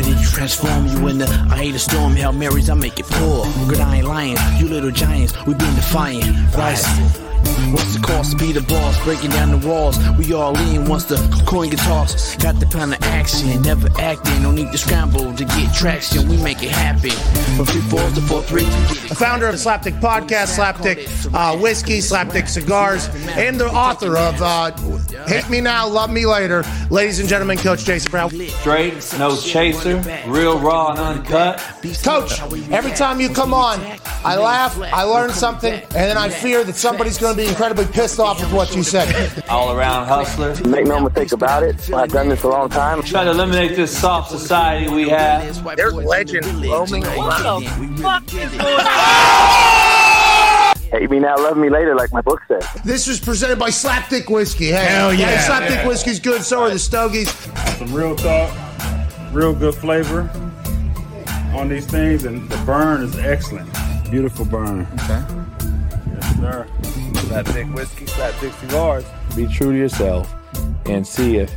[0.00, 2.16] Ready to transform you in the I hate a storm.
[2.16, 3.44] Hail Marys, I make it pour.
[3.68, 4.38] Good I ain't lying.
[4.56, 6.24] You little giants, we been defiant.
[6.56, 6.86] Rise.
[7.70, 9.02] What's the cost be the boss?
[9.04, 9.98] Breaking down the walls.
[10.16, 11.16] We all in once the
[11.46, 12.40] coin gets tossed.
[12.40, 14.42] Got the plan of action, never acting.
[14.42, 16.28] No need to scramble to get traction.
[16.28, 17.10] We make it happen.
[17.56, 18.64] From three fours to four three.
[18.64, 24.70] the founder of Slapdick Podcast, Slapdick uh, Whiskey, Slapdick Cigars, and the author of uh,
[25.26, 26.64] Hate Me Now, Love Me Later.
[26.90, 28.30] Ladies and gentlemen, Coach Jason Brown.
[28.30, 31.58] Straight, no chaser, real raw and uncut.
[32.02, 32.40] Coach,
[32.70, 33.80] every time you come on,
[34.24, 37.86] I laugh, I learn something, and then I fear that somebody's going to be incredibly
[37.86, 39.44] pissed off with what you said.
[39.48, 40.54] All around hustler.
[40.68, 41.92] Make no mistake about it.
[41.92, 43.02] I've done this a long time.
[43.02, 45.76] Try to eliminate this soft society we have.
[45.76, 47.64] There's legend roaming around.
[50.90, 52.66] Hate me now, love me later, like my book says.
[52.84, 54.66] This was presented by Slapdick Whiskey.
[54.66, 55.36] Hey, Hell yeah.
[55.36, 57.30] Hey, Slapdick Whiskey's good, so are the Stogies.
[57.78, 58.50] some real thought,
[59.32, 60.28] real good flavor
[61.54, 63.70] on these things, and the burn is excellent.
[64.10, 64.86] Beautiful burn.
[64.94, 65.24] Okay.
[66.12, 66.66] Yes, sir.
[67.30, 69.04] Slapdick whiskey, slapdick cigars.
[69.36, 70.34] Be true to yourself
[70.86, 71.54] and see if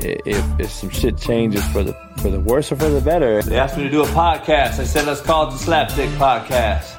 [0.00, 3.40] if if some shit changes for the for the worse or for the better.
[3.42, 4.80] They asked me to do a podcast.
[4.80, 6.98] I said, let's call it the Slapdick Podcast.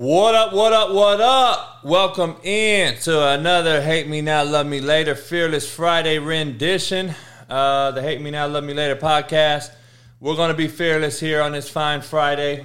[0.00, 1.80] What up, what up, what up?
[1.82, 7.12] Welcome in to another Hate Me Now, Love Me Later Fearless Friday rendition.
[7.50, 9.72] Uh, the Hate Me Now, Love Me Later podcast.
[10.20, 12.64] We're going to be fearless here on this fine Friday,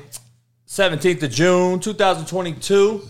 [0.67, 3.02] 17th of June, 2022.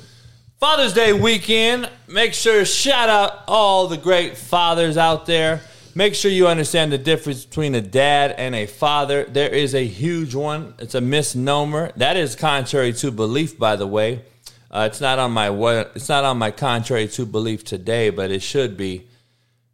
[0.58, 1.90] Father's Day weekend.
[2.08, 5.60] Make sure shout out all the great fathers out there.
[5.96, 9.26] Make sure you understand the difference between a dad and a father.
[9.26, 10.74] There is a huge one.
[10.80, 11.92] It's a misnomer.
[11.98, 14.24] That is contrary to belief, by the way.
[14.72, 15.50] Uh, it's not on my
[15.94, 19.06] it's not on my contrary to belief today, but it should be.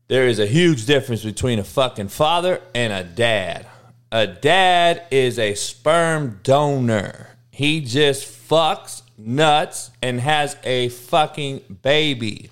[0.09, 3.65] There is a huge difference between a fucking father and a dad.
[4.11, 7.29] A dad is a sperm donor.
[7.49, 12.49] He just fucks nuts and has a fucking baby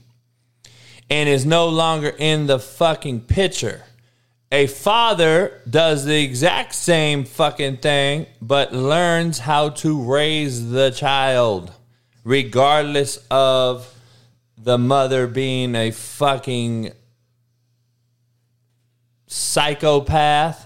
[1.09, 3.83] and is no longer in the fucking picture.
[4.51, 11.73] A father does the exact same fucking thing, but learns how to raise the child,
[12.23, 13.93] regardless of
[14.57, 16.91] the mother being a fucking
[19.27, 20.65] psychopath.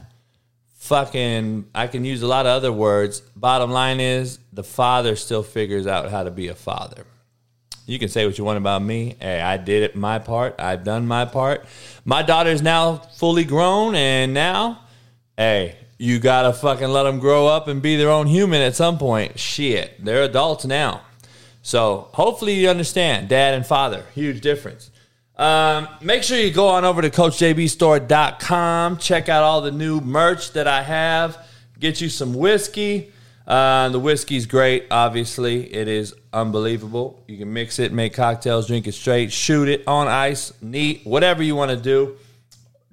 [0.75, 3.21] Fucking, I can use a lot of other words.
[3.35, 7.05] Bottom line is, the father still figures out how to be a father.
[7.85, 9.15] You can say what you want about me.
[9.19, 10.55] Hey, I did it my part.
[10.59, 11.65] I've done my part.
[12.05, 14.81] My daughter's now fully grown, and now,
[15.37, 18.97] hey, you gotta fucking let them grow up and be their own human at some
[18.97, 19.37] point.
[19.37, 21.01] Shit, they're adults now.
[21.61, 24.89] So hopefully you understand, dad and father, huge difference.
[25.35, 28.97] Um, make sure you go on over to CoachJBStore.com.
[28.97, 31.37] Check out all the new merch that I have.
[31.79, 33.11] Get you some whiskey.
[33.47, 35.73] Uh, the whiskey's great, obviously.
[35.73, 37.23] It is unbelievable.
[37.27, 41.43] You can mix it, make cocktails, drink it straight, shoot it on ice, neat, whatever
[41.43, 42.17] you want to do.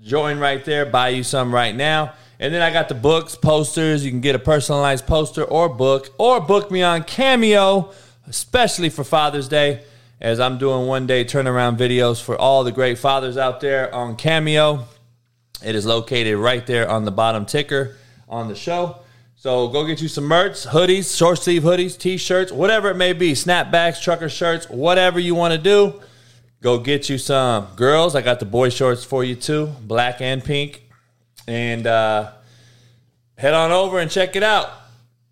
[0.03, 2.15] Join right there, buy you some right now.
[2.41, 4.05] And then I got the books, posters.
[4.05, 7.93] You can get a personalized poster or book, or book me on Cameo,
[8.29, 9.83] especially for Father's Day,
[10.21, 14.17] as I'm doing one day turnaround videos for all the great fathers out there on
[14.17, 14.85] Cameo.
[15.65, 17.97] It is located right there on the bottom ticker
[18.29, 18.99] on the show.
[19.41, 23.35] So go get you some merch, hoodies, short sleeve hoodies, t-shirts, whatever it may be,
[23.35, 26.03] snapbacks, trucker shirts, whatever you want to do.
[26.61, 27.69] Go get you some.
[27.77, 30.83] Girls, I got the boy shorts for you too, black and pink.
[31.47, 32.33] And uh,
[33.37, 34.73] head on over and check it out.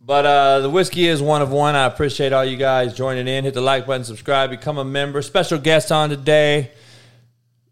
[0.01, 1.75] But uh, the whiskey is one of one.
[1.75, 3.43] I appreciate all you guys joining in.
[3.43, 5.21] Hit the like button, subscribe, become a member.
[5.21, 6.71] Special guest on today.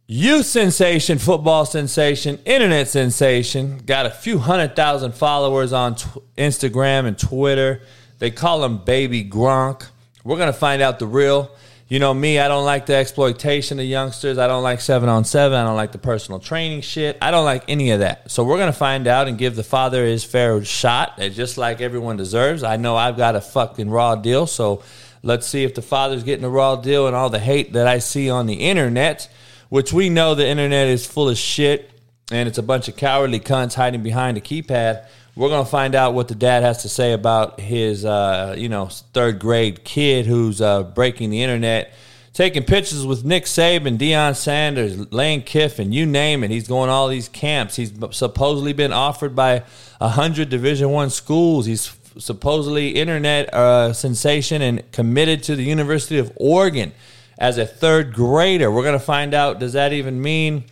[0.06, 3.78] Youth sensation, football sensation, internet sensation.
[3.86, 7.80] Got a few hundred thousand followers on tw- Instagram and Twitter.
[8.18, 9.86] They call him Baby Gronk.
[10.22, 11.50] We're going to find out the real.
[11.88, 14.36] You know me, I don't like the exploitation of youngsters.
[14.36, 15.56] I don't like seven on seven.
[15.56, 17.16] I don't like the personal training shit.
[17.22, 18.30] I don't like any of that.
[18.30, 21.80] So we're going to find out and give the father his fair shot, just like
[21.80, 22.62] everyone deserves.
[22.62, 24.46] I know I've got a fucking raw deal.
[24.46, 24.82] So
[25.22, 28.00] let's see if the father's getting a raw deal and all the hate that I
[28.00, 29.30] see on the internet
[29.68, 31.90] which we know the internet is full of shit
[32.30, 35.06] and it's a bunch of cowardly cunts hiding behind a keypad.
[35.36, 38.86] We're gonna find out what the dad has to say about his, uh, you know,
[38.86, 41.92] third grade kid who's uh, breaking the internet,
[42.32, 46.50] taking pictures with Nick Saban, Deion Sanders, Lane Kiffin, you name it.
[46.50, 47.76] He's going all these camps.
[47.76, 49.64] He's supposedly been offered by
[50.00, 51.66] hundred Division One schools.
[51.66, 56.92] He's supposedly internet uh, sensation and committed to the University of Oregon
[57.38, 58.70] as a third grader.
[58.70, 60.64] We're going to find out does that even mean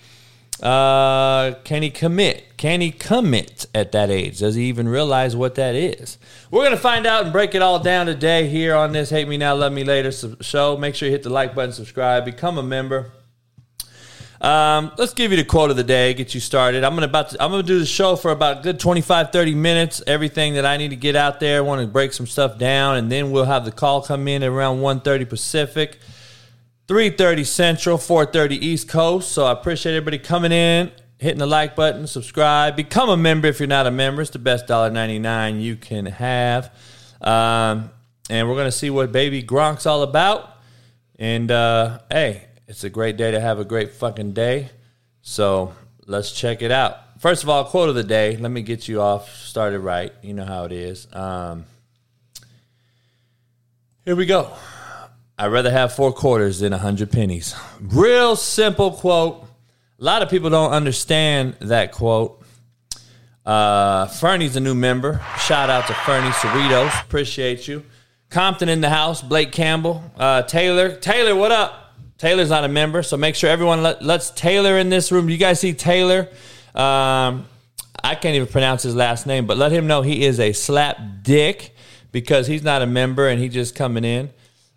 [0.63, 2.57] Uh, can he commit?
[2.57, 4.39] Can he commit at that age?
[4.39, 6.19] Does he even realize what that is?
[6.53, 9.37] We're gonna find out and break it all down today here on this "Hate Me
[9.37, 10.77] Now, Love Me Later" show.
[10.77, 13.11] Make sure you hit the like button, subscribe, become a member.
[14.41, 16.85] Um, let's give you the quote of the day, get you started.
[16.85, 20.01] I'm gonna about to, I'm gonna do the show for about good 25, 30 minutes.
[20.07, 23.11] Everything that I need to get out there, want to break some stuff down, and
[23.11, 25.99] then we'll have the call come in at around 1.30 Pacific,
[26.89, 29.33] 3.30 Central, 4.30 East Coast.
[29.33, 33.61] So I appreciate everybody coming in, hitting the like button, subscribe, become a member if
[33.61, 34.23] you're not a member.
[34.23, 36.75] It's the best $1.99 you can have.
[37.21, 37.91] Um,
[38.29, 40.57] and we're gonna see what Baby Gronk's all about.
[41.19, 44.71] And uh, hey, it's a great day to have a great fucking day.
[45.23, 45.75] So
[46.07, 47.21] let's check it out.
[47.21, 48.37] First of all, quote of the day.
[48.37, 50.13] Let me get you off started right.
[50.23, 51.07] You know how it is.
[51.13, 51.67] Um,
[54.05, 54.53] here we go.
[55.43, 57.57] I'd rather have four quarters than a hundred pennies.
[57.81, 59.45] Real simple quote.
[59.99, 62.41] A lot of people don't understand that quote.
[63.45, 65.21] Uh, Fernie's a new member.
[65.41, 67.03] Shout out to Fernie Cerritos.
[67.03, 67.83] Appreciate you.
[68.31, 69.21] Compton in the house.
[69.21, 70.05] Blake Campbell.
[70.17, 70.95] Uh, Taylor.
[70.95, 71.97] Taylor, what up?
[72.19, 75.29] Taylor's not a member, so make sure everyone let, let's Taylor in this room.
[75.29, 76.29] You guys see Taylor?
[76.73, 77.49] Um,
[78.05, 81.01] I can't even pronounce his last name, but let him know he is a slap
[81.25, 81.75] dick
[82.13, 84.31] because he's not a member and he's just coming in.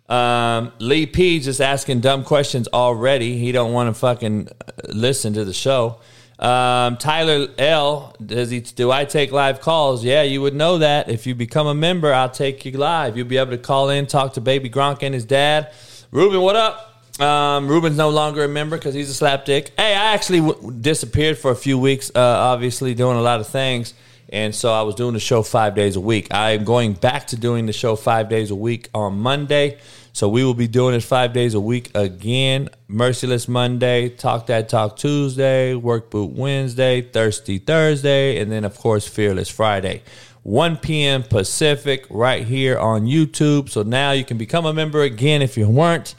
[0.08, 3.38] Um, Lee P just asking dumb questions already.
[3.38, 4.48] He don't want to fucking
[4.88, 5.98] listen to the show.
[6.38, 8.60] Um, Tyler L, does he?
[8.60, 10.04] Do I take live calls?
[10.04, 12.12] Yeah, you would know that if you become a member.
[12.12, 13.16] I'll take you live.
[13.16, 15.72] You'll be able to call in, talk to Baby Gronk and his dad.
[16.10, 16.92] Ruben, what up?
[17.20, 19.70] Um, Ruben's no longer a member because he's a slapdick.
[19.76, 23.48] Hey, I actually w- disappeared for a few weeks, uh, obviously doing a lot of
[23.48, 23.94] things.
[24.28, 26.28] And so I was doing the show five days a week.
[26.32, 29.78] I'm going back to doing the show five days a week on Monday.
[30.12, 32.70] So we will be doing it five days a week again.
[32.88, 39.06] Merciless Monday, Talk That Talk Tuesday, Work Boot Wednesday, Thirsty Thursday, and then, of course,
[39.06, 40.02] Fearless Friday.
[40.42, 41.22] 1 p.m.
[41.22, 43.68] Pacific right here on YouTube.
[43.68, 46.14] So now you can become a member again if you weren't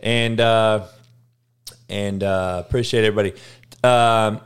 [0.00, 0.86] and uh,
[1.88, 3.34] and uh, appreciate everybody.
[3.84, 4.40] Um,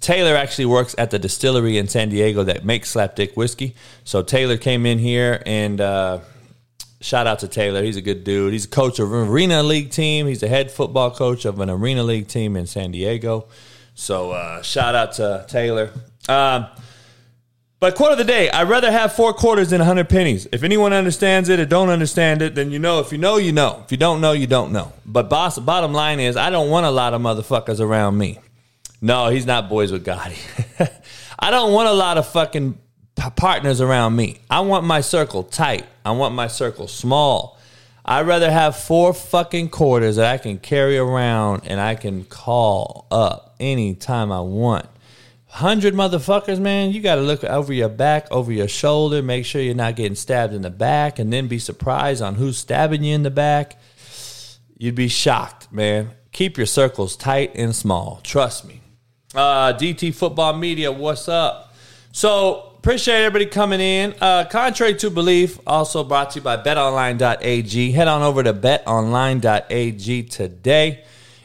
[0.00, 3.74] Taylor actually works at the distillery in San Diego that makes Slapdick whiskey.
[4.04, 6.20] So Taylor came in here and uh,
[7.00, 7.82] shout out to Taylor.
[7.82, 8.52] He's a good dude.
[8.52, 10.26] He's a coach of an arena league team.
[10.26, 13.46] He's the head football coach of an arena league team in San Diego.
[13.94, 15.90] So uh, shout out to Taylor.
[16.28, 16.66] Um,
[17.78, 20.46] but quote of the day: I'd rather have four quarters than a hundred pennies.
[20.50, 23.00] If anyone understands it or don't understand it, then you know.
[23.00, 23.82] If you know, you know.
[23.84, 24.92] If you don't know, you don't know.
[25.04, 28.38] But boss, bottom line is, I don't want a lot of motherfuckers around me.
[29.00, 30.38] No, he's not boys with Gotti.
[31.38, 32.78] I don't want a lot of fucking
[33.36, 34.40] partners around me.
[34.50, 35.86] I want my circle tight.
[36.04, 37.58] I want my circle small.
[38.04, 43.06] I'd rather have four fucking quarters that I can carry around and I can call
[43.10, 44.86] up anytime I want
[45.56, 49.62] hundred motherfuckers, man, you got to look over your back, over your shoulder, make sure
[49.62, 53.14] you're not getting stabbed in the back, and then be surprised on who's stabbing you
[53.14, 53.78] in the back.
[54.76, 56.10] You'd be shocked, man.
[56.32, 58.20] Keep your circles tight and small.
[58.22, 58.82] Trust me.
[59.36, 61.74] Uh, DT Football Media, what's up?
[62.10, 64.14] So appreciate everybody coming in.
[64.18, 67.90] Uh, contrary to belief, also brought to you by BetOnline.ag.
[67.92, 71.04] Head on over to BetOnline.ag today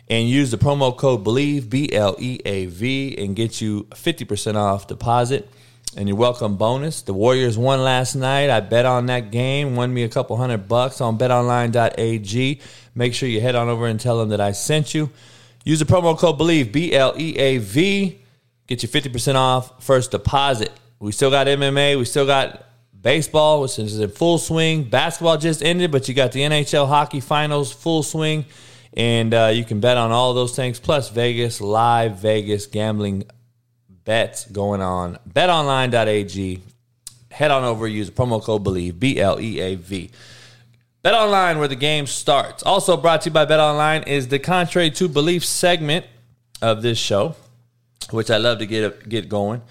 [0.09, 4.55] and use the promo code believe B L E A V, and get you 50%
[4.55, 5.49] off deposit
[5.97, 7.01] and your welcome bonus.
[7.01, 8.49] The Warriors won last night.
[8.49, 12.61] I bet on that game, won me a couple hundred bucks on betonline.ag.
[12.95, 15.09] Make sure you head on over and tell them that I sent you.
[15.63, 18.19] Use the promo code BELIEVE, B L E A V,
[18.67, 20.71] get you 50% off first deposit.
[20.99, 22.65] We still got MMA, we still got
[22.99, 24.83] baseball, which is in full swing.
[24.83, 28.45] Basketball just ended, but you got the NHL hockey finals full swing.
[28.93, 33.23] And uh, you can bet on all those things, plus Vegas, live Vegas gambling
[34.03, 35.17] bets going on.
[35.29, 36.61] BetOnline.ag.
[37.31, 40.11] Head on over, use promo code BELIEVE, B L E A V.
[41.03, 42.61] BetOnline, where the game starts.
[42.63, 46.05] Also brought to you by Bet Online is the Contrary to Belief segment
[46.61, 47.35] of this show,
[48.11, 49.61] which I love to get get going.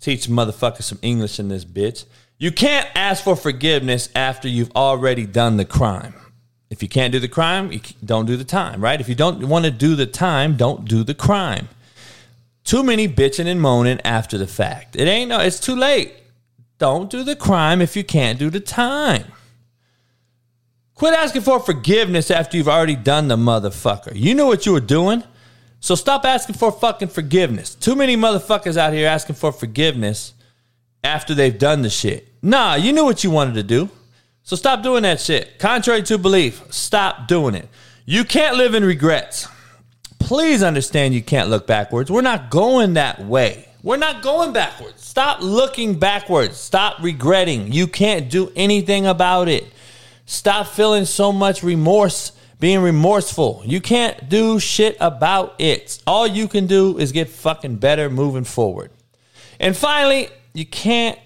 [0.00, 2.04] Teach motherfuckers some English in this bitch.
[2.38, 6.14] You can't ask for forgiveness after you've already done the crime.
[6.70, 9.00] If you can't do the crime, you don't do the time, right?
[9.00, 11.68] If you don't want to do the time, don't do the crime.
[12.62, 14.94] Too many bitching and moaning after the fact.
[14.94, 16.14] It ain't no, it's too late.
[16.78, 19.24] Don't do the crime if you can't do the time.
[20.98, 24.10] Quit asking for forgiveness after you've already done the motherfucker.
[24.16, 25.22] You know what you were doing.
[25.78, 27.76] So stop asking for fucking forgiveness.
[27.76, 30.34] Too many motherfuckers out here asking for forgiveness
[31.04, 32.26] after they've done the shit.
[32.42, 33.88] Nah, you knew what you wanted to do.
[34.42, 35.60] So stop doing that shit.
[35.60, 37.68] Contrary to belief, stop doing it.
[38.04, 39.46] You can't live in regrets.
[40.18, 42.10] please understand you can't look backwards.
[42.10, 43.68] We're not going that way.
[43.84, 45.04] We're not going backwards.
[45.04, 46.56] Stop looking backwards.
[46.56, 47.72] Stop regretting.
[47.72, 49.72] You can't do anything about it.
[50.30, 53.62] Stop feeling so much remorse, being remorseful.
[53.64, 56.02] You can't do shit about it.
[56.06, 58.90] All you can do is get fucking better moving forward.
[59.58, 61.18] And finally, you can't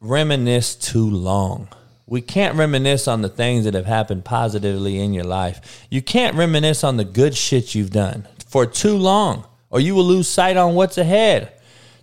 [0.00, 1.68] reminisce too long.
[2.04, 5.86] We can't reminisce on the things that have happened positively in your life.
[5.88, 10.02] You can't reminisce on the good shit you've done for too long, or you will
[10.02, 11.52] lose sight on what's ahead.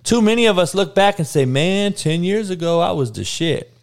[0.04, 3.26] Too many of us look back and say, man, 10 years ago, I was the
[3.26, 3.74] shit.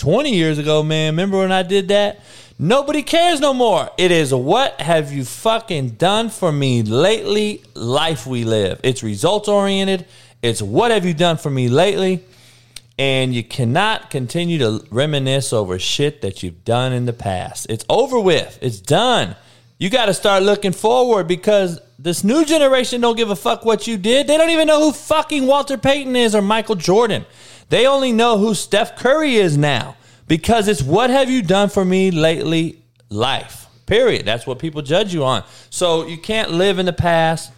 [0.00, 2.20] 20 years ago, man, remember when I did that?
[2.58, 3.90] Nobody cares no more.
[3.98, 7.62] It is what have you fucking done for me lately?
[7.74, 8.80] Life we live.
[8.82, 10.06] It's results oriented.
[10.40, 12.24] It's what have you done for me lately?
[12.98, 17.66] And you cannot continue to reminisce over shit that you've done in the past.
[17.68, 18.58] It's over with.
[18.62, 19.36] It's done.
[19.76, 23.86] You got to start looking forward because this new generation don't give a fuck what
[23.86, 24.26] you did.
[24.26, 27.26] They don't even know who fucking Walter Payton is or Michael Jordan.
[27.70, 29.96] They only know who Steph Curry is now
[30.28, 33.66] because it's what have you done for me lately life.
[33.86, 34.26] Period.
[34.26, 35.44] That's what people judge you on.
[35.70, 37.52] So you can't live in the past.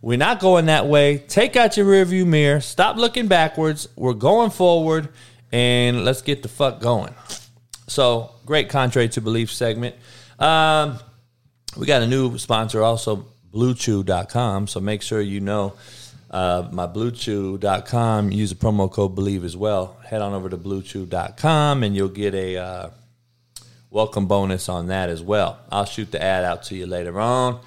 [0.00, 1.18] We're not going that way.
[1.18, 2.60] Take out your rearview mirror.
[2.60, 3.88] Stop looking backwards.
[3.96, 5.08] We're going forward
[5.50, 7.14] and let's get the fuck going.
[7.88, 9.94] So, great contrary to belief segment.
[10.38, 10.98] Um,
[11.76, 14.66] we got a new sponsor also, bluechew.com.
[14.66, 15.74] So make sure you know
[16.30, 18.32] uh, my bluechew.com.
[18.32, 19.96] Use the promo code believe as well.
[20.04, 22.90] Head on over to bluechew.com and you'll get a uh,
[23.90, 25.58] welcome bonus on that as well.
[25.70, 27.60] I'll shoot the ad out to you later on.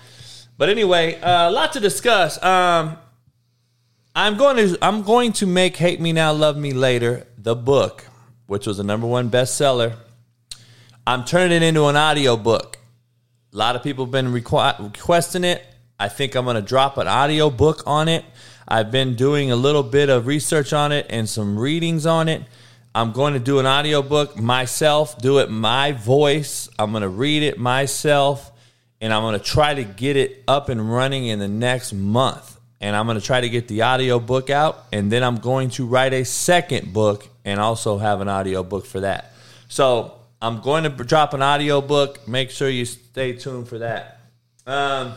[0.58, 2.42] But anyway, uh, a lot to discuss.
[2.44, 2.98] Um,
[4.16, 8.06] I'm going to I'm going to make "Hate Me Now, Love Me Later" the book,
[8.48, 9.96] which was a number one bestseller.
[11.08, 12.78] I'm turning it into an audio book.
[13.54, 15.66] A lot of people have been requ- requesting it.
[16.00, 18.25] I think I'm going to drop an audio book on it.
[18.70, 22.44] I've been doing a little bit of research on it and some readings on it.
[22.94, 26.70] I'm going to do an audio book myself, do it my voice.
[26.78, 28.52] I'm going to read it myself
[29.02, 32.58] and I'm going to try to get it up and running in the next month.
[32.82, 35.70] And I'm going to try to get the audio book out, and then I'm going
[35.72, 39.34] to write a second book and also have an audio book for that.
[39.68, 42.26] So I'm going to drop an audio book.
[42.26, 44.22] Make sure you stay tuned for that.
[44.66, 45.14] Um,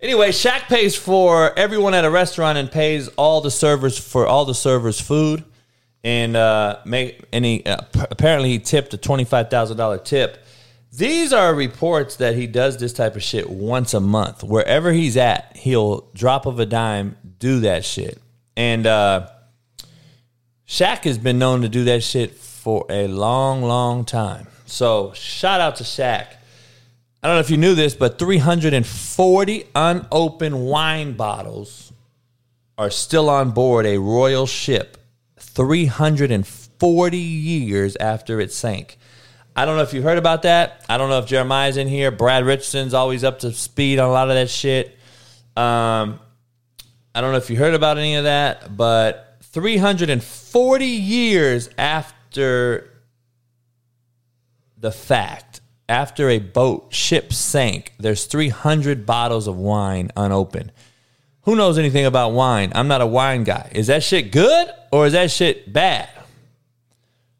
[0.00, 4.44] anyway, Shaq pays for everyone at a restaurant and pays all the servers for all
[4.44, 5.44] the servers' food,
[6.04, 10.44] and uh, make he uh, apparently he tipped a twenty five thousand dollar tip
[10.92, 14.42] these are reports that he does this type of shit once a month.
[14.42, 18.20] Wherever he's at, he'll drop of a dime, do that shit.
[18.56, 19.28] And uh,
[20.66, 24.46] Shaq has been known to do that shit for a long, long time.
[24.64, 26.26] So shout out to Shaq.
[27.22, 31.92] I don't know if you knew this, but 340 unopened wine bottles
[32.76, 34.96] are still on board a royal ship
[35.38, 38.98] 340 years after it sank.
[39.56, 40.84] I don't know if you heard about that.
[40.88, 42.12] I don't know if Jeremiah's in here.
[42.12, 44.96] Brad Richardson's always up to speed on a lot of that shit.
[45.56, 46.20] Um,
[47.12, 52.88] I don't know if you heard about any of that, but 340 years after
[54.76, 60.72] the fact, after a boat ship sank, there's 300 bottles of wine unopened.
[61.42, 62.72] Who knows anything about wine?
[62.74, 63.70] I'm not a wine guy.
[63.74, 66.10] Is that shit good or is that shit bad?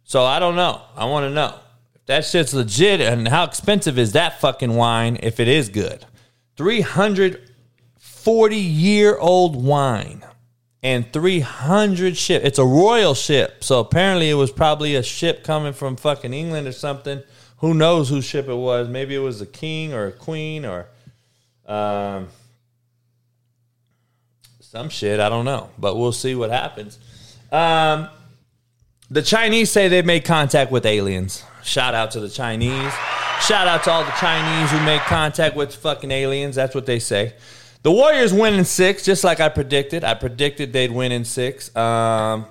[0.05, 0.81] So I don't know.
[0.97, 1.55] I want to know
[1.95, 3.03] if that shit's legit.
[3.03, 6.07] And how expensive is that fucking wine if it is good?
[6.57, 10.25] 340 year old wine
[10.83, 12.43] and 300 ship.
[12.45, 13.63] It's a royal ship.
[13.63, 17.23] So apparently it was probably a ship coming from fucking England or something.
[17.59, 18.89] Who knows whose ship it was?
[18.89, 20.87] Maybe it was a king or a queen or
[21.67, 22.29] um,
[24.61, 25.19] some shit.
[25.21, 25.71] I don't know.
[25.79, 26.99] But we'll see what happens.
[27.51, 28.09] Um,
[29.11, 31.43] the Chinese say they've made contact with aliens.
[31.65, 32.93] Shout out to the Chinese.
[33.41, 36.57] Shout out to all the Chinese who make contact with fucking aliens.
[36.57, 37.35] That's what they say.
[37.83, 40.05] The Warriors win in six, just like I predicted.
[40.05, 41.75] I predicted they'd win in six.
[41.77, 42.47] Um,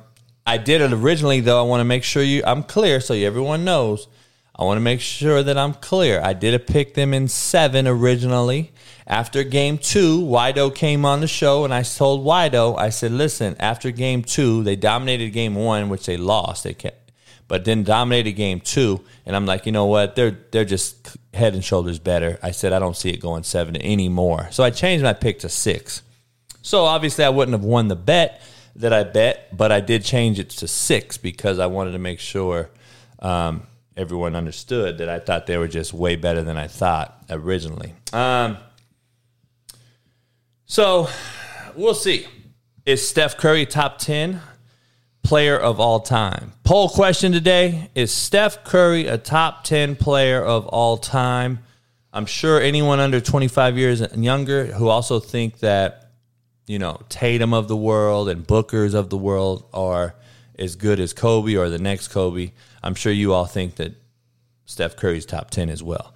[0.46, 1.60] I did it originally, though.
[1.60, 4.08] I want to make sure you I'm clear so everyone knows.
[4.58, 6.20] I want to make sure that I'm clear.
[6.22, 8.72] I did a pick them in seven originally.
[9.06, 13.56] After game two, Wido came on the show, and I told Wido, I said, listen,
[13.60, 16.64] after game two, they dominated game one, which they lost.
[16.64, 17.08] They kept
[17.48, 19.02] but then dominated game two.
[19.26, 20.16] And I'm like, you know what?
[20.16, 22.40] They're they're just head and shoulders better.
[22.44, 24.48] I said I don't see it going seven anymore.
[24.52, 26.02] So I changed my pick to six.
[26.62, 28.42] So obviously I wouldn't have won the bet
[28.76, 32.20] that I bet, but I did change it to six because I wanted to make
[32.20, 32.70] sure
[33.20, 33.64] um,
[33.98, 37.94] everyone understood that I thought they were just way better than I thought originally.
[38.14, 38.58] Um,
[40.66, 41.10] So
[41.76, 42.28] we'll see.
[42.86, 44.40] Is Steph Curry top 10
[45.24, 46.54] player of all time?
[46.64, 51.60] Poll question today Is Steph Curry a top 10 player of all time?
[52.14, 56.12] I'm sure anyone under 25 years and younger who also think that,
[56.66, 60.16] you know, Tatum of the world and Bookers of the world are
[60.58, 62.52] as good as Kobe or the next Kobe.
[62.84, 63.94] I'm sure you all think that
[64.66, 66.14] Steph Curry's top 10 as well.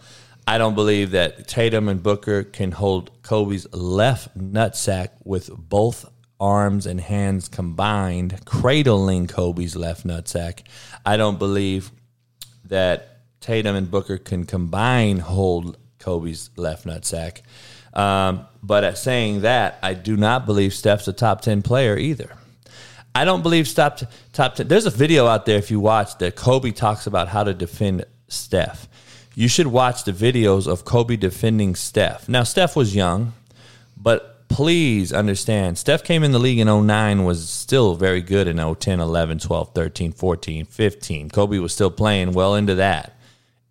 [0.48, 6.88] I don't believe that Tatum and Booker can hold Kobe's left nutsack with both arms
[6.88, 10.64] and hands combined, cradling Kobe's left nutsack.
[11.06, 11.92] I don't believe
[12.66, 17.42] that Tatum and Booker can combine hold Kobe's left nutsack.
[17.94, 22.32] Um, but at saying that, I do not believe Steph's a top 10 player either.
[23.14, 24.00] I don't believe top,
[24.34, 24.68] top 10.
[24.68, 28.06] There's a video out there if you watch that Kobe talks about how to defend
[28.28, 28.88] Steph.
[29.36, 32.28] You should watch the videos of Kobe defending Steph.
[32.30, 33.34] Now, Steph was young,
[33.98, 38.58] but please understand, Steph came in the league in 09, was still very good in
[38.58, 41.30] 010, 11, 12, 13, 14, 15.
[41.30, 43.18] Kobe was still playing well into that.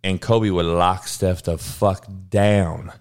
[0.03, 2.91] And Kobe would lock Steph the fuck down.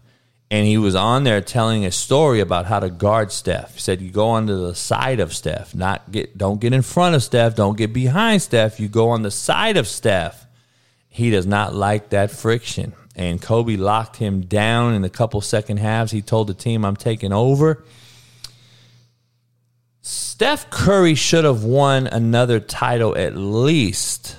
[0.50, 3.74] And he was on there telling a story about how to guard Steph.
[3.74, 7.14] He said you go onto the side of Steph, not get don't get in front
[7.14, 8.80] of Steph, don't get behind Steph.
[8.80, 10.46] You go on the side of Steph
[11.12, 12.94] he does not like that friction.
[13.16, 16.12] And Kobe locked him down in a couple second halves.
[16.12, 17.84] He told the team, I'm taking over.
[20.00, 24.36] Steph Curry should have won another title at least.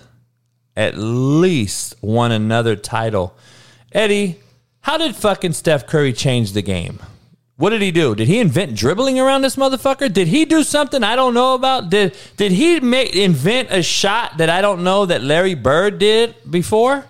[0.77, 3.36] At least won another title.
[3.91, 4.39] Eddie,
[4.81, 7.00] how did fucking Steph Curry change the game?
[7.57, 8.15] What did he do?
[8.15, 10.11] Did he invent dribbling around this motherfucker?
[10.11, 11.91] Did he do something I don't know about?
[11.91, 16.33] Did did he make invent a shot that I don't know that Larry Bird did
[16.50, 17.05] before?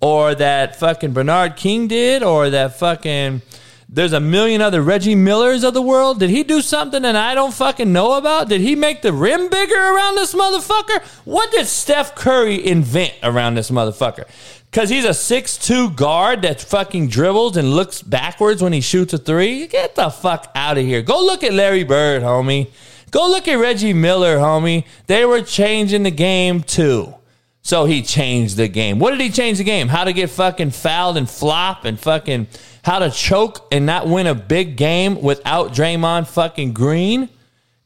[0.00, 2.22] Or that fucking Bernard King did?
[2.22, 3.42] Or that fucking
[3.90, 6.20] there's a million other Reggie Millers of the world.
[6.20, 8.48] Did he do something that I don't fucking know about?
[8.50, 11.02] Did he make the rim bigger around this motherfucker?
[11.24, 14.26] What did Steph Curry invent around this motherfucker?
[14.70, 19.18] Because he's a six-two guard that fucking dribbles and looks backwards when he shoots a
[19.18, 19.66] three.
[19.66, 21.00] Get the fuck out of here.
[21.00, 22.70] Go look at Larry Bird, homie.
[23.10, 24.84] Go look at Reggie Miller, homie.
[25.06, 27.14] They were changing the game too.
[27.62, 28.98] So he changed the game.
[28.98, 29.88] What did he change the game?
[29.88, 32.46] How to get fucking fouled and flop and fucking
[32.82, 37.28] how to choke and not win a big game without Draymond fucking Green?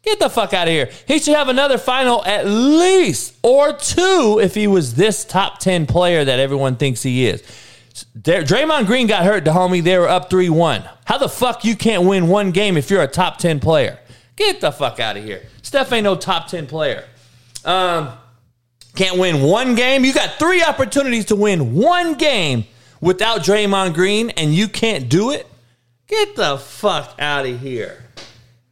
[0.02, 0.90] Get the fuck out of here.
[1.06, 5.86] He should have another final at least or two if he was this top 10
[5.86, 7.42] player that everyone thinks he is.
[8.18, 9.82] Draymond Green got hurt, the homie.
[9.82, 10.84] They were up 3 1.
[11.04, 13.98] How the fuck you can't win one game if you're a top 10 player?
[14.34, 15.42] Get the fuck out of here.
[15.62, 17.04] Steph ain't no top 10 player.
[17.64, 18.12] Um,
[18.96, 20.04] can't win one game.
[20.04, 22.64] You got three opportunities to win one game
[23.00, 25.46] without Draymond Green, and you can't do it.
[26.08, 28.04] Get the fuck out of here.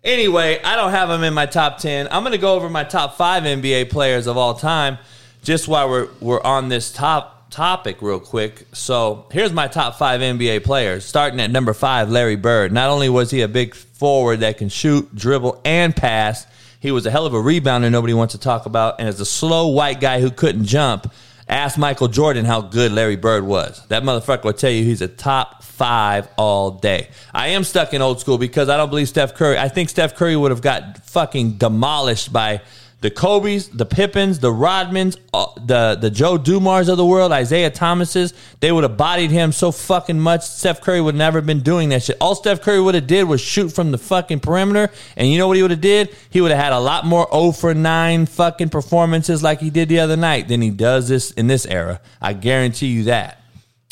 [0.03, 2.09] Anyway, I don't have him in my top 10.
[2.11, 4.99] I'm going to go over my top five NBA players of all time
[5.43, 8.67] just while we're, we're on this top topic real quick.
[8.73, 11.05] So here's my top five NBA players.
[11.05, 12.73] Starting at number five, Larry Bird.
[12.73, 16.47] Not only was he a big forward that can shoot, dribble, and pass,
[16.79, 19.01] he was a hell of a rebounder nobody wants to talk about.
[19.01, 21.13] And as a slow white guy who couldn't jump,
[21.51, 23.85] ask Michael Jordan how good Larry Bird was.
[23.89, 27.09] That motherfucker will tell you he's a top five all day.
[27.35, 29.59] I am stuck in old school because I don't believe Steph Curry.
[29.59, 32.63] I think Steph Curry would have got fucking demolished by
[33.01, 37.71] the Kobe's, the Pippens, the Rodmans, uh, the the Joe Dumars of the world, Isiah
[37.71, 40.43] Thomases, they would have bodied him so fucking much.
[40.45, 42.19] Steph Curry would never have been doing that shit.
[42.21, 45.49] All Steph Curry would have did was shoot from the fucking perimeter, and you know
[45.49, 46.15] what he would have did?
[46.29, 49.89] He would have had a lot more 0 for 9 fucking performances like he did
[49.89, 52.01] the other night than he does this in this era.
[52.21, 53.43] I guarantee you that.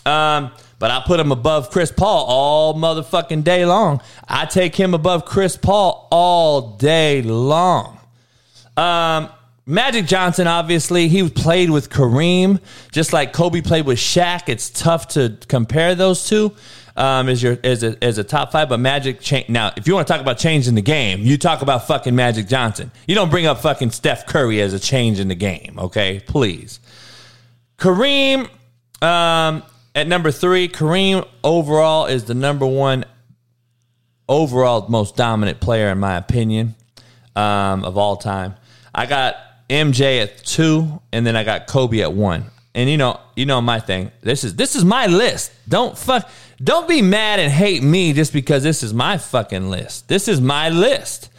[0.05, 4.01] Um, but I put him above Chris Paul all motherfucking day long.
[4.27, 7.98] I take him above Chris Paul all day long.
[8.79, 9.29] Um,
[9.67, 12.61] Magic Johnson, obviously, he played with Kareem,
[12.91, 14.49] just like Kobe played with Shaq.
[14.49, 16.55] It's tough to compare those two
[16.97, 18.69] um, as your as a, as a top five.
[18.69, 21.61] But Magic, cha- now if you want to talk about changing the game, you talk
[21.61, 22.91] about fucking Magic Johnson.
[23.07, 26.21] You don't bring up fucking Steph Curry as a change in the game, okay?
[26.27, 26.81] Please.
[27.79, 28.49] Kareem,
[29.03, 29.63] um,
[29.95, 33.05] at number three, Kareem overall is the number one
[34.29, 36.75] overall most dominant player in my opinion
[37.37, 38.55] um, of all time.
[38.95, 39.37] I got
[39.69, 42.45] MJ at two, and then I got Kobe at one.
[42.75, 44.13] And you know, you know my thing.
[44.21, 45.53] This is this is my list.
[45.69, 46.29] Don't fuck.
[46.63, 50.09] Don't be mad and hate me just because this is my fucking list.
[50.09, 51.31] This is my list.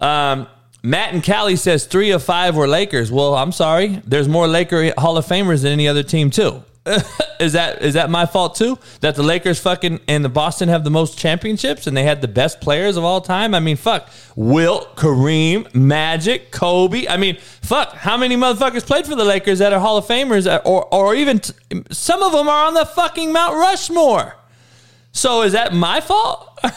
[0.00, 0.48] Um,
[0.82, 3.10] Matt and Callie says three of five were Lakers.
[3.10, 4.00] Well, I'm sorry.
[4.06, 6.62] There's more Laker Hall of Famers than any other team too.
[7.40, 8.78] is that is that my fault too?
[9.00, 12.28] That the Lakers fucking and the Boston have the most championships and they had the
[12.28, 13.54] best players of all time?
[13.54, 14.08] I mean, fuck.
[14.36, 17.08] Wilt, Kareem, Magic, Kobe.
[17.08, 17.92] I mean, fuck.
[17.92, 21.40] How many motherfuckers played for the Lakers that are Hall of Famers or or even
[21.40, 21.54] t-
[21.90, 24.36] some of them are on the fucking Mount Rushmore?
[25.10, 26.56] So is that my fault?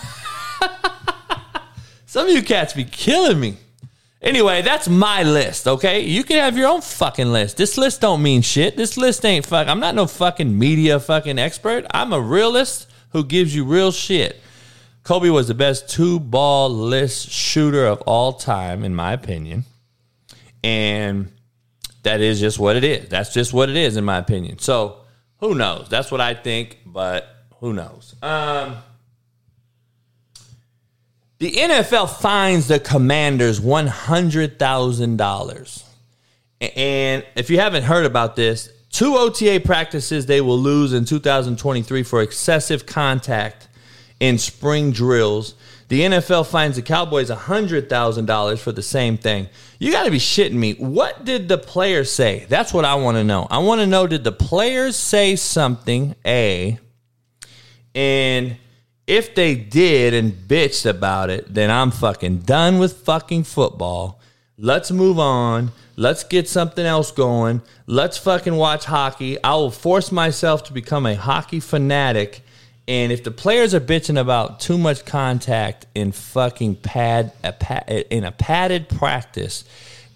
[2.08, 3.58] some of you cats be killing me.
[4.22, 6.02] Anyway, that's my list, okay?
[6.02, 7.56] You can have your own fucking list.
[7.56, 8.76] This list don't mean shit.
[8.76, 9.68] This list ain't fuck.
[9.68, 11.86] I'm not no fucking media fucking expert.
[11.92, 14.42] I'm a realist who gives you real shit.
[15.04, 19.64] Kobe was the best two ball list shooter of all time, in my opinion.
[20.66, 21.32] And
[22.04, 23.08] that is just what it is.
[23.08, 24.60] That's just what it is, in my opinion.
[24.60, 24.98] So
[25.38, 25.88] who knows?
[25.88, 27.28] That's what I think, but
[27.60, 28.16] who knows?
[28.22, 28.76] Um,
[31.40, 35.84] the NFL fines the commanders $100,000.
[36.62, 42.04] And if you haven't heard about this, two OTA practices they will lose in 2023
[42.04, 43.70] for excessive contact
[44.20, 45.56] in spring drills.
[45.88, 49.48] The NFL fines the Cowboys $100,000 for the same thing.
[49.80, 50.74] You got to be shitting me.
[50.74, 52.46] What did the players say?
[52.50, 53.48] That's what I want to know.
[53.50, 56.78] I want to know did the players say something, A,
[57.96, 58.58] and
[59.10, 64.22] if they did and bitched about it, then I'm fucking done with fucking football.
[64.56, 65.72] Let's move on.
[65.96, 67.64] Let's get something else going.
[67.88, 69.44] Let's fucking watch hockey.
[69.44, 72.42] I will force myself to become a hockey fanatic.
[72.88, 77.90] And if the players are bitching about too much contact in fucking pad a pad,
[78.12, 79.64] in a padded practice,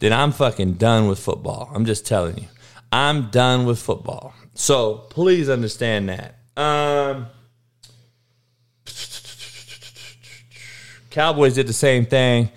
[0.02, 1.72] then I'm fucking done with football.
[1.74, 2.48] I'm just telling you.
[2.92, 4.36] I'm done with football.
[4.54, 6.38] So please understand that.
[6.56, 7.26] Um
[11.14, 12.50] Cowboys did the same thing.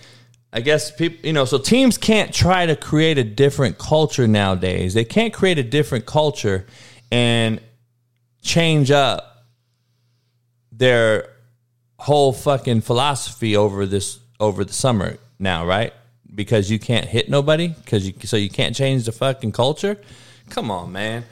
[0.51, 4.95] I guess people, you know, so teams can't try to create a different culture nowadays.
[4.95, 6.67] They can't create a different culture
[7.13, 7.61] and
[8.41, 9.45] change up
[10.73, 11.29] their
[11.99, 15.93] whole fucking philosophy over this over the summer now, right?
[16.35, 19.99] Because you can't hit nobody because you so you can't change the fucking culture.
[20.49, 21.25] Come on, man.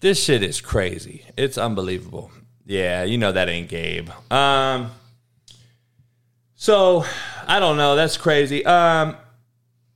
[0.00, 1.24] This shit is crazy.
[1.36, 2.32] It's unbelievable.
[2.66, 4.10] Yeah, you know that ain't Gabe.
[4.32, 4.90] Um
[6.62, 7.04] so
[7.48, 7.96] I don't know.
[7.96, 8.64] That's crazy.
[8.64, 9.16] Um,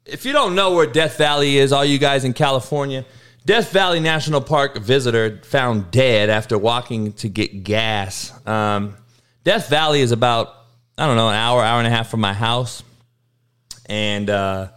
[0.05, 3.05] if you don't know where Death Valley is, all you guys in California,
[3.45, 8.33] Death Valley National Park visitor found dead after walking to get gas.
[8.49, 8.97] Um,
[9.45, 10.57] Death Valley is about
[10.99, 12.83] I don't know an hour, hour and a half from my house,
[13.89, 14.71] and uh,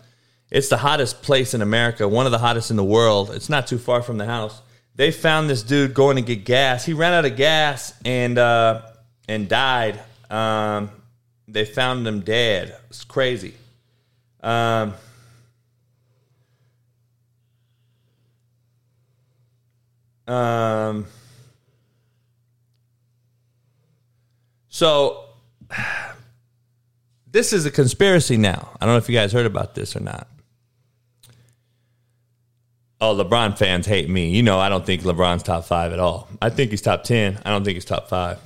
[0.52, 3.32] it's the hottest place in America, one of the hottest in the world.
[3.32, 4.62] It's not too far from the house.
[4.94, 6.86] They found this dude going to get gas.
[6.86, 8.84] He ran out of gas and uh,
[9.28, 10.00] and died.
[10.30, 10.92] Um,
[11.52, 12.76] they found him dead.
[12.90, 13.54] It's crazy.
[14.42, 14.94] Um,
[20.28, 21.06] um,
[24.70, 25.26] so
[27.32, 28.70] this is a conspiracy now.
[28.80, 30.28] I don't know if you guys heard about this or not.
[33.02, 34.30] Oh, LeBron fans hate me.
[34.30, 36.28] You know, I don't think LeBron's top five at all.
[36.42, 37.40] I think he's top 10.
[37.46, 38.40] I don't think he's top five.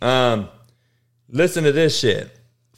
[0.00, 0.48] Um,
[1.28, 2.30] Listen to this shit.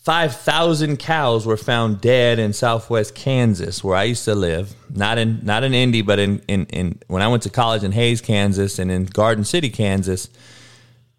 [0.07, 4.73] 5,000 cows were found dead in southwest Kansas, where I used to live.
[4.89, 7.91] Not in not in Indy, but in, in, in when I went to college in
[7.91, 10.29] Hays, Kansas, and in Garden City, Kansas,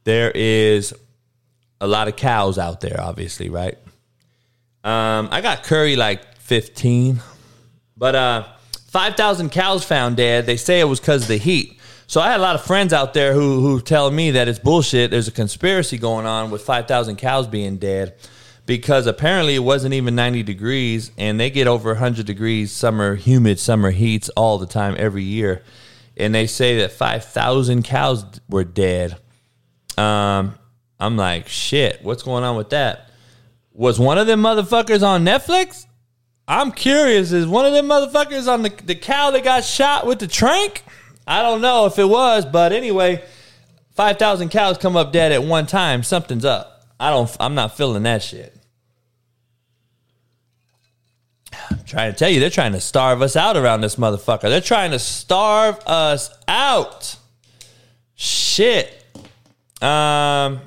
[0.05, 0.93] there is
[1.81, 3.77] a lot of cows out there, obviously, right?
[4.85, 7.19] Um, I got curry like 15,
[7.97, 8.47] but uh,
[8.87, 10.45] 5,000 cows found dead.
[10.45, 11.76] They say it was because of the heat.
[12.09, 14.59] So I had a lot of friends out there who who tell me that it's
[14.59, 15.11] bullshit.
[15.11, 18.15] There's a conspiracy going on with 5,000 cows being dead
[18.65, 23.59] because apparently it wasn't even 90 degrees and they get over 100 degrees summer humid
[23.59, 25.63] summer heats all the time every year.
[26.15, 29.17] And they say that 5,000 cows were dead.
[29.97, 30.55] Um,
[30.99, 33.11] I'm like, shit, what's going on with that?
[33.73, 35.85] Was one of them motherfuckers on Netflix?
[36.47, 37.33] I'm curious.
[37.33, 40.83] Is one of them motherfuckers on the, the cow that got shot with the trank?
[41.27, 43.21] I don't know if it was, but anyway,
[43.91, 46.03] 5,000 cows come up dead at one time.
[46.03, 46.85] Something's up.
[46.99, 48.55] I don't, I'm not feeling that shit.
[51.69, 54.43] I'm trying to tell you, they're trying to starve us out around this motherfucker.
[54.43, 57.17] They're trying to starve us out.
[58.15, 58.89] Shit.
[59.81, 60.61] Um,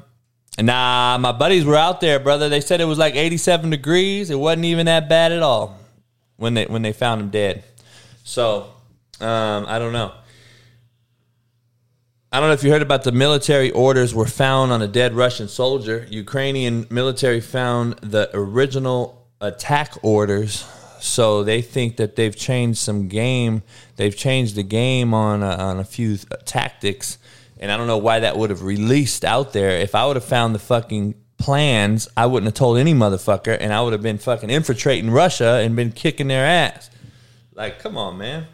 [0.58, 2.48] nah, my buddies were out there, brother.
[2.48, 4.30] They said it was like 87 degrees.
[4.30, 5.78] It wasn't even that bad at all
[6.36, 7.64] when they when they found him dead.
[8.24, 8.70] So,
[9.20, 10.12] um, I don't know.
[12.32, 15.14] I don't know if you heard about the military orders were found on a dead
[15.14, 16.06] Russian soldier.
[16.10, 20.64] Ukrainian military found the original attack orders
[21.00, 23.62] So they think that they've changed some game.
[23.96, 27.18] They've changed the game on a, on a few tactics,
[27.58, 29.70] and I don't know why that would have released out there.
[29.70, 33.72] If I would have found the fucking plans, I wouldn't have told any motherfucker, and
[33.72, 36.90] I would have been fucking infiltrating Russia and been kicking their ass.
[37.54, 38.46] Like, come on, man.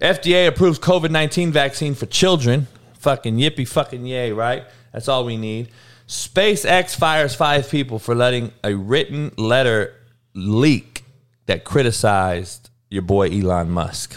[0.00, 2.68] FDA approves COVID 19 vaccine for children.
[3.02, 4.64] Fucking yippee fucking yay, right?
[4.92, 5.70] That's all we need.
[6.06, 9.94] SpaceX fires five people for letting a written letter
[10.34, 11.04] leak
[11.46, 14.16] that criticized your boy Elon Musk.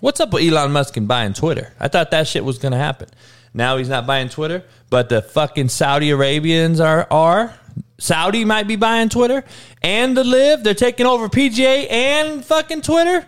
[0.00, 1.72] What's up with Elon Musk and buying Twitter?
[1.78, 3.08] I thought that shit was going to happen.
[3.54, 7.54] Now he's not buying Twitter, but the fucking Saudi Arabians are are.
[7.98, 9.44] Saudi might be buying Twitter
[9.80, 10.64] and the LIV.
[10.64, 13.24] They're taking over PGA and fucking Twitter.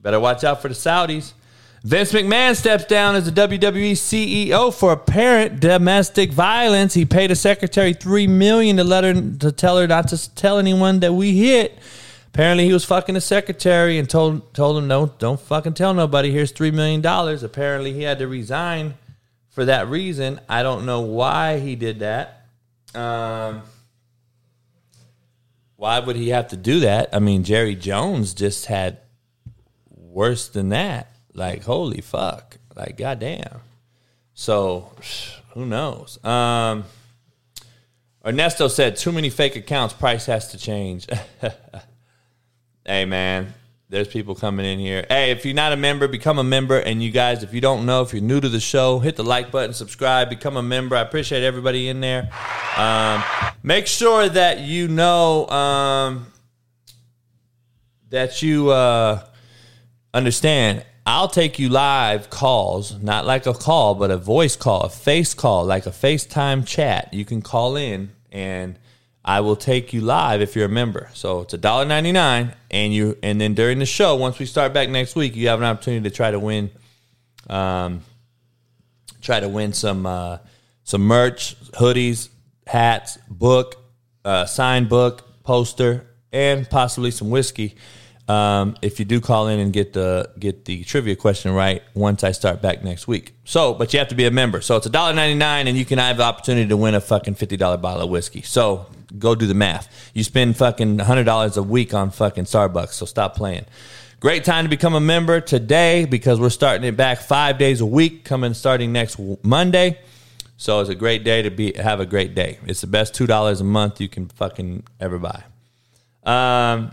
[0.00, 1.32] Better watch out for the Saudis.
[1.84, 6.94] Vince McMahon steps down as the WWE CEO for apparent domestic violence.
[6.94, 10.58] He paid a secretary three million to let her to tell her not to tell
[10.58, 11.78] anyone that we hit.
[12.28, 16.32] Apparently, he was fucking the secretary and told told him no, don't fucking tell nobody.
[16.32, 17.42] Here's three million dollars.
[17.42, 18.94] Apparently, he had to resign
[19.50, 20.40] for that reason.
[20.48, 22.46] I don't know why he did that.
[22.94, 23.62] Um,
[25.76, 27.10] why would he have to do that?
[27.12, 28.98] I mean, Jerry Jones just had
[29.90, 31.12] worse than that.
[31.38, 32.58] Like, holy fuck.
[32.74, 33.60] Like, goddamn.
[34.34, 34.90] So,
[35.54, 36.22] who knows?
[36.24, 36.84] Um,
[38.26, 39.94] Ernesto said, too many fake accounts.
[39.94, 41.06] Price has to change.
[42.84, 43.54] hey, man.
[43.88, 45.06] There's people coming in here.
[45.08, 46.78] Hey, if you're not a member, become a member.
[46.78, 49.22] And you guys, if you don't know, if you're new to the show, hit the
[49.22, 50.94] like button, subscribe, become a member.
[50.94, 52.30] I appreciate everybody in there.
[52.76, 53.22] Um,
[53.62, 56.26] make sure that you know um,
[58.10, 59.24] that you uh,
[60.12, 60.84] understand.
[61.10, 65.32] I'll take you live calls, not like a call, but a voice call, a face
[65.32, 67.14] call, like a FaceTime chat.
[67.14, 68.78] You can call in and
[69.24, 71.08] I will take you live if you're a member.
[71.14, 75.16] So it's $1.99 and you and then during the show, once we start back next
[75.16, 76.70] week, you have an opportunity to try to win
[77.48, 78.02] um
[79.22, 80.36] try to win some uh
[80.84, 82.28] some merch, hoodies,
[82.66, 83.76] hats, book,
[84.26, 87.76] uh signed book, poster, and possibly some whiskey.
[88.28, 92.22] Um, if you do call in and get the get the trivia question right once
[92.22, 93.32] I start back next week.
[93.44, 94.60] So, but you have to be a member.
[94.60, 97.00] So it's a dollar ninety nine, and you can have the opportunity to win a
[97.00, 98.42] fucking fifty dollar bottle of whiskey.
[98.42, 98.86] So
[99.18, 100.10] go do the math.
[100.12, 102.92] You spend fucking hundred dollars a week on fucking Starbucks.
[102.92, 103.64] So stop playing.
[104.20, 107.86] Great time to become a member today because we're starting it back five days a
[107.86, 109.98] week, coming starting next Monday.
[110.58, 112.58] So it's a great day to be have a great day.
[112.66, 115.44] It's the best two dollars a month you can fucking ever buy.
[116.24, 116.90] Um,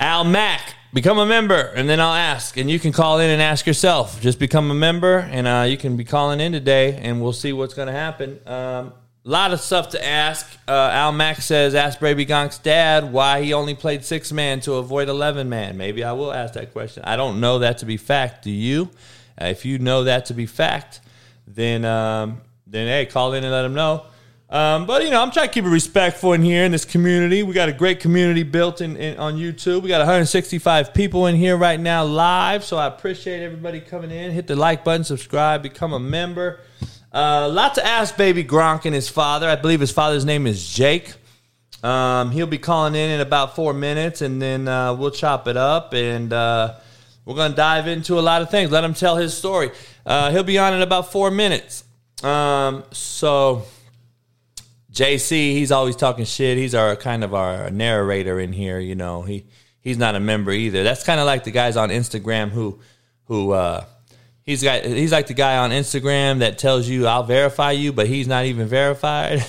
[0.00, 3.42] Al Mac, become a member, and then I'll ask, and you can call in and
[3.42, 4.20] ask yourself.
[4.20, 7.52] Just become a member, and uh, you can be calling in today, and we'll see
[7.52, 8.38] what's going to happen.
[8.46, 8.92] Um,
[9.24, 10.46] a lot of stuff to ask.
[10.68, 14.74] Uh, Al Mack says, ask Baby Gronk's dad why he only played six man to
[14.74, 15.76] avoid 11 man.
[15.76, 17.02] Maybe I will ask that question.
[17.04, 18.44] I don't know that to be fact.
[18.44, 18.90] Do you?
[19.40, 21.00] Uh, if you know that to be fact,
[21.46, 24.04] then, um, then hey, call in and let him know.
[24.50, 27.42] Um, but you know, I'm trying to keep it respectful in here in this community.
[27.42, 29.82] We got a great community built in, in on YouTube.
[29.82, 34.30] We got 165 people in here right now live, so I appreciate everybody coming in.
[34.32, 36.60] Hit the like button, subscribe, become a member.
[37.12, 39.46] Uh, lot to ask, baby Gronk and his father.
[39.46, 41.12] I believe his father's name is Jake.
[41.82, 45.58] Um, he'll be calling in in about four minutes, and then uh, we'll chop it
[45.58, 46.74] up, and uh,
[47.26, 48.70] we're going to dive into a lot of things.
[48.70, 49.72] Let him tell his story.
[50.06, 51.84] Uh, he'll be on in about four minutes.
[52.22, 53.66] Um, so.
[54.92, 56.56] JC, he's always talking shit.
[56.56, 58.78] He's our kind of our narrator in here.
[58.78, 59.46] You know, he
[59.80, 60.82] he's not a member either.
[60.82, 62.80] That's kind of like the guys on Instagram who
[63.24, 63.84] who uh,
[64.42, 64.84] he's got.
[64.84, 68.46] He's like the guy on Instagram that tells you I'll verify you, but he's not
[68.46, 69.44] even verified.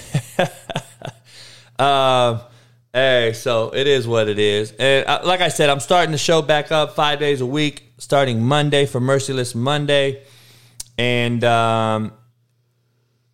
[1.80, 2.42] um,
[2.94, 4.74] hey, so it is what it is.
[4.74, 7.94] And uh, like I said, I'm starting the show back up five days a week,
[7.98, 10.24] starting Monday for Merciless Monday,
[10.98, 12.12] and um,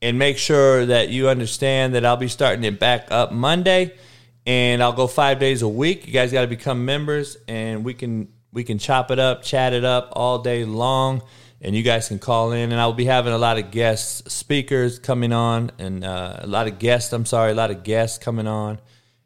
[0.06, 3.92] and make sure that you understand that I'll be starting it back up Monday
[4.46, 6.06] and I'll go 5 days a week.
[6.06, 9.74] You guys got to become members and we can we can chop it up, chat
[9.74, 11.24] it up all day long
[11.60, 15.00] and you guys can call in and I'll be having a lot of guest speakers
[15.00, 18.46] coming on and uh, a lot of guests, I'm sorry, a lot of guests coming
[18.46, 18.80] on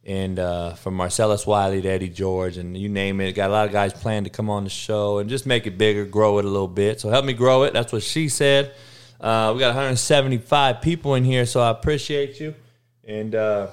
[0.05, 3.33] and uh, from Marcellus Wiley to Eddie George and you name it.
[3.33, 5.77] Got a lot of guys planning to come on the show and just make it
[5.77, 7.01] bigger, grow it a little bit.
[7.01, 7.73] So help me grow it.
[7.73, 8.73] That's what she said.
[9.19, 12.55] Uh, we got 175 people in here, so I appreciate you.
[13.03, 13.67] And, uh,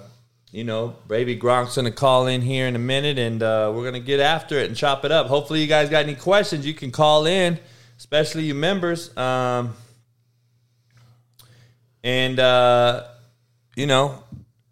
[0.51, 4.01] you know, Baby Gronk's to call in here in a minute, and uh, we're to
[4.01, 5.29] get after it and chop it up.
[5.29, 6.67] Hopefully, you guys got any questions.
[6.67, 7.61] You can call in,
[7.97, 9.17] especially you members.
[9.17, 9.75] Um,
[12.03, 13.05] and, uh,
[13.77, 14.25] you know,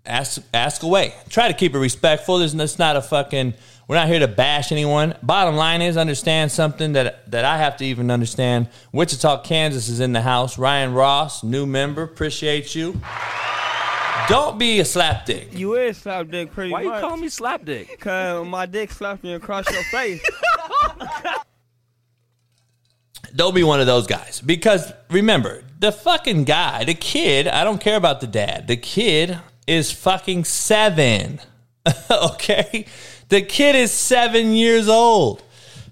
[0.06, 1.14] ask ask away.
[1.28, 2.38] Try to keep it respectful.
[2.38, 3.54] There's it's not a fucking.
[3.86, 5.14] We're not here to bash anyone.
[5.22, 8.68] Bottom line is understand something that that I have to even understand.
[8.92, 10.58] Wichita, Kansas is in the house.
[10.58, 12.02] Ryan Ross, new member.
[12.02, 13.00] Appreciate you.
[14.28, 15.52] Don't be a slapdick.
[15.52, 17.98] You is slap dick pretty Why you call me slapdick?
[17.98, 20.22] Cause my dick slapped me across your face.
[23.36, 24.40] Don't be one of those guys.
[24.40, 28.68] Because remember, the fucking guy, the kid, I don't care about the dad.
[28.68, 31.40] The kid is fucking seven.
[32.10, 32.86] okay?
[33.28, 35.42] The kid is seven years old.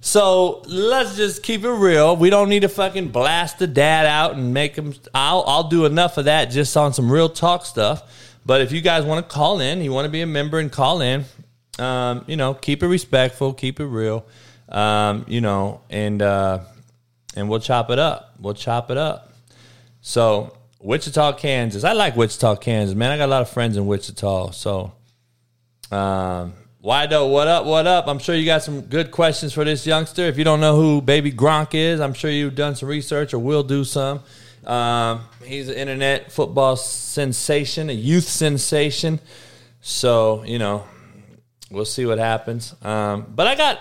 [0.01, 2.17] So let's just keep it real.
[2.17, 4.95] We don't need to fucking blast the dad out and make him.
[5.15, 8.03] I'll, I'll do enough of that just on some real talk stuff.
[8.45, 10.73] But if you guys want to call in, you want to be a member and
[10.73, 11.25] call in,
[11.79, 14.27] um, you know, keep it respectful, keep it real,
[14.69, 16.59] um, you know, and uh,
[17.37, 18.35] and we'll chop it up.
[18.41, 19.33] We'll chop it up.
[20.01, 21.85] So Wichita, Kansas.
[21.85, 23.13] I like Wichita, Kansas, man.
[23.13, 24.51] I got a lot of friends in Wichita.
[24.51, 24.93] So
[25.93, 27.65] um, Wido, what up?
[27.65, 28.09] What up?
[28.09, 30.23] I'm sure you got some good questions for this youngster.
[30.23, 33.39] If you don't know who Baby Gronk is, I'm sure you've done some research or
[33.39, 34.21] will do some.
[34.67, 39.21] Um, he's an internet football sensation, a youth sensation.
[39.81, 40.83] So you know,
[41.71, 42.75] we'll see what happens.
[42.83, 43.79] Um, but I got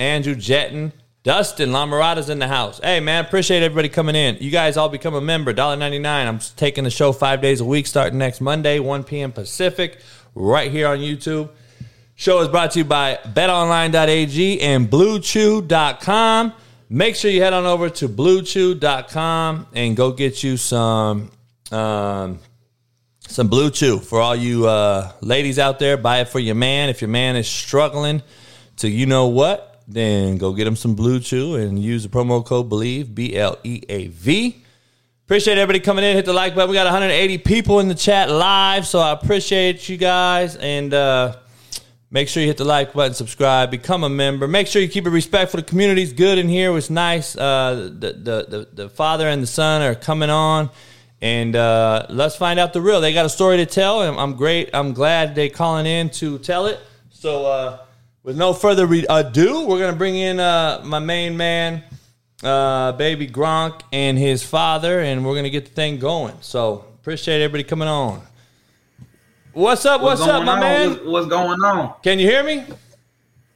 [0.00, 0.90] Andrew Jetton,
[1.22, 2.80] Dustin Lamarada's in the house.
[2.82, 4.38] Hey man, appreciate everybody coming in.
[4.40, 5.54] You guys all become a member.
[5.54, 6.04] $1.99.
[6.04, 9.30] I'm taking the show five days a week, starting next Monday, 1 p.m.
[9.30, 10.00] Pacific,
[10.34, 11.50] right here on YouTube.
[12.16, 16.52] Show is brought to you by betonline.ag and bluechew.com.
[16.88, 21.32] Make sure you head on over to bluechew.com and go get you some
[21.72, 22.38] um,
[23.26, 25.96] some Blue Chew for all you uh, ladies out there.
[25.96, 26.88] Buy it for your man.
[26.88, 28.22] If your man is struggling
[28.76, 32.44] to you know what, then go get him some Blue Chew and use the promo
[32.44, 34.62] code BELIEVE, B L E A V.
[35.24, 36.14] Appreciate everybody coming in.
[36.14, 36.70] Hit the like button.
[36.70, 40.54] We got 180 people in the chat live, so I appreciate you guys.
[40.56, 41.36] And uh,
[42.14, 44.46] make sure you hit the like button, subscribe, become a member.
[44.46, 45.58] Make sure you keep it respectful.
[45.58, 46.74] The community's good in here.
[46.78, 47.36] It's nice.
[47.36, 50.70] Uh, the, the, the, the father and the son are coming on.
[51.20, 53.00] And uh, let's find out the real.
[53.00, 54.70] They got a story to tell, and I'm great.
[54.72, 56.78] I'm glad they calling in to tell it.
[57.10, 57.78] So, uh,
[58.22, 61.82] with no further ado, we're gonna bring in uh, my main man,
[62.42, 66.36] uh, baby Gronk, and his father, and we're gonna get the thing going.
[66.42, 68.22] So, appreciate everybody coming on.
[69.54, 70.00] What's up?
[70.00, 70.60] What's, up, my on?
[70.60, 70.90] man?
[70.90, 71.94] What's, what's going on?
[72.02, 72.64] Can you hear me?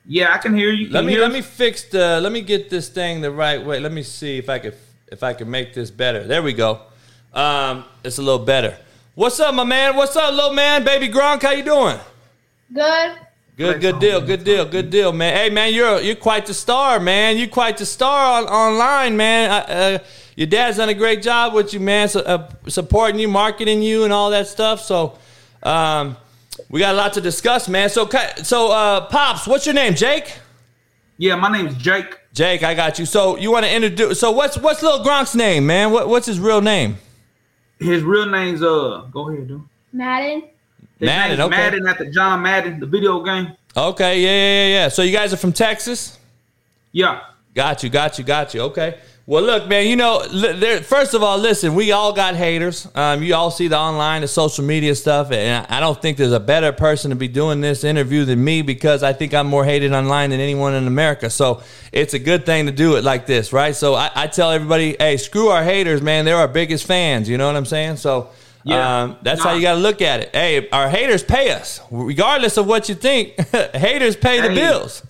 [0.06, 0.86] Yeah, I can hear you.
[0.86, 1.34] Can Let you me hear let us?
[1.34, 2.20] me fix the.
[2.20, 3.80] Let me get this thing the right way.
[3.80, 4.76] Let me see if I could
[5.10, 6.22] if I can make this better.
[6.22, 6.82] There we go.
[7.34, 8.78] Um, it's a little better.
[9.16, 9.96] What's up, my man?
[9.96, 10.84] What's up, little man?
[10.84, 11.98] Baby Gronk, how you doing?
[12.72, 13.18] Good.
[13.56, 15.34] Good, good deal, good deal, good deal, man.
[15.34, 17.36] Hey, man, you're you're quite the star, man.
[17.36, 19.50] You're quite the star on, online, man.
[19.50, 19.98] Uh, uh,
[20.36, 24.04] your dad's done a great job with you, man, so, uh, supporting you, marketing you,
[24.04, 24.80] and all that stuff.
[24.80, 25.18] So,
[25.62, 26.16] um,
[26.68, 27.88] we got a lot to discuss, man.
[27.88, 30.38] So, ca- so, uh, pops, what's your name, Jake?
[31.16, 32.18] Yeah, my name's Jake.
[32.32, 33.06] Jake, I got you.
[33.06, 34.20] So, you want to introduce?
[34.20, 35.90] So, what's what's little Gronk's name, man?
[35.90, 36.98] What what's his real name?
[37.78, 39.06] His real name's uh.
[39.10, 39.62] Go ahead, dude.
[39.92, 40.42] Madden.
[40.98, 41.56] His Madden, name's okay.
[41.56, 43.56] Madden after John Madden, the video game.
[43.76, 44.88] Okay, yeah, yeah, yeah, yeah.
[44.88, 46.18] So, you guys are from Texas?
[46.92, 47.20] Yeah.
[47.54, 48.60] Got you, got you, got you.
[48.62, 48.98] Okay.
[49.28, 49.86] Well, look, man.
[49.86, 51.74] You know, there, first of all, listen.
[51.74, 52.88] We all got haters.
[52.94, 56.32] Um, you all see the online, the social media stuff, and I don't think there's
[56.32, 59.66] a better person to be doing this interview than me because I think I'm more
[59.66, 61.28] hated online than anyone in America.
[61.28, 61.62] So
[61.92, 63.76] it's a good thing to do it like this, right?
[63.76, 66.24] So I, I tell everybody, hey, screw our haters, man.
[66.24, 67.28] They're our biggest fans.
[67.28, 67.98] You know what I'm saying?
[67.98, 68.30] So.
[68.64, 69.02] Yeah.
[69.02, 70.30] Um, that's how you got to look at it.
[70.34, 73.34] Hey, our haters pay us, regardless of what you think.
[73.74, 75.02] haters pay the bills.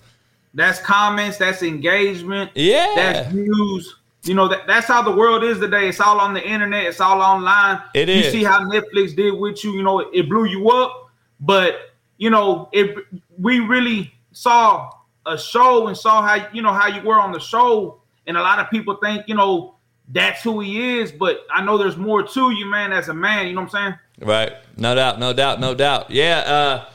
[0.53, 1.37] That's comments.
[1.37, 2.51] That's engagement.
[2.55, 2.93] Yeah.
[2.95, 3.98] That's views.
[4.23, 5.87] You know that that's how the world is today.
[5.87, 6.85] It's all on the internet.
[6.85, 7.81] It's all online.
[7.93, 8.31] It you is.
[8.31, 9.73] see how Netflix did with you.
[9.73, 12.97] You know it blew you up, but you know if
[13.37, 14.91] We really saw
[15.25, 18.41] a show and saw how you know how you were on the show, and a
[18.41, 19.75] lot of people think you know
[20.09, 21.11] that's who he is.
[21.11, 22.91] But I know there's more to you, man.
[22.91, 24.27] As a man, you know what I'm saying?
[24.29, 24.53] Right.
[24.77, 25.19] No doubt.
[25.19, 25.59] No doubt.
[25.59, 26.11] No doubt.
[26.11, 26.39] Yeah.
[26.39, 26.85] Uh,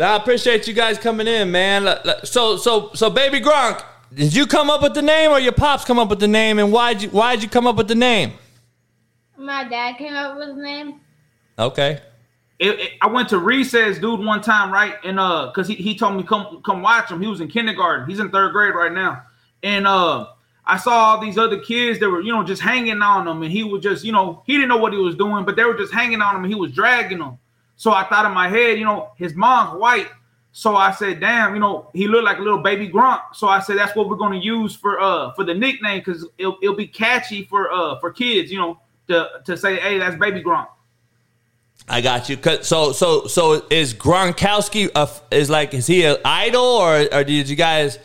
[0.00, 1.98] I appreciate you guys coming in, man.
[2.24, 3.84] So, so, so, baby Gronk,
[4.14, 6.58] did you come up with the name, or your pops come up with the name,
[6.58, 8.32] and why'd you why'd you come up with the name?
[9.36, 11.00] My dad came up with the name.
[11.58, 12.00] Okay.
[12.58, 14.94] it, it- I went to recess, dude, one time, right?
[15.04, 17.20] And uh, cause he, he told me come come watch him.
[17.20, 18.08] He was in kindergarten.
[18.08, 19.22] He's in third grade right now.
[19.62, 20.26] And uh,
[20.64, 23.50] I saw all these other kids that were, you know, just hanging on him, and
[23.52, 25.76] he was just, you know, he didn't know what he was doing, but they were
[25.76, 27.38] just hanging on him, and he was dragging them.
[27.76, 30.08] So I thought in my head, you know, his mom's white.
[30.54, 33.22] So I said, damn, you know, he looked like a little baby Gronk.
[33.34, 36.58] So I said that's what we're gonna use for uh for the nickname because it'll,
[36.62, 38.78] it'll be catchy for uh for kids, you know,
[39.08, 40.68] to to say, hey, that's baby Gronk.
[41.88, 42.38] I got you.
[42.62, 47.48] So so so is Gronkowski a, is like is he an idol or or did
[47.48, 47.98] you guys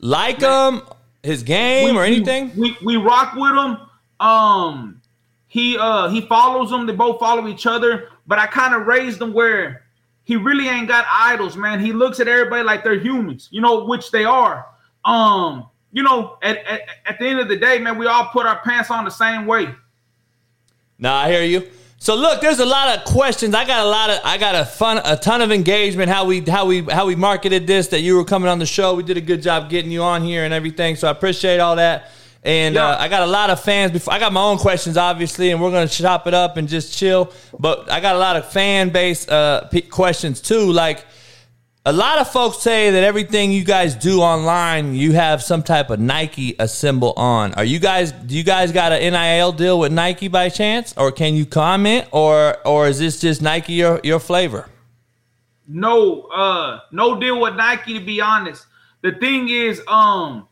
[0.00, 0.82] like him
[1.22, 2.52] his game We- or anything?
[2.56, 3.78] We, we rock with him.
[4.20, 5.00] Um,
[5.46, 6.86] he uh he follows them.
[6.86, 8.08] They both follow each other.
[8.26, 9.83] But I kind of raised them where
[10.24, 11.80] he really ain't got idols, man.
[11.80, 14.66] He looks at everybody like they're humans, you know, which they are.
[15.04, 18.46] Um, you know, at, at, at the end of the day, man, we all put
[18.46, 19.74] our pants on the same way.
[20.98, 21.70] No, I hear you.
[21.98, 23.54] So look, there's a lot of questions.
[23.54, 26.40] I got a lot of I got a fun a ton of engagement how we
[26.40, 28.94] how we how we marketed this that you were coming on the show.
[28.94, 30.96] We did a good job getting you on here and everything.
[30.96, 32.10] So I appreciate all that.
[32.44, 33.92] And uh, I got a lot of fans.
[33.92, 36.96] Before I got my own questions, obviously, and we're gonna chop it up and just
[36.96, 37.32] chill.
[37.58, 40.70] But I got a lot of fan base uh, p- questions too.
[40.70, 41.06] Like
[41.86, 45.88] a lot of folks say that everything you guys do online, you have some type
[45.88, 47.54] of Nike a symbol on.
[47.54, 48.12] Are you guys?
[48.12, 52.08] Do you guys got an NIL deal with Nike by chance, or can you comment,
[52.12, 54.68] or or is this just Nike your your flavor?
[55.66, 58.66] No, uh, no deal with Nike to be honest.
[59.00, 60.46] The thing is, um,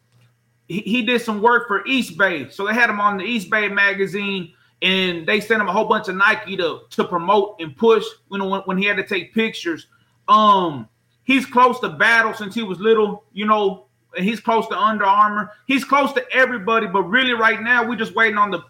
[0.81, 5.27] he, did some work for Eastbay, so they had him on the Eastbay magazine, and
[5.27, 8.05] they sent him a whole bunch of Nike to to promote and push.
[8.31, 9.87] You know, when, when he had to take pictures.
[10.29, 10.89] Um,
[11.25, 13.25] he's close to battle since he was little.
[13.33, 15.53] You know, and he's close to Under Armour.
[15.67, 18.63] He's close to everybody, but really, right now, we're just waiting on the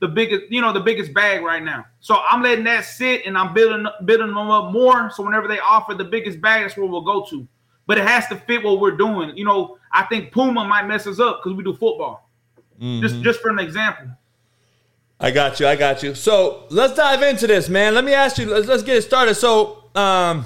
[0.00, 1.86] the biggest, you know, the biggest bag right now.
[2.00, 5.10] So I'm letting that sit and I'm building building them up more.
[5.10, 7.46] So whenever they offer the biggest bag, that's where we'll go to.
[7.86, 9.36] But it has to fit what we're doing.
[9.36, 12.28] You know, I think Puma might mess us up because we do football.
[12.80, 14.08] Just just for an example.
[15.20, 15.66] I got you.
[15.66, 16.14] I got you.
[16.14, 17.94] So let's dive into this, man.
[17.94, 18.46] Let me ask you.
[18.46, 19.36] Let's, let's get it started.
[19.36, 20.44] So, um,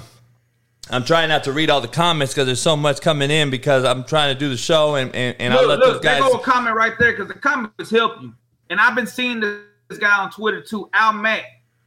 [0.91, 3.83] I'm trying not to read all the comments because there's so much coming in because
[3.83, 6.21] I'm trying to do the show and and, and I'll let look, those look, guys.
[6.21, 8.33] there go a comment right there because the comments help you.
[8.69, 11.43] And I've been seeing this, guy on Twitter too, Al Mack,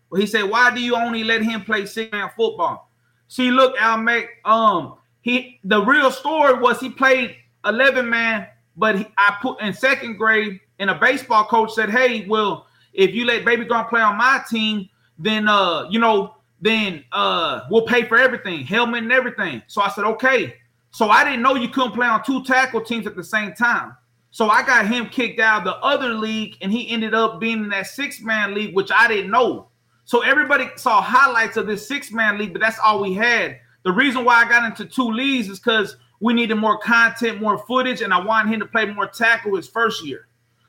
[0.08, 2.90] where he said, "Why do you only let him play six man football?"
[3.28, 8.46] See, look, Al Mack, um, he the real story was he played eleven man,
[8.76, 13.14] but he, I put in second grade, and a baseball coach said, "Hey, well, if
[13.14, 17.86] you let Baby Gronk play on my team, then uh, you know." Then uh, we'll
[17.86, 19.62] pay for everything, helmet and everything.
[19.66, 20.54] So I said, okay.
[20.92, 23.96] So I didn't know you couldn't play on two tackle teams at the same time.
[24.30, 27.64] So I got him kicked out of the other league, and he ended up being
[27.64, 29.70] in that six man league, which I didn't know.
[30.04, 33.58] So everybody saw highlights of this six man league, but that's all we had.
[33.84, 37.58] The reason why I got into two leagues is because we needed more content, more
[37.58, 40.28] footage, and I wanted him to play more tackle his first year.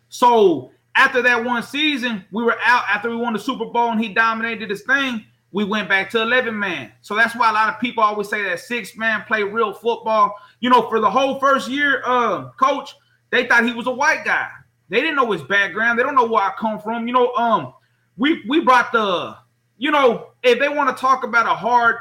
[0.10, 4.02] So after that one season, we were out after we won the Super Bowl and
[4.02, 5.26] he dominated his thing.
[5.52, 6.92] We went back to 11 man.
[7.02, 10.36] So that's why a lot of people always say that six man play real football.
[10.60, 12.96] You know, for the whole first year, uh, coach,
[13.30, 14.50] they thought he was a white guy.
[14.90, 15.98] They didn't know his background.
[15.98, 17.08] They don't know where I come from.
[17.08, 17.74] You know, um,
[18.18, 19.38] we we brought the,
[19.78, 21.98] you know, if they want to talk about a hard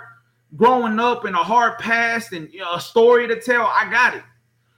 [0.57, 4.15] growing up and a hard past and you know, a story to tell, I got
[4.15, 4.23] it.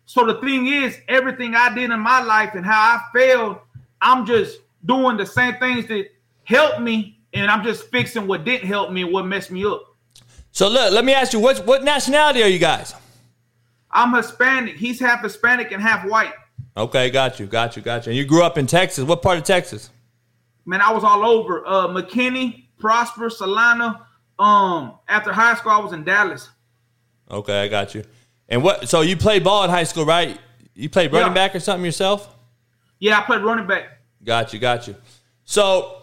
[0.06, 3.58] So the thing is, everything I did in my life and how I failed,
[4.00, 6.08] I'm just doing the same things that
[6.44, 9.96] helped me, and I'm just fixing what didn't help me and what messed me up.
[10.52, 12.94] So look, let me ask you, what what nationality are you guys?
[13.90, 14.76] I'm Hispanic.
[14.76, 16.34] He's half Hispanic and half white.
[16.76, 18.10] Okay, got you, got you, got you.
[18.10, 19.04] And you grew up in Texas.
[19.04, 19.90] What part of Texas?
[20.66, 21.66] Man, I was all over.
[21.66, 24.06] Uh, McKinney, Prosper, Celina.
[24.38, 26.48] Um, after high school, I was in Dallas.
[27.30, 28.04] Okay, I got you.
[28.48, 28.88] And what?
[28.88, 30.38] So you played ball in high school, right?
[30.74, 31.34] You played running Yeah.
[31.34, 32.28] back or something yourself?
[32.98, 33.98] Yeah, I played running back.
[34.24, 34.96] Got you, got you.
[35.44, 35.98] So,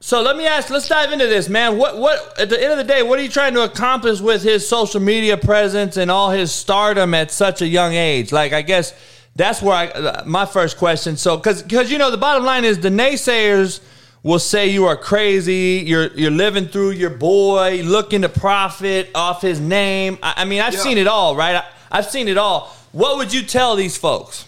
[0.00, 0.70] so let me ask.
[0.70, 1.78] Let's dive into this, man.
[1.78, 2.38] What, what?
[2.38, 5.00] At the end of the day, what are you trying to accomplish with his social
[5.00, 8.30] media presence and all his stardom at such a young age?
[8.30, 8.94] Like, I guess
[9.34, 11.16] that's where I my first question.
[11.16, 13.80] So, because because you know the bottom line is the naysayers
[14.24, 15.84] will say you are crazy.
[15.86, 20.18] You're you're living through your boy, looking to profit off his name.
[20.22, 20.80] I, I mean, I've Yeah.
[20.80, 21.54] seen it all, right?
[21.56, 22.74] I, I've seen it all.
[22.90, 24.46] What would you tell these folks?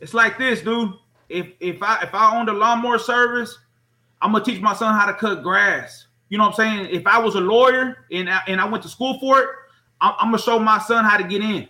[0.00, 0.94] It's like this, dude.
[1.28, 3.56] If if I if I owned a lawnmower service,
[4.20, 6.06] I'm gonna teach my son how to cut grass.
[6.30, 6.88] You know what I'm saying?
[6.90, 9.48] If I was a lawyer and I, and I went to school for it,
[10.00, 11.68] I'm, I'm gonna show my son how to get in.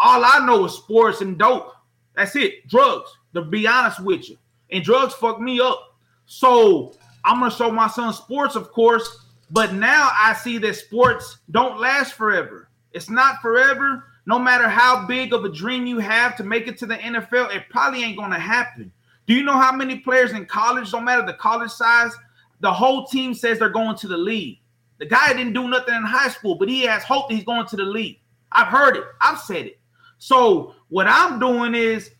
[0.00, 1.72] All I know is sports and dope.
[2.16, 2.66] That's it.
[2.68, 3.10] Drugs.
[3.34, 4.38] To be honest with you,
[4.70, 5.87] and drugs fuck me up.
[6.28, 6.92] So
[7.24, 9.24] I'm gonna show my son sports, of course.
[9.50, 12.68] But now I see that sports don't last forever.
[12.92, 14.04] It's not forever.
[14.26, 17.56] No matter how big of a dream you have to make it to the NFL,
[17.56, 18.92] it probably ain't gonna happen.
[19.26, 22.12] Do you know how many players in college, no matter the college size,
[22.60, 24.60] the whole team says they're going to the league?
[24.98, 27.66] The guy didn't do nothing in high school, but he has hope that he's going
[27.66, 28.20] to the league.
[28.52, 29.04] I've heard it.
[29.20, 29.80] I've said it.
[30.18, 32.10] So what I'm doing is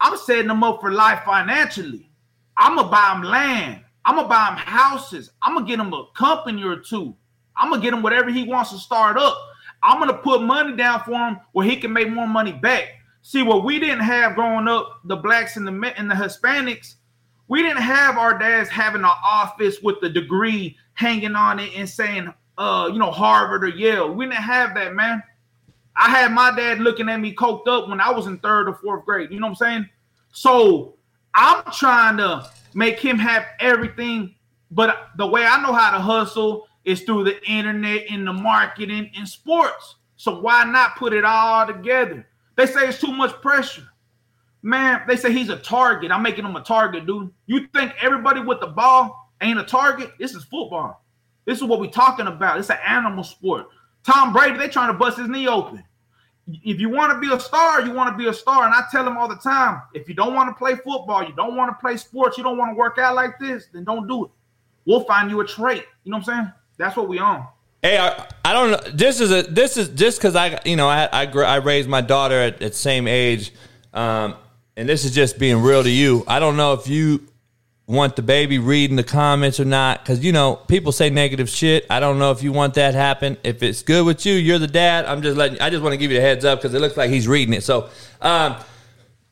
[0.00, 2.05] I'm setting them up for life financially.
[2.56, 3.82] I'm gonna buy them land.
[4.04, 5.30] I'm gonna buy him houses.
[5.42, 7.14] I'm gonna get him a company or two.
[7.56, 9.36] I'm gonna get him whatever he wants to start up.
[9.82, 12.88] I'm gonna put money down for him where he can make more money back.
[13.22, 16.94] See what we didn't have growing up, the blacks and the and the Hispanics,
[17.48, 21.88] we didn't have our dads having an office with the degree hanging on it and
[21.88, 24.12] saying, uh, you know, Harvard or Yale.
[24.12, 25.22] We didn't have that, man.
[25.96, 28.74] I had my dad looking at me coked up when I was in third or
[28.74, 29.30] fourth grade.
[29.30, 29.88] You know what I'm saying?
[30.32, 30.95] So
[31.36, 34.34] I'm trying to make him have everything,
[34.70, 39.10] but the way I know how to hustle is through the internet and the marketing
[39.16, 39.96] and sports.
[40.16, 42.26] So why not put it all together?
[42.56, 43.86] They say it's too much pressure.
[44.62, 46.10] Man, they say he's a target.
[46.10, 47.30] I'm making him a target, dude.
[47.46, 50.12] You think everybody with the ball ain't a target?
[50.18, 51.04] This is football.
[51.44, 52.58] This is what we're talking about.
[52.58, 53.66] It's an animal sport.
[54.04, 55.84] Tom Brady, they trying to bust his knee open.
[56.48, 58.64] If you want to be a star, you want to be a star.
[58.64, 61.34] And I tell them all the time, if you don't want to play football, you
[61.34, 64.06] don't want to play sports, you don't want to work out like this, then don't
[64.06, 64.30] do it.
[64.84, 65.84] We'll find you a trait.
[66.04, 66.52] You know what I'm saying?
[66.78, 67.46] That's what we on.
[67.82, 68.90] Hey, I, I don't know.
[68.92, 72.00] This is a this is just because I you know I I, I raised my
[72.00, 73.52] daughter at, at same age,
[73.92, 74.34] um,
[74.76, 76.24] and this is just being real to you.
[76.26, 77.26] I don't know if you
[77.86, 81.86] want the baby reading the comments or not because you know people say negative shit.
[81.88, 83.36] I don't know if you want that happen.
[83.44, 85.06] If it's good with you, you're the dad.
[85.06, 85.60] I'm just letting.
[85.60, 87.54] I just want to give you the heads up because it looks like he's reading
[87.54, 87.62] it.
[87.62, 87.88] So,
[88.20, 88.56] um,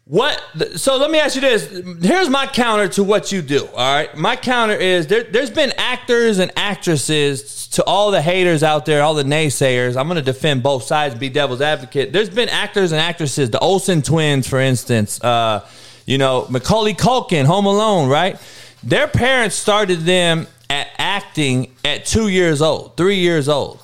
[0.04, 0.40] what?
[0.76, 1.68] So let me ask you this.
[2.02, 3.66] Here's my counter to what you do.
[3.66, 5.24] All right, my counter is there.
[5.24, 9.96] There's been actors and actresses to all the haters out there, all the naysayers.
[9.96, 12.12] I'm going to defend both sides, be devil's advocate.
[12.12, 15.20] There's been actors and actresses, the Olsen twins, for instance.
[15.24, 15.66] Uh,
[16.06, 18.38] you know, Macaulay Culkin, Home Alone, right?
[18.82, 23.80] Their parents started them at acting at two years old, three years old.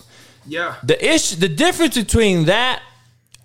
[0.47, 0.77] Yeah.
[0.83, 2.83] The issue, the difference between that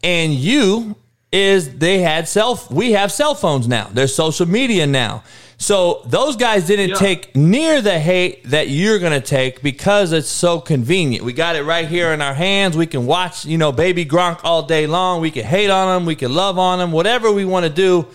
[0.03, 0.95] and you
[1.31, 2.61] is they had cell.
[2.71, 3.89] We have cell phones now.
[3.91, 5.23] There's social media now.
[5.57, 6.95] So those guys didn't Yeah.
[6.95, 11.23] take near the hate that you're going to take because it's so convenient.
[11.23, 12.75] We got it right here in our hands.
[12.75, 15.21] We can watch, you know, baby Gronk all day long.
[15.21, 16.05] We can hate on him.
[16.05, 16.91] We can love on him.
[16.91, 18.05] Whatever we want to do.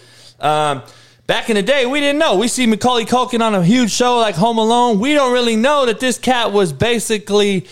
[0.41, 0.83] Um,
[1.27, 2.37] back in the day, we didn't know.
[2.37, 5.01] We see Macaulay Culkin on a huge show like Home Alone.
[5.01, 7.67] We don't really know that this cat was basically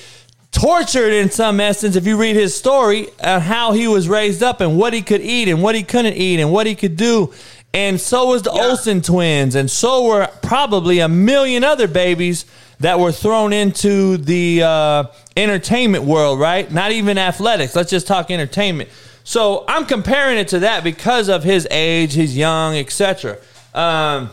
[0.50, 4.60] tortured in some essence if you read his story and how he was raised up
[4.60, 7.32] and what he could eat and what he couldn't eat and what he could do.
[7.74, 12.46] And so was the olsen twins and so were probably a million other babies
[12.80, 15.04] that were thrown into the uh,
[15.36, 16.70] entertainment world right?
[16.72, 17.76] Not even athletics.
[17.76, 18.88] Let's just talk entertainment
[19.28, 23.38] so i'm comparing it to that because of his age he's young etc
[23.74, 24.30] um,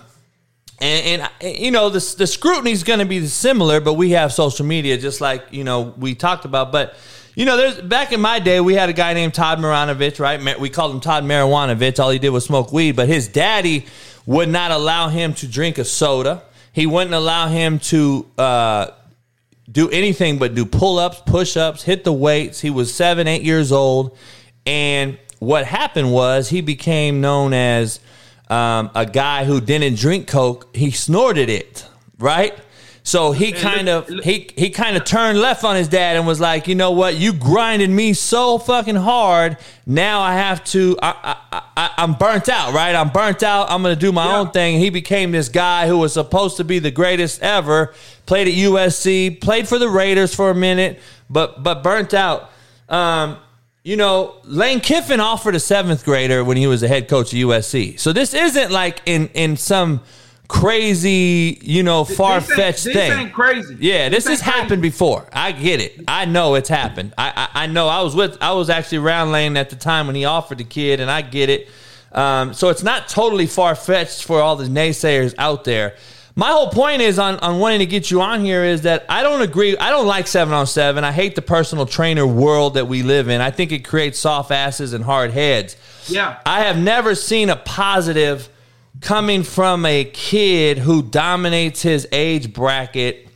[0.79, 4.33] and, and you know the the scrutiny is going to be similar, but we have
[4.33, 6.71] social media just like you know we talked about.
[6.71, 6.95] But
[7.33, 10.59] you know, there's back in my day, we had a guy named Todd Marinovich, right?
[10.59, 11.99] We called him Todd Marijuanovich.
[11.99, 13.85] All he did was smoke weed, but his daddy
[14.25, 16.43] would not allow him to drink a soda.
[16.73, 18.87] He wouldn't allow him to uh,
[19.71, 22.59] do anything but do pull ups, push ups, hit the weights.
[22.59, 24.17] He was seven, eight years old,
[24.65, 27.99] and what happened was he became known as
[28.49, 30.75] um, a guy who didn't drink coke.
[30.75, 31.85] He snorted it,
[32.19, 32.53] right?
[33.03, 36.39] So he kind of he he kind of turned left on his dad and was
[36.39, 39.57] like, you know what, you grinded me so fucking hard.
[39.85, 40.97] Now I have to.
[41.03, 42.95] I, I, I I'm burnt out, right?
[42.95, 43.69] I'm burnt out.
[43.69, 44.39] I'm gonna do my Yeah.
[44.39, 44.79] own thing.
[44.79, 47.93] He became this guy who was supposed to be the greatest ever.
[48.25, 50.99] Played at USC, played for the Raiders for a minute,
[51.29, 52.49] but but burnt out.
[52.89, 53.37] Um,
[53.85, 57.37] you know, Lane Kiffin offered a seventh grader when he was the head coach of
[57.37, 57.99] USC.
[57.99, 60.01] So this isn't like in in some
[60.47, 63.11] crazy, you know, far fetched This thing.
[63.11, 63.77] ain't crazy.
[63.79, 64.59] Yeah, this, has ain't crazy.
[64.59, 65.29] happened before.
[65.31, 66.01] I get it.
[66.07, 67.13] I know it's happened.
[67.17, 67.87] I, I I know.
[67.87, 68.37] I was with.
[68.41, 71.21] I was actually around Lane at the time when he offered the kid, and I
[71.21, 71.69] get it.
[72.11, 75.95] Um, so it's not totally far fetched for all the naysayers out there.
[76.37, 79.23] My whole point is on, on wanting to get you on here is that I
[79.23, 79.77] don't agree.
[79.77, 81.05] I don't like seven on seven.
[81.05, 83.39] I hate the personal trainer world that we live in.
[83.39, 85.77] I think it creates soft asses and hard heads.
[86.07, 86.37] Yeah.
[86.45, 88.49] I have never seen a positive
[88.99, 93.29] coming from a kid who dominates his age bracket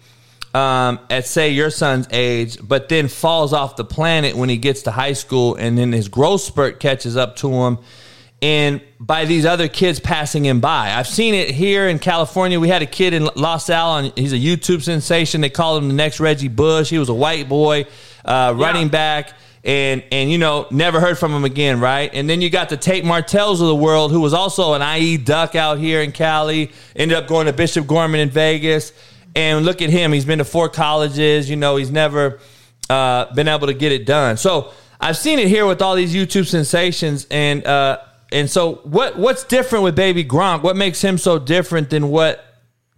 [0.53, 4.83] um, at say your son's age, but then falls off the planet when he gets
[4.83, 7.77] to high school, and then his growth spurt catches up to him.
[8.41, 12.59] And by these other kids passing him by, I've seen it here in California.
[12.59, 15.41] We had a kid in La Salle, and he's a YouTube sensation.
[15.41, 16.89] They called him the next Reggie Bush.
[16.89, 17.85] He was a white boy,
[18.23, 19.33] uh, running back
[19.63, 22.09] and and you know never heard from him again, right?
[22.13, 25.17] And then you got the Tate Martells of the world, who was also an IE
[25.17, 28.93] duck out here in Cali, ended up going to Bishop Gorman in Vegas,
[29.35, 32.39] and look at him, he's been to four colleges, you know, he's never
[32.89, 34.37] uh, been able to get it done.
[34.37, 37.99] So I've seen it here with all these YouTube sensations, and uh,
[38.31, 40.63] and so what what's different with Baby Gronk?
[40.63, 42.45] What makes him so different than what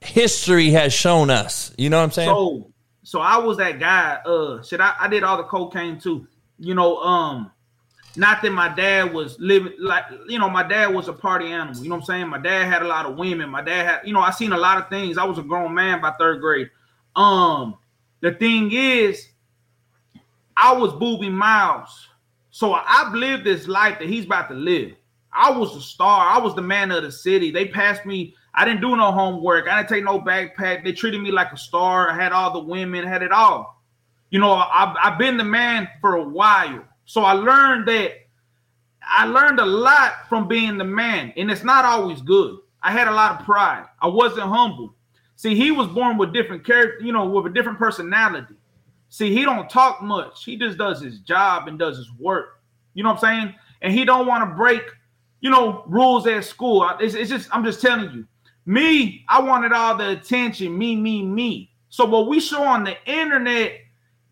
[0.01, 1.73] history has shown us.
[1.77, 2.29] You know what I'm saying?
[2.29, 2.71] So,
[3.03, 4.19] so I was that guy.
[4.25, 6.27] Uh, shit, I, I did all the cocaine too.
[6.59, 7.51] You know, um,
[8.15, 11.81] not that my dad was living like you know, my dad was a party animal.
[11.81, 12.27] You know what I'm saying?
[12.27, 13.49] My dad had a lot of women.
[13.49, 15.17] My dad had, you know, I seen a lot of things.
[15.17, 16.69] I was a grown man by third grade.
[17.15, 17.77] Um,
[18.21, 19.27] the thing is,
[20.55, 22.07] I was Boobie Miles.
[22.51, 24.93] So I've lived this life that he's about to live.
[25.33, 26.27] I was the star.
[26.27, 27.51] I was the man of the city.
[27.51, 28.35] They passed me.
[28.53, 29.67] I didn't do no homework.
[29.67, 30.83] I didn't take no backpack.
[30.83, 32.09] They treated me like a star.
[32.09, 33.81] I had all the women, had it all.
[34.29, 36.83] You know, I've, I've been the man for a while.
[37.05, 38.13] So I learned that
[39.03, 42.59] I learned a lot from being the man, and it's not always good.
[42.83, 43.85] I had a lot of pride.
[44.01, 44.95] I wasn't humble.
[45.35, 48.55] See, he was born with different character, you know, with a different personality.
[49.09, 50.45] See, he don't talk much.
[50.45, 52.61] He just does his job and does his work.
[52.93, 53.55] You know what I'm saying?
[53.81, 54.83] And he don't want to break,
[55.41, 56.89] you know, rules at school.
[56.99, 58.27] It's, it's just, I'm just telling you.
[58.65, 60.77] Me, I wanted all the attention.
[60.77, 61.71] Me, me, me.
[61.89, 63.73] So what we show on the internet,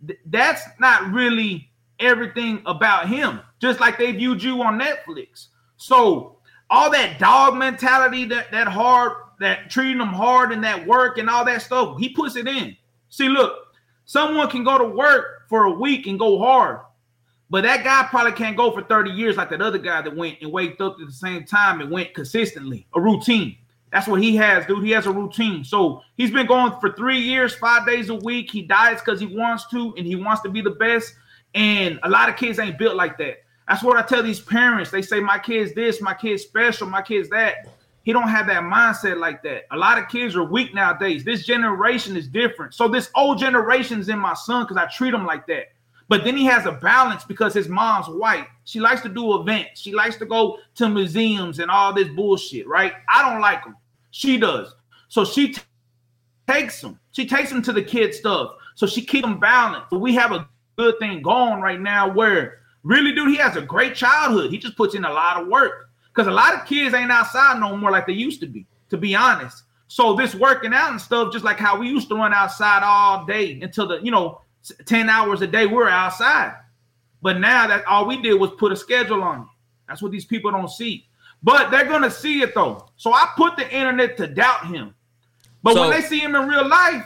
[0.05, 3.41] th- that's not really everything about him.
[3.59, 5.47] Just like they viewed you on Netflix.
[5.77, 6.37] So
[6.69, 11.29] all that dog mentality, that that hard, that treating them hard and that work and
[11.29, 12.77] all that stuff, he puts it in.
[13.09, 13.55] See, look,
[14.05, 16.81] someone can go to work for a week and go hard,
[17.49, 20.37] but that guy probably can't go for 30 years like that other guy that went
[20.41, 23.57] and waked up at the same time and went consistently, a routine.
[23.91, 24.83] That's what he has, dude.
[24.83, 25.63] He has a routine.
[25.63, 28.51] So he's been going for three years, five days a week.
[28.51, 31.15] He diets because he wants to and he wants to be the best.
[31.55, 33.43] And a lot of kids ain't built like that.
[33.67, 34.91] That's what I tell these parents.
[34.91, 37.67] They say, My kid's this, my kid's special, my kid's that.
[38.03, 39.65] He don't have that mindset like that.
[39.71, 41.23] A lot of kids are weak nowadays.
[41.23, 42.73] This generation is different.
[42.73, 45.71] So this old generation's in my son because I treat him like that.
[46.09, 48.47] But then he has a balance because his mom's white.
[48.65, 49.79] She likes to do events.
[49.79, 52.93] She likes to go to museums and all this bullshit, right?
[53.07, 53.75] I don't like him.
[54.09, 54.73] She does.
[55.07, 55.61] So she t-
[56.47, 56.99] takes him.
[57.11, 58.55] She takes him to the kid stuff.
[58.73, 59.91] So she keep him balanced.
[59.91, 63.61] So we have a good thing going right now where really, dude, he has a
[63.61, 64.51] great childhood.
[64.51, 67.59] He just puts in a lot of work because a lot of kids ain't outside
[67.59, 69.63] no more like they used to be, to be honest.
[69.87, 73.25] So this working out and stuff, just like how we used to run outside all
[73.25, 74.41] day until the, you know,
[74.85, 76.55] 10 hours a day, we're outside.
[77.21, 79.47] But now that all we did was put a schedule on it.
[79.87, 81.07] That's what these people don't see.
[81.41, 82.89] But they're gonna see it though.
[82.97, 84.93] So I put the internet to doubt him.
[85.63, 87.05] But So- when they see him in real life,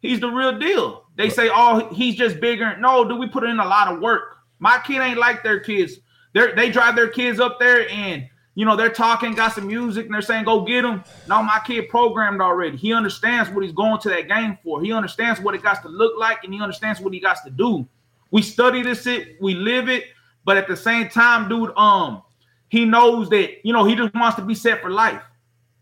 [0.00, 1.04] he's the real deal.
[1.16, 4.38] They say, "Oh, he's just bigger." No, do we put in a lot of work?
[4.58, 5.98] My kid ain't like their kids.
[6.32, 8.28] They they drive their kids up there and
[8.60, 11.62] you know they're talking, got some music, and they're saying, "Go get him." Now my
[11.64, 12.76] kid programmed already.
[12.76, 14.82] He understands what he's going to that game for.
[14.82, 17.50] He understands what it got to look like, and he understands what he got to
[17.50, 17.88] do.
[18.30, 20.04] We study this shit, we live it,
[20.44, 22.22] but at the same time, dude, um,
[22.68, 25.22] he knows that you know he just wants to be set for life,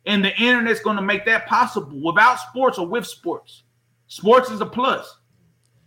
[0.06, 3.64] and the internet's going to make that possible without sports or with sports.
[4.06, 5.18] Sports is a plus.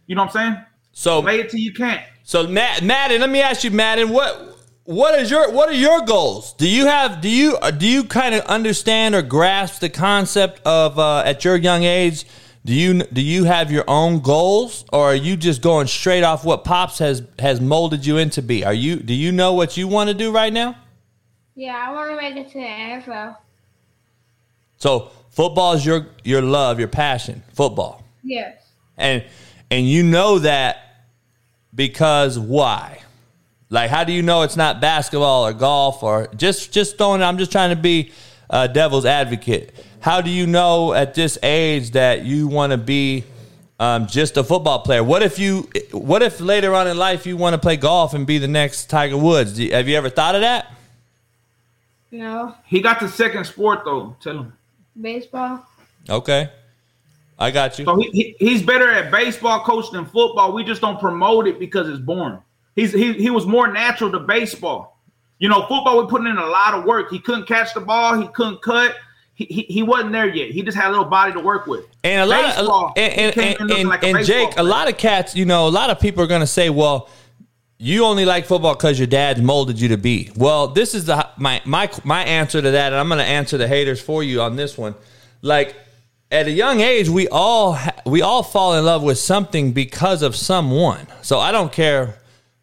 [0.07, 0.65] You know what I'm saying?
[0.91, 2.03] So Play it till you can't.
[2.23, 4.50] So Matt, Madden, let me ask you, Madden, what
[4.91, 6.53] what is your what are your goals?
[6.53, 10.61] Do you have do you uh, do you kind of understand or grasp the concept
[10.65, 12.25] of uh, at your young age?
[12.65, 16.43] Do you do you have your own goals, or are you just going straight off
[16.43, 18.63] what pops has has molded you into be?
[18.65, 20.75] Are you do you know what you want to do right now?
[21.55, 23.37] Yeah, I want to make it to the NFL.
[24.77, 28.61] So football is your your love, your passion, football, Yes.
[28.97, 29.23] and
[29.71, 31.05] and you know that
[31.73, 32.99] because why?
[33.71, 37.23] Like, how do you know it's not basketball or golf or just just throwing?
[37.23, 38.11] I'm just trying to be
[38.49, 39.73] a devil's advocate.
[40.01, 43.23] How do you know at this age that you want to be
[43.79, 45.03] um, just a football player?
[45.05, 45.69] What if you?
[45.91, 48.89] What if later on in life you want to play golf and be the next
[48.89, 49.53] Tiger Woods?
[49.53, 50.73] Do you- have you ever thought of that?
[52.11, 52.53] No.
[52.65, 54.17] He got the second sport though.
[54.21, 54.53] Tell him.
[54.99, 55.65] Baseball.
[56.09, 56.49] Okay,
[57.39, 57.85] I got you.
[57.85, 60.51] So he, he he's better at baseball coach than football.
[60.51, 62.39] We just don't promote it because it's boring.
[62.75, 64.99] He's he he was more natural to baseball.
[65.39, 67.09] You know, football we putting in a lot of work.
[67.09, 68.21] He couldn't catch the ball.
[68.21, 68.95] He couldn't cut.
[69.33, 70.51] He, he, he wasn't there yet.
[70.51, 71.85] He just had a little body to work with.
[72.03, 74.87] And a lot Baseball, of and, and, and, and, like a and Jake, a lot
[74.87, 77.09] of cats, you know, a lot of people are going to say, well,
[77.79, 80.29] you only like football because your dad molded you to be.
[80.35, 83.57] Well, this is the my my my answer to that, and I'm going to answer
[83.57, 84.93] the haters for you on this one.
[85.41, 85.75] Like
[86.29, 90.21] at a young age, we all ha- we all fall in love with something because
[90.21, 91.07] of someone.
[91.23, 92.20] So I don't care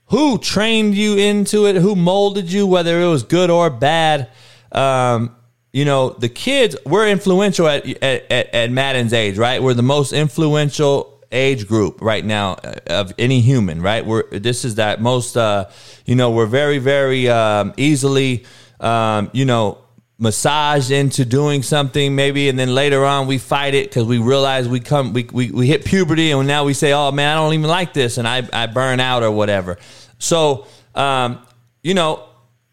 [0.09, 4.29] who trained you into it, who molded you, whether it was good or bad.
[4.73, 5.35] Um,
[5.73, 9.63] you know, the kids we're influential at, at at at Madden's age, right?
[9.63, 14.05] We're the most influential age group right now uh, of any human, right?
[14.05, 15.69] We're this is that most, uh,
[16.07, 18.45] you know, we're very very um, easily,
[18.81, 19.79] um, you know,
[20.19, 24.69] massaged into doing something maybe and then later on we fight it because we realize
[24.69, 27.55] we come we, we, we hit puberty and now we say oh man i don't
[27.55, 29.79] even like this and i, I burn out or whatever
[30.19, 30.66] so
[30.97, 31.47] um,
[31.83, 32.25] you know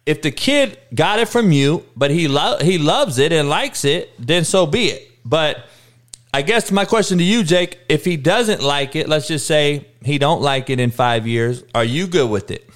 [0.07, 3.85] if the kid got it from you but he lo- he loves it and likes
[3.85, 5.67] it then so be it but
[6.33, 9.85] i guess my question to you jake if he doesn't like it let's just say
[10.03, 12.67] he don't like it in five years are you good with it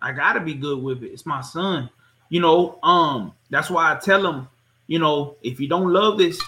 [0.00, 1.08] I gotta be good with it.
[1.08, 1.90] It's my son.
[2.28, 4.48] You know, um, that's why I tell them,
[4.86, 6.40] you know, if you don't love this,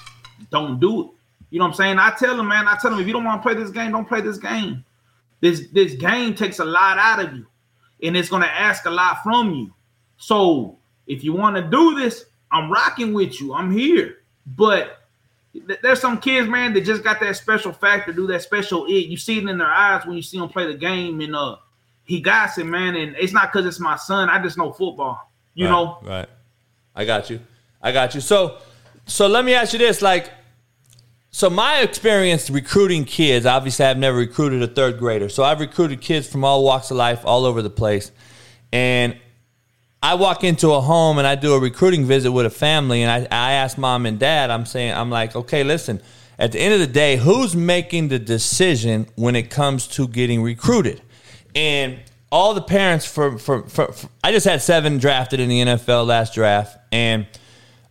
[0.50, 1.10] don't do it.
[1.50, 1.98] You know what I'm saying?
[1.98, 3.92] I tell them, man, I tell them if you don't want to play this game,
[3.92, 4.84] don't play this game.
[5.40, 7.46] This this game takes a lot out of you,
[8.02, 9.72] and it's gonna ask a lot from you.
[10.18, 13.54] So if you want to do this, I'm rocking with you.
[13.54, 14.18] I'm here.
[14.46, 14.98] But
[15.54, 19.06] th- there's some kids, man, that just got that special factor, do that special it.
[19.06, 21.56] You see it in their eyes when you see them play the game, and uh,
[22.04, 22.96] he got it, man.
[22.96, 24.28] And it's not because it's my son.
[24.28, 25.30] I just know football.
[25.54, 26.28] You Right, know, right
[26.94, 27.40] i got you.
[27.82, 28.20] I got you.
[28.20, 28.58] So
[29.06, 30.30] so let me ask you this like
[31.30, 35.28] so my experience recruiting kids obviously i've never recruited a third grader.
[35.28, 38.12] So i've recruited kids from all walks of life all over the place.
[38.72, 39.16] And
[40.02, 43.10] i walk into a home and i do a recruiting visit with a family and
[43.10, 46.00] i, I ask mom and dad i'm saying i'm like okay listen
[46.40, 50.42] at the end of the day who's making the decision when it comes to getting
[50.42, 51.02] recruited?
[51.54, 51.98] And
[52.30, 56.06] all the parents for, for, for, for I just had seven drafted in the NFL
[56.06, 57.26] last draft, and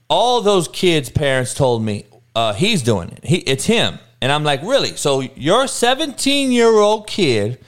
[0.09, 3.23] all those kids' parents told me uh, he's doing it.
[3.25, 4.95] He, it's him, and I'm like, really?
[4.95, 7.59] So your 17 year old kid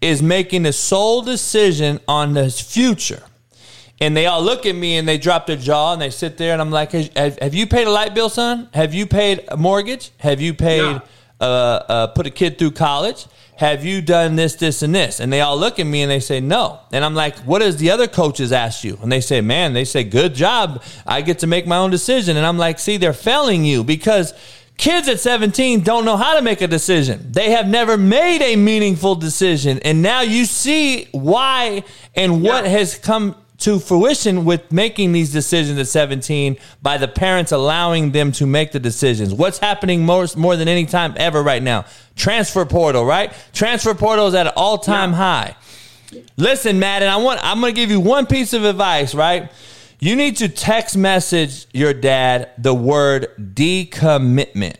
[0.00, 3.22] is making the sole decision on his future.
[4.00, 6.52] And they all look at me and they drop their jaw and they sit there
[6.52, 8.68] and I'm like, have, have you paid a light bill, son?
[8.74, 10.10] Have you paid a mortgage?
[10.18, 11.00] Have you paid, Yeah.
[11.40, 11.44] uh,
[11.88, 13.24] uh, put a kid through college?
[13.56, 15.20] Have you done this, this, and this?
[15.20, 16.80] And they all look at me and they say, no.
[16.92, 18.98] And I'm like, what does the other coaches ask you?
[19.00, 20.82] And they say, man, they say, good job.
[21.06, 22.36] I get to make my own decision.
[22.36, 24.34] And I'm like, see, they're failing you because
[24.76, 27.30] kids at 17 don't know how to make a decision.
[27.30, 29.78] They have never made a meaningful decision.
[29.84, 31.84] And now you see why
[32.16, 32.70] and what Yeah.
[32.70, 38.30] has come to fruition with making these decisions at 17 by the parents allowing them
[38.30, 39.32] to make the decisions.
[39.32, 41.86] What's happening most more than any time ever right now?
[42.14, 43.32] Transfer portal, right?
[43.54, 45.56] Transfer portal is at an all-time high.
[46.36, 49.50] Listen, Madden, I want I'm going to give you one piece of advice, right?
[49.98, 54.76] You need to text message your dad the word decommitment.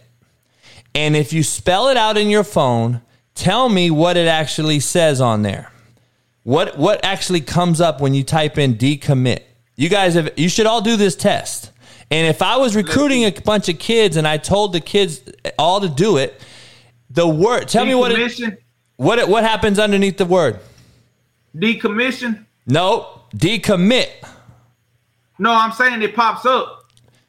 [0.95, 3.01] And if you spell it out in your phone,
[3.35, 5.72] tell me what it actually says on there.
[6.45, 9.40] What what actually comes up when you type in decommit?
[9.76, 11.72] You guys have you should all do this test.
[12.11, 15.22] And if I was recruiting a bunch of kids and I told the kids
[15.59, 16.40] all to do it,
[17.11, 18.62] the word tell me what it,
[18.97, 20.61] what it, what happens underneath the word?
[21.57, 22.45] decommission.
[22.66, 24.11] No, decommit.
[25.38, 26.84] No, I'm saying it pops up.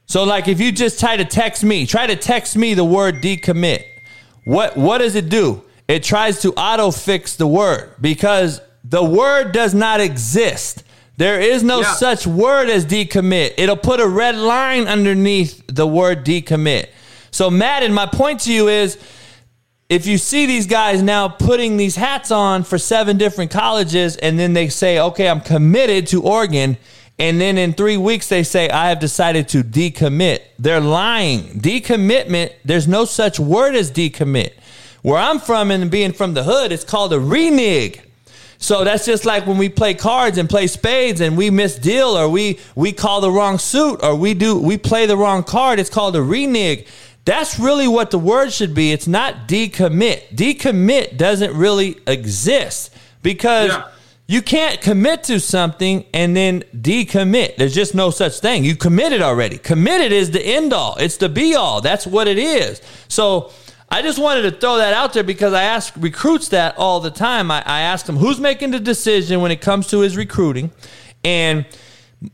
[0.06, 3.22] So like if you just try to text me, try to text me the word
[3.22, 3.84] decommit.
[4.46, 5.64] What what does it do?
[5.88, 8.62] It tries to auto fix the word because
[8.96, 10.82] the word does not exist.
[11.18, 11.96] There is no Yeah.
[11.96, 13.52] such word as decommit.
[13.58, 16.86] It'll put a red line underneath the word decommit.
[17.30, 18.98] So Madden, my point to you is
[19.90, 24.40] if you see these guys now putting these hats on for seven different colleges and
[24.40, 26.78] then they say, okay, I'm committed to Oregon.
[27.20, 30.40] And then in three weeks, they say, I have decided to decommit.
[30.58, 31.60] They're lying.
[31.60, 34.52] Decommitment, there's no such word as decommit.
[35.02, 38.00] Where I'm from and being from the hood, it's called a renege.
[38.58, 42.18] So that's just like when we play cards and play spades and we miss deal
[42.18, 45.80] or we we call the wrong suit or we do we play the wrong card.
[45.80, 46.86] It's called a renege.
[47.26, 48.92] That's really what the word should be.
[48.92, 50.30] It's not decommit.
[50.36, 52.92] Decommit doesn't really exist
[53.24, 53.84] because Yeah.
[54.28, 57.58] you can't commit to something and then decommit.
[57.58, 58.64] There's just no such thing.
[58.64, 59.58] You committed already.
[59.58, 60.96] Committed is the end all.
[60.98, 61.82] It's the be all.
[61.82, 62.80] That's what it is.
[63.08, 63.52] So
[63.96, 67.10] I just wanted to throw that out there because I ask recruits that all the
[67.10, 67.50] time.
[67.50, 70.70] I, I ask them who's making the decision when it comes to his recruiting,
[71.24, 71.66] and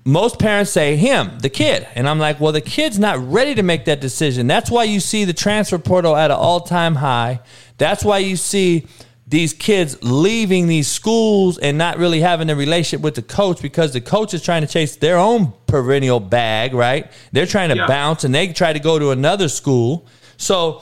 [0.03, 1.87] most parents say him, the kid.
[1.93, 4.47] And I'm like, well, the kid's not ready to make that decision.
[4.47, 7.41] That's why you see the transfer portal at an all time high.
[7.77, 8.87] That's why you see
[9.27, 13.93] these kids leaving these schools and not really having a relationship with the coach because
[13.93, 17.11] the coach is trying to chase their own perennial bag, right?
[17.31, 17.85] They're trying to Yeah.
[17.85, 20.07] bounce and they try to go to another school.
[20.37, 20.81] So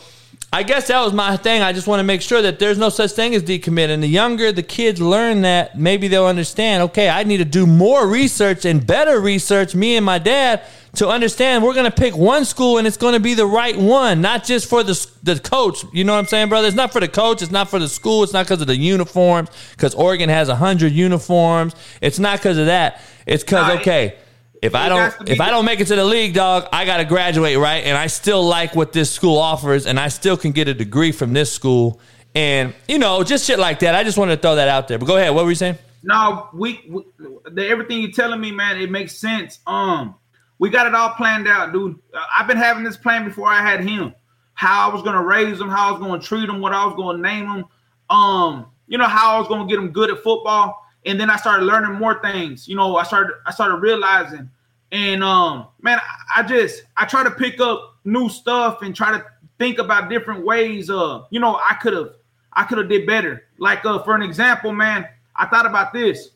[0.52, 1.62] I guess that was my thing.
[1.62, 3.90] I just want to make sure that there's no such thing as decommit.
[3.90, 7.68] And the younger the kids learn that, maybe they'll understand, okay, I need to do
[7.68, 10.64] more research and better research, me and my dad,
[10.96, 13.78] to understand we're going to pick one school and it's going to be the right
[13.78, 15.86] one, not just for the, the coach.
[15.94, 16.68] You know what I'm saying, brother?
[16.68, 17.44] It's not for the coach.
[17.44, 18.24] It's not for the school.
[18.24, 21.76] It's not because of the uniforms, because Oregon has a 100 uniforms.
[22.02, 23.02] It's not because of that.
[23.28, 24.16] It's because, okay,
[24.62, 26.68] If I don't has to be if I don't make it to the league, dog,
[26.74, 27.84] I gotta graduate, right?
[27.86, 31.12] And I still like what this school offers, and I still can get a degree
[31.12, 32.02] from this school,
[32.36, 33.96] and you know, just shit like that.
[33.96, 35.00] I just wanted to throw that out there.
[35.00, 35.78] But go ahead, what were you saying?
[36.04, 37.04] No, we, we
[37.52, 39.60] the, everything you're telling me, man, it makes sense.
[39.68, 40.16] Um,
[40.58, 42.00] we got it all planned out, dude.
[42.14, 44.14] Uh, I've been having this plan before I had him.
[44.54, 46.96] How I was gonna raise him, how I was gonna treat him, what I was
[46.96, 47.66] gonna name him.
[48.10, 51.38] Um, you know how I was gonna get him good at football, and then I
[51.38, 52.68] started learning more things.
[52.68, 54.50] You know, I started I started realizing,
[54.92, 59.18] and um, man, I, I just I try to pick up new stuff and try
[59.18, 59.26] to
[59.58, 60.90] think about different ways.
[60.90, 62.14] Uh, you know, I could have
[62.54, 63.44] I could have did better.
[63.58, 66.32] Like uh, for an example, man, I thought about this.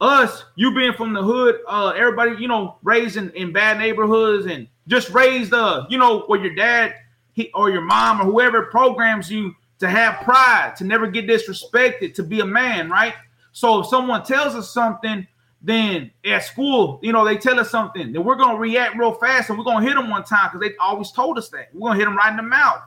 [0.00, 4.46] Us, you being from the hood, uh, everybody, you know, raised in, in bad neighborhoods
[4.46, 6.94] and just raised, uh, you know, where your dad
[7.32, 12.14] he, or your mom or whoever programs you to have pride, to never get disrespected,
[12.14, 13.14] to be a man, right?
[13.52, 15.26] So if someone tells us something,
[15.62, 19.50] then at school, you know, they tell us something, then we're gonna react real fast
[19.50, 21.68] and we're gonna hit them one time because they always told us that.
[21.74, 22.82] We're gonna hit them right in the mouth.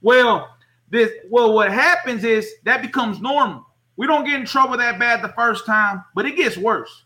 [0.00, 0.56] Well,
[0.88, 3.66] this well, what happens is that becomes normal.
[3.96, 7.04] We don't get in trouble that bad the first time, but it gets worse.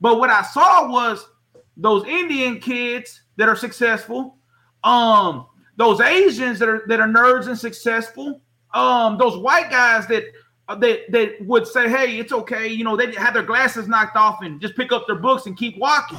[0.00, 1.26] But what I saw was
[1.76, 4.36] those Indian kids that are successful,
[4.84, 5.46] um,
[5.76, 8.40] those Asians that are that are nerds and successful,
[8.74, 10.24] um, those white guys that
[10.70, 14.16] Uh, that that would say, "Hey, it's okay," you know, they had their glasses knocked
[14.16, 16.16] off and just pick up their books and keep walking.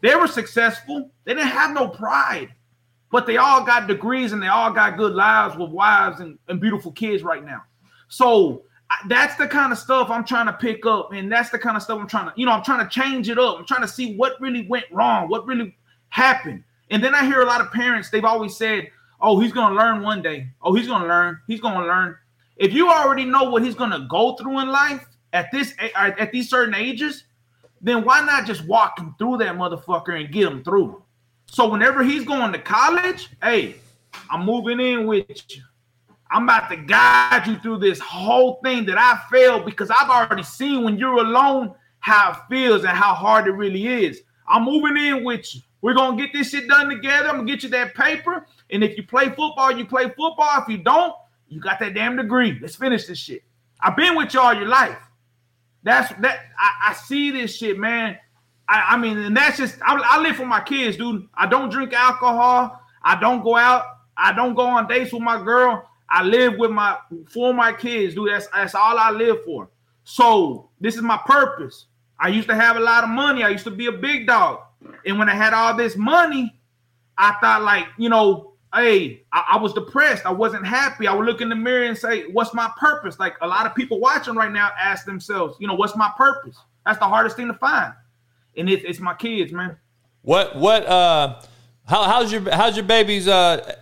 [0.00, 1.12] They were successful.
[1.24, 2.52] They didn't have no pride,
[3.12, 6.60] but they all got degrees and they all got good lives with wives and, and
[6.60, 7.62] beautiful kids right now.
[8.08, 8.64] So
[9.06, 11.82] that's the kind of stuff I'm trying to pick up, and that's the kind of
[11.84, 13.60] stuff I'm trying to, you know, I'm trying to change it up.
[13.60, 15.76] I'm trying to see what really went wrong, what really
[16.08, 16.64] happened.
[16.90, 20.02] And then I hear a lot of parents, they've always said, Oh, he's gonna learn
[20.02, 20.48] one day.
[20.62, 21.38] Oh, he's gonna learn.
[21.46, 22.16] He's gonna learn.
[22.58, 26.50] If you already know what he's gonna go through in life at this at these
[26.50, 27.24] certain ages,
[27.80, 31.02] then why not just walk him through that motherfucker and get him through?
[31.46, 33.76] So whenever he's going to college, hey,
[34.30, 35.62] I'm moving in with you.
[36.30, 40.42] I'm about to guide you through this whole thing that I failed because I've already
[40.42, 44.20] seen when you're alone how it feels and how hard it really is.
[44.46, 45.62] I'm moving in with you.
[45.80, 47.28] We're gonna get this shit done together.
[47.28, 48.46] I'm gonna get you that paper.
[48.70, 50.62] And if you play football, you play football.
[50.62, 51.14] If you don't,
[51.48, 52.58] you got that damn degree.
[52.60, 53.42] Let's finish this shit.
[53.80, 54.98] I've been with you all your life.
[55.82, 56.40] That's that.
[56.58, 58.18] I, I see this shit, man.
[58.68, 61.26] I, I mean, and that's just I, I live for my kids, dude.
[61.34, 62.80] I don't drink alcohol.
[63.02, 63.84] I don't go out.
[64.16, 65.88] I don't go on dates with my girl.
[66.10, 66.98] I live with my
[67.32, 68.30] for my kids, dude.
[68.30, 69.70] That's that's all I live for.
[70.04, 71.86] So this is my purpose.
[72.20, 73.44] I used to have a lot of money.
[73.44, 74.60] I used to be a big dog,
[75.06, 76.58] and when I had all this money,
[77.16, 80.26] I thought like, you know, hey, I, I was depressed.
[80.26, 81.06] I wasn't happy.
[81.06, 83.18] I would look in the mirror and say, what's my purpose?
[83.18, 86.56] Like a lot of people watching right now ask themselves, you know, what's my purpose?
[86.84, 87.92] That's the hardest thing to find,
[88.56, 89.76] and it's it's my kids, man.
[90.22, 91.40] What what uh
[91.86, 93.74] how how's your how's your baby's uh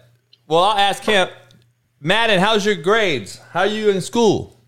[0.48, 1.28] well I'll ask him
[2.00, 3.38] Madden, how's your grades?
[3.52, 4.60] How are you in school?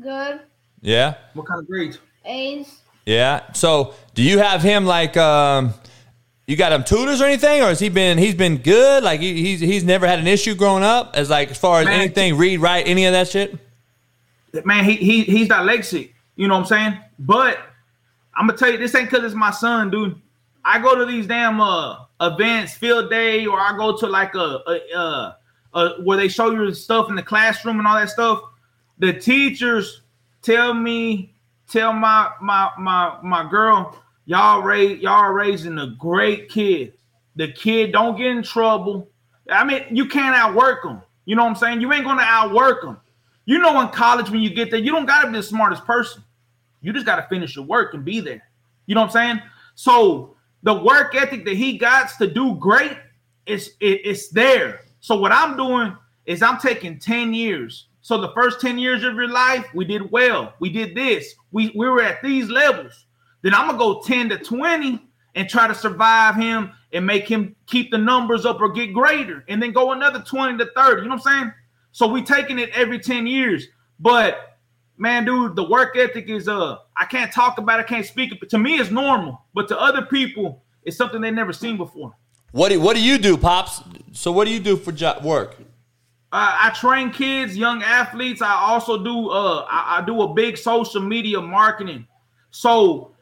[0.00, 0.40] Good.
[0.80, 1.14] Yeah?
[1.34, 1.98] What kind of grades?
[2.24, 2.80] A's.
[3.06, 3.52] Yeah.
[3.52, 5.74] So do you have him like um
[6.46, 9.04] you got him tutors or anything, or has he been he's been good?
[9.04, 11.86] Like he, he's he's never had an issue growing up as like as far as
[11.86, 13.56] Man, anything, read, write, any of that shit?
[14.64, 16.12] man, he he he's dyslexic.
[16.36, 17.00] You know what I'm saying?
[17.18, 17.58] But
[18.34, 20.20] I'm gonna tell you, this ain't because it's my son, dude.
[20.64, 24.60] I go to these damn uh events, field day, or I go to like a,
[24.66, 25.32] a, uh
[25.74, 28.40] uh where they show you stuff in the classroom and all that stuff.
[28.98, 30.02] The teachers
[30.42, 31.34] tell me,
[31.68, 36.92] tell my my my my girl, y'all raise y'all raising a great kid.
[37.34, 39.08] The kid don't get in trouble.
[39.50, 41.02] I mean, you can't outwork them.
[41.24, 41.80] You know what I'm saying?
[41.80, 42.96] You ain't gonna outwork them.
[43.44, 46.22] You know, in college when you get there, you don't gotta be the smartest person.
[46.80, 48.48] You just gotta finish your work and be there.
[48.86, 49.42] You know what I'm saying?
[49.74, 52.96] So the work ethic that he got to do great
[53.46, 54.82] is it, it's there.
[55.00, 57.88] So what I'm doing is I'm taking 10 years.
[58.00, 60.54] So the first 10 years of your life, we did well.
[60.60, 61.34] We did this.
[61.50, 63.06] We, we were at these levels.
[63.42, 65.00] Then I'm gonna go 10 to 20
[65.34, 69.44] and try to survive him and make him keep the numbers up or get greater,
[69.48, 71.02] and then go another 20 to 30.
[71.02, 71.52] You know what I'm saying?
[71.92, 73.66] So we taking it every 10 years.
[73.98, 74.58] But
[74.96, 78.32] man, dude, the work ethic is uh I can't talk about it, I can't speak
[78.32, 79.42] it, but to me it's normal.
[79.54, 82.14] But to other people, it's something they never seen before.
[82.52, 83.82] What do what do you do, pops?
[84.12, 85.56] So what do you do for job work?
[86.32, 88.40] Uh, I train kids, young athletes.
[88.40, 92.06] I also do uh I, I do a big social media marketing.
[92.50, 93.14] So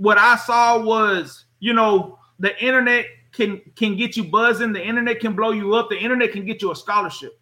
[0.00, 5.20] what I saw was, you know, the internet can can get you buzzing, the internet
[5.20, 7.38] can blow you up, the internet can get you a scholarship.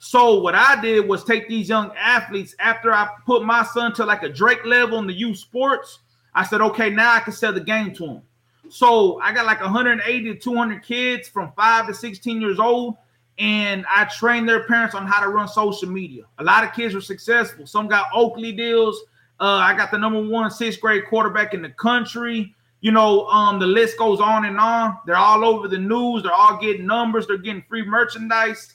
[0.00, 4.04] So what I did was take these young athletes after I put my son to
[4.04, 6.00] like a Drake level in the youth sports.
[6.34, 8.22] I said, okay, now I can sell the game to him.
[8.68, 12.96] So I got like 180 to 200 kids from five to 16 years old,
[13.38, 16.24] and I trained their parents on how to run social media.
[16.36, 17.66] A lot of kids were successful.
[17.66, 19.00] Some got Oakley deals.
[19.40, 22.54] Uh, I got the number one sixth grade quarterback in the country.
[22.80, 24.98] You know, um, the list goes on and on.
[25.06, 26.22] They're all over the news.
[26.22, 27.26] They're all getting numbers.
[27.26, 28.74] They're getting free merchandise.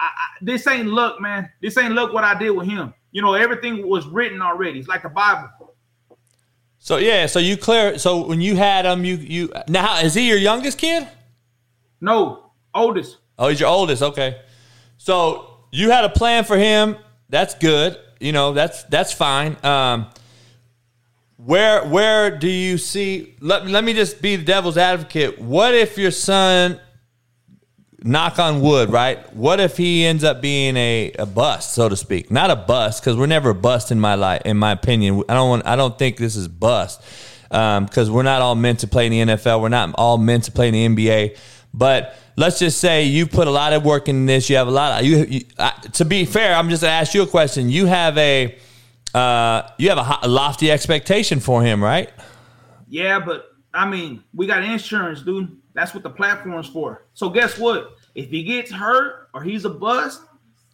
[0.00, 1.50] I, I, this ain't luck, man.
[1.60, 2.12] This ain't luck.
[2.12, 2.94] What I did with him.
[3.12, 4.78] You know, everything was written already.
[4.78, 5.50] It's like the Bible.
[6.78, 7.98] So yeah, so you clear.
[7.98, 11.06] So when you had him, you you now is he your youngest kid?
[12.00, 13.18] No, oldest.
[13.38, 14.02] Oh, he's your oldest.
[14.02, 14.40] Okay.
[14.96, 16.96] So you had a plan for him.
[17.28, 17.98] That's good.
[18.20, 19.56] You know, that's that's fine.
[19.64, 20.06] Um,
[21.36, 23.34] where where do you see?
[23.40, 25.40] Let let me just be the devil's advocate.
[25.40, 26.78] What if your son,
[28.02, 29.34] knock on wood, right?
[29.34, 32.30] What if he ends up being a, a bust, so to speak?
[32.30, 35.22] Not a bust because we're never bust in my life, in my opinion.
[35.28, 35.66] I don't want.
[35.66, 37.02] I don't think this is bust
[37.48, 39.62] because um, we're not all meant to play in the NFL.
[39.62, 41.38] We're not all meant to play in the NBA.
[41.72, 44.48] But let's just say you put a lot of work in this.
[44.48, 45.00] You have a lot.
[45.00, 47.68] Of, you, you uh, to be fair, I'm just gonna ask you a question.
[47.68, 48.56] You have a
[49.14, 52.10] uh, you have a, a lofty expectation for him, right?
[52.88, 55.56] Yeah, but I mean, we got insurance, dude.
[55.74, 57.06] That's what the platform's for.
[57.14, 57.96] So guess what?
[58.14, 60.22] If he gets hurt or he's a bust,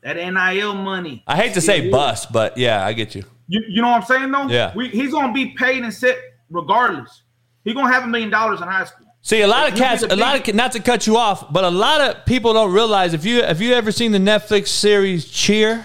[0.03, 1.23] that NIL money.
[1.27, 3.25] I hate to say bust, but yeah, I get you.
[3.49, 4.47] You, you know what I'm saying though?
[4.47, 4.73] Yeah.
[4.75, 6.17] We, he's gonna be paid and set
[6.49, 7.23] regardless.
[7.64, 9.05] He's gonna have a million dollars in high school.
[9.27, 11.68] See, a lot of cats, a lot of not to cut you off, but a
[11.68, 15.85] lot of people don't realize if you have you ever seen the Netflix series Cheer?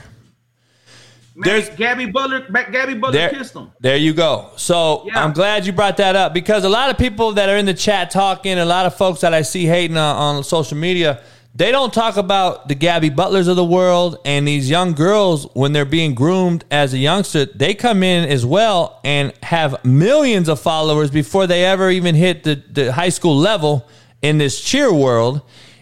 [1.34, 2.42] Man, There's- Gabi Butler.
[2.42, 3.72] Gabi Butler There, kissed him.
[3.80, 4.52] there you go.
[4.58, 5.24] So Yeah.
[5.24, 7.74] I'm glad you brought that up because a lot of people that are in the
[7.74, 11.20] chat talking, a lot of folks that I see hating on, on social media,
[11.54, 15.74] they don't talk about the Gabi Butlers of the world and these young girls when
[15.74, 17.46] they're being groomed as a youngster.
[17.46, 22.44] They come in as well and have millions of followers before they ever even hit
[22.44, 23.86] the, the high school level
[24.22, 25.42] in this cheer world.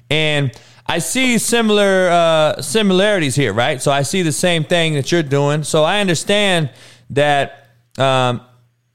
[0.10, 0.52] And
[0.88, 3.80] I see similar uh, similarities here, right?
[3.80, 5.64] So I see the same thing that you're doing.
[5.64, 6.72] So I understand
[7.12, 7.68] that.
[7.98, 8.42] Um,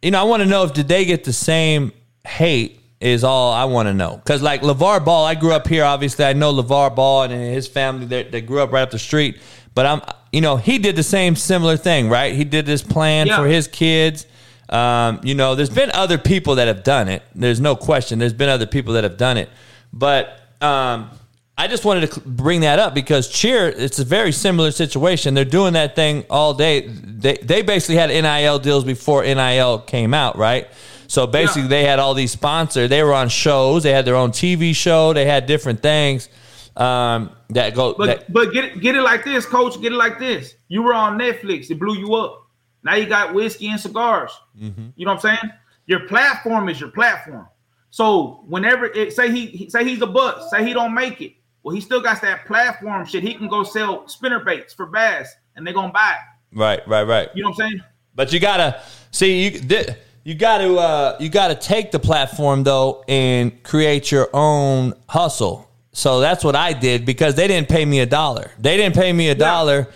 [0.03, 1.91] you know, I want to know if did they get the same
[2.27, 4.17] hate is all I want to know.
[4.17, 5.85] Because like LaVar Ball, I grew up here.
[5.85, 8.07] Obviously, I know LaVar Ball and his family.
[8.07, 9.39] They, they grew up right up the street.
[9.75, 10.01] But I'm,
[10.33, 12.35] you know, he did the same similar thing, right?
[12.35, 13.37] He did this plan Yeah.
[13.37, 14.27] for his kids.
[14.71, 17.23] Um, you know, there's been other people that have done it.
[17.35, 18.19] There's no question.
[18.19, 19.51] There's been other people that have done it.
[19.93, 21.11] But um,
[21.59, 25.35] I just wanted to bring that up because cheer, it's a very similar situation.
[25.35, 26.89] They're doing that thing all day.
[26.89, 30.69] They they basically had NIL deals before NIL came out, right?
[31.15, 31.69] So basically, Yeah.
[31.69, 32.91] they had all these sponsors.
[32.91, 33.85] They were on shows.
[33.85, 35.13] They had their own TV show.
[35.13, 36.29] They had different things
[36.77, 37.95] um, that go.
[37.95, 39.81] But that, but get it get it like this, coach.
[39.81, 40.57] Get it like this.
[40.67, 41.71] You were on Netflix.
[41.71, 42.49] It blew you up.
[42.83, 44.33] Now you got whiskey and cigars.
[44.61, 44.89] Mm-hmm.
[44.97, 45.53] You know what I'm saying?
[45.87, 47.47] Your platform is your platform.
[47.91, 51.73] So whenever it say he, say he's a bust, say he don't make it, well
[51.73, 53.07] he still got that platform.
[53.07, 56.59] Shit, he can go sell spinner baits for bass, and they're gonna buy it.
[56.59, 57.29] right, right, right.
[57.37, 57.83] You know what I'm saying?
[58.17, 59.61] But you gotta see you.
[59.61, 59.91] Th-
[60.25, 64.95] you got to uh, you got to take the platform though and create your own
[65.09, 65.71] hustle.
[65.93, 68.51] So that's what I did because they didn't pay me a dollar.
[68.59, 69.87] They didn't pay me a dollar,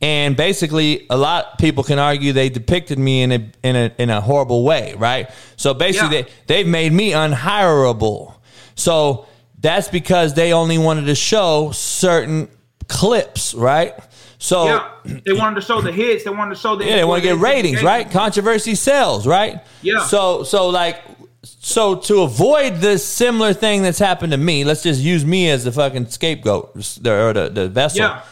[0.00, 3.92] and basically, a lot of people can argue they depicted me in a in a
[3.98, 5.28] in a horrible way, right?
[5.56, 6.22] So basically, Yeah.
[6.46, 8.34] they they've made me unhireable.
[8.76, 9.26] So
[9.60, 12.48] that's because they only wanted to show certain
[12.86, 13.94] clips, right?
[14.38, 16.24] So Yeah, they wanted to show the hits.
[16.24, 18.08] They wanted to show the yeah, they want to get ratings, right?
[18.08, 19.60] Controversy sells, right?
[19.82, 20.04] Yeah.
[20.06, 21.02] So, so like,
[21.42, 25.64] so to avoid this similar thing that's happened to me, let's just use me as
[25.64, 26.70] the fucking scapegoat
[27.04, 28.00] or the, the vessel.
[28.00, 28.22] Yeah.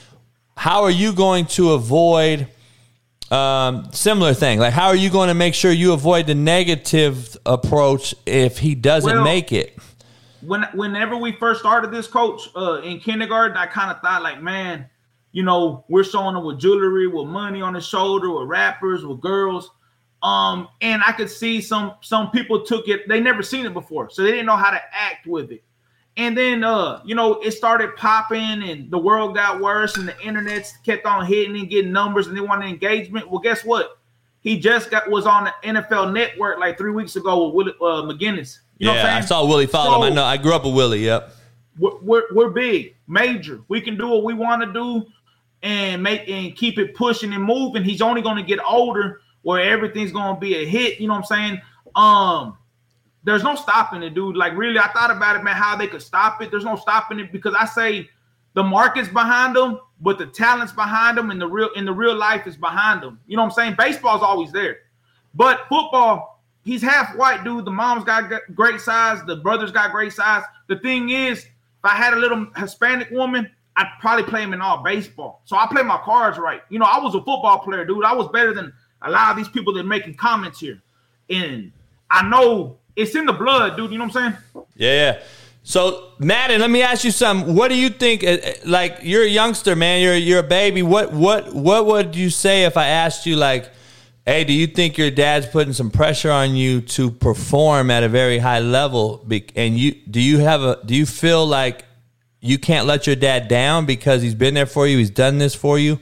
[0.56, 2.46] How are you going to avoid
[3.30, 4.60] um, similar thing?
[4.60, 8.74] Like, how are you going to make sure you avoid the negative approach if he
[8.74, 9.76] doesn't Well- make it?
[10.42, 14.40] when whenever we first started this coach uh in kindergarten, I kind of thought like,
[14.42, 14.86] man,
[15.36, 19.20] you know, we're showing them with jewelry, with money on the shoulder, with rappers, with
[19.20, 19.70] girls.
[20.22, 24.08] Um, and I could see some some people took it, they never seen it before,
[24.08, 25.62] so they didn't know how to act with it.
[26.16, 30.18] And then uh, you know, it started popping and the world got worse and the
[30.22, 33.30] internet kept on hitting and getting numbers and they wanted engagement.
[33.30, 33.98] Well, guess what?
[34.40, 38.10] He just got was on the NFL network like three weeks ago with Willie, uh,
[38.10, 38.60] McGinest.
[38.78, 40.12] You know what yeah, I saw Willie follow him.
[40.12, 40.24] I know.
[40.24, 41.04] I grew up with Willie.
[41.04, 41.30] Yep.
[41.78, 43.60] we're, we're, we're big, major.
[43.68, 45.06] We can do what we want to do
[45.62, 47.84] and make and keep it pushing and moving.
[47.84, 51.00] He's only going to get older where everything's going to be a hit.
[51.00, 51.60] You know what I'm saying?
[51.94, 52.58] Um,
[53.24, 54.36] there's no stopping it, dude.
[54.36, 56.50] Like really, I thought about it, man, how they could stop it.
[56.50, 58.08] There's no stopping it because I say
[58.54, 62.14] the market's behind them, but the talent's behind them, and the real in the real
[62.14, 63.18] life is behind them.
[63.26, 63.74] You know what I'm saying?
[63.76, 64.78] Baseball's always there,
[65.34, 67.64] but football, he's half white, dude.
[67.64, 69.24] The mom's got great size.
[69.26, 70.44] The brother's got great size.
[70.68, 74.60] The thing is, if I had a little Hispanic woman, I'd probably play him in
[74.60, 75.42] all baseball.
[75.44, 76.62] So I play my cards right.
[76.70, 78.04] You know, I was a football player, dude.
[78.04, 78.72] I was better than
[79.02, 80.82] a lot of these people that making comments here.
[81.28, 81.72] And
[82.10, 83.92] I know it's in the blood, dude.
[83.92, 84.64] You know what I'm saying?
[84.76, 85.22] Yeah, yeah.
[85.62, 87.54] So, Madden, let me ask you something.
[87.54, 88.22] What do you think?
[88.22, 90.00] uh, uh, Like, you're a youngster, man.
[90.00, 90.82] You're you're a baby.
[90.82, 93.68] What what what would you say if I asked you, like,
[94.24, 98.08] hey, do you think your dad's putting some pressure on you to perform at a
[98.08, 99.26] very high level?
[99.56, 101.84] And you do you have a do you feel like
[102.40, 105.54] you can't let your dad down because he's been there for you, he's done this
[105.54, 105.98] for you?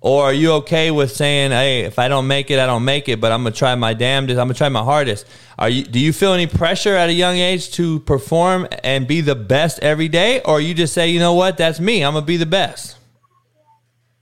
[0.00, 3.08] Or are you okay with saying, "Hey, if I don't make it, I don't make
[3.08, 4.38] it, but I'm gonna try my damnedest.
[4.38, 5.26] I'm gonna try my hardest."
[5.58, 5.82] Are you?
[5.82, 9.80] Do you feel any pressure at a young age to perform and be the best
[9.80, 11.56] every day, or you just say, "You know what?
[11.56, 12.04] That's me.
[12.04, 12.96] I'm gonna be the best."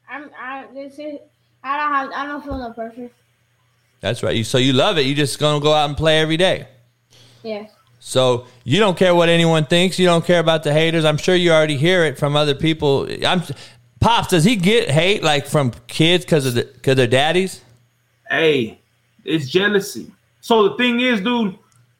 [0.08, 1.18] I'm I this is
[1.62, 3.10] I don't have I don't feel no pressure.
[4.00, 4.34] That's right.
[4.34, 5.02] You so you love it.
[5.02, 6.68] You just gonna go out and play every day.
[7.42, 7.70] Yes.
[8.06, 9.98] So you don't care what anyone thinks.
[9.98, 11.04] You don't care about the haters.
[11.04, 13.08] I'm sure you already hear it from other people.
[13.26, 13.42] I'm
[13.98, 14.28] pops.
[14.28, 17.62] Does he get hate like from kids because of the because their daddies?
[18.30, 18.80] Hey,
[19.24, 20.12] it's jealousy.
[20.40, 21.58] So the thing is, dude,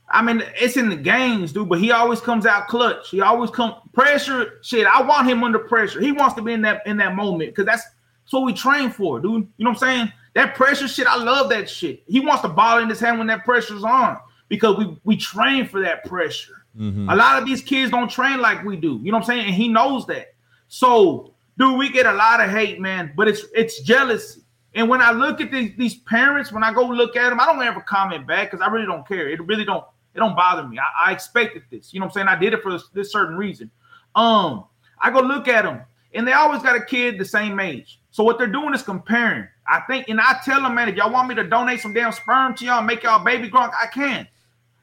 [0.09, 3.11] I mean, it's in the games, dude, but he always comes out clutch.
[3.11, 4.61] He always come pressure.
[4.62, 6.00] Shit, I want him under pressure.
[6.00, 8.90] He wants to be in that in that moment because that's, that's what we train
[8.90, 9.48] for, dude.
[9.57, 10.12] You know what I'm saying?
[10.34, 12.04] That pressure shit, I love that shit.
[12.07, 14.18] He wants to ball in his hand when that pressure's on
[14.49, 16.64] because we we train for that pressure.
[17.11, 19.01] A lot of these kids don't train like we do.
[19.03, 19.47] You know what I'm saying?
[19.47, 20.34] And he knows that.
[20.68, 23.12] So, dude, we get a lot of hate, man.
[23.16, 24.42] But it's it's jealousy.
[24.74, 27.47] And when I look at these, these parents, when I go look at them, I
[27.47, 29.26] don't ever comment back because I really don't care.
[29.26, 29.84] It really don't
[30.14, 30.78] it don't bother me.
[30.78, 31.92] I, I expected this.
[31.92, 32.28] You know what I'm saying?
[32.28, 33.70] I did it for this, this certain reason.
[34.14, 34.64] Um,
[35.01, 35.82] I go look at them,
[36.14, 38.01] and they always got a kid the same age.
[38.11, 39.47] So what they're doing is comparing.
[39.68, 42.12] I think, and I tell them, man, if y'all want me to donate some damn
[42.12, 44.26] sperm to y'all, make y'all baby grow, I can.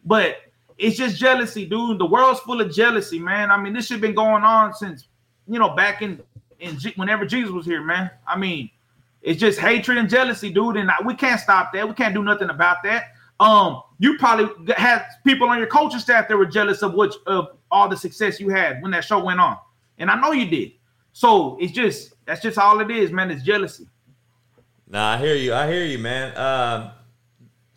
[0.06, 0.38] But
[0.78, 2.00] it's just jealousy, dude.
[2.00, 3.52] The world's full of jealousy, man.
[3.52, 5.08] I mean, this shit been going on since
[5.48, 6.22] you know back in
[6.60, 8.10] in G- whenever Jesus was here, man.
[8.28, 8.70] I mean,
[9.22, 11.88] it's just hatred and jealousy, dude, and I, we can't stop that.
[11.88, 13.14] We can't do nothing about that.
[13.40, 17.58] Um, you probably had people on your coaching staff that were jealous of what of
[17.72, 19.58] all the success you had when that show went on,
[19.98, 20.74] and I know you did.
[21.14, 23.32] So it's just that's just all it is, man.
[23.32, 23.88] It's jealousy.
[24.88, 25.54] Nah, I hear you.
[25.54, 26.38] I hear you, man.
[26.38, 26.92] Um,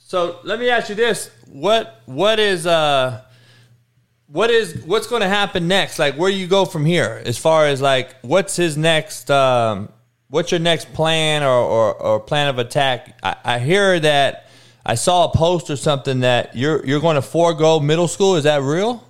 [0.06, 3.22] so let me ask you this: what what is uh
[4.28, 5.98] what is what's going to happen next?
[5.98, 7.20] Like, where you go from here?
[7.24, 9.32] As far as like, what's his next?
[9.32, 9.88] Um,
[10.28, 13.18] what's your next plan or or, or plan of attack?
[13.20, 14.46] I, I hear that
[14.84, 18.36] I saw a post or something that you're you're going to forego middle school.
[18.36, 19.04] Is that real?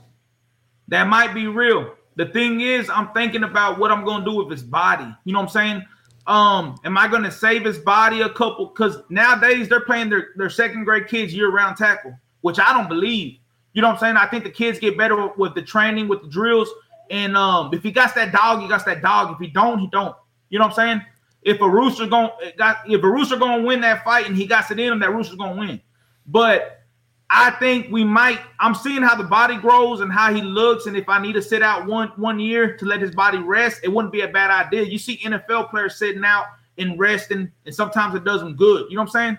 [0.88, 1.94] That might be real.
[2.14, 5.14] The thing is, I'm thinking about what I'm gonna do with his body.
[5.24, 5.86] You know what I'm saying?
[6.26, 8.66] Um, am I gonna save his body a couple?
[8.66, 12.88] Because nowadays they're playing their, their second grade kids year round tackle, which I don't
[12.88, 13.38] believe.
[13.72, 14.16] You know what I'm saying?
[14.16, 16.68] I think the kids get better with, with the training, with the drills.
[17.10, 19.34] And um, if he got that dog, he got that dog.
[19.34, 20.16] If he don't, he don't.
[20.48, 21.06] You know what I'm saying?
[21.42, 24.68] If a rooster going got if a rooster gonna win that fight and he got
[24.70, 25.80] it in him, that rooster's gonna win.
[26.26, 26.85] But
[27.28, 28.40] I think we might.
[28.60, 31.42] I'm seeing how the body grows and how he looks, and if I need to
[31.42, 34.50] sit out one one year to let his body rest, it wouldn't be a bad
[34.50, 34.82] idea.
[34.82, 36.46] You see NFL players sitting out
[36.78, 38.86] and resting, and sometimes it does them good.
[38.90, 39.38] You know what I'm saying?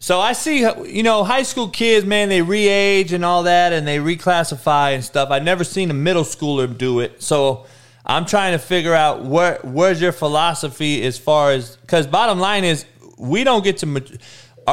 [0.00, 3.86] So I see, you know, high school kids, man, they re-age and all that, and
[3.86, 5.30] they reclassify and stuff.
[5.30, 7.20] I've never seen a middle schooler do it.
[7.20, 7.66] So
[8.06, 12.64] I'm trying to figure out where where's your philosophy as far as because bottom line
[12.64, 12.84] is
[13.18, 14.18] we don't get to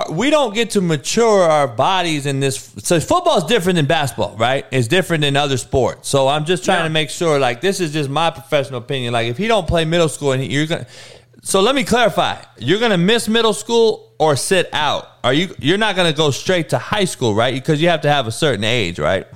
[0.10, 2.74] we don't get to mature our bodies in this.
[2.80, 4.66] So football is different than basketball, right?
[4.72, 6.10] It's different than other sports.
[6.10, 7.40] So I'm just trying to make sure.
[7.40, 9.14] Like this is just my professional opinion.
[9.14, 10.88] Like if he don't play middle school and he, you're gonna.
[11.44, 12.42] So let me clarify.
[12.58, 15.08] You're gonna miss middle school or sit out.
[15.24, 15.54] Are you?
[15.60, 17.54] You're not gonna go straight to high school, right?
[17.54, 19.28] Because you have to have a certain age, right?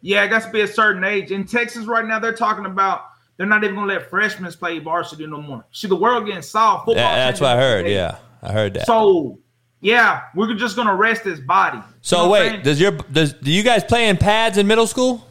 [0.00, 1.30] Yeah, it got to be a certain age.
[1.30, 3.04] In Texas right now, they're talking about
[3.36, 5.64] they're not even gonna let freshmen play varsity no more.
[5.72, 6.86] See, the world getting soft.
[6.86, 7.04] Football.
[7.04, 7.88] Yeah, that's what I heard.
[7.88, 8.86] Yeah, I heard that.
[8.86, 9.38] So
[9.82, 11.76] yeah, we're just gonna rest his body.
[11.78, 14.86] You So know wait, does your does do you guys play in pads in middle
[14.86, 15.26] school?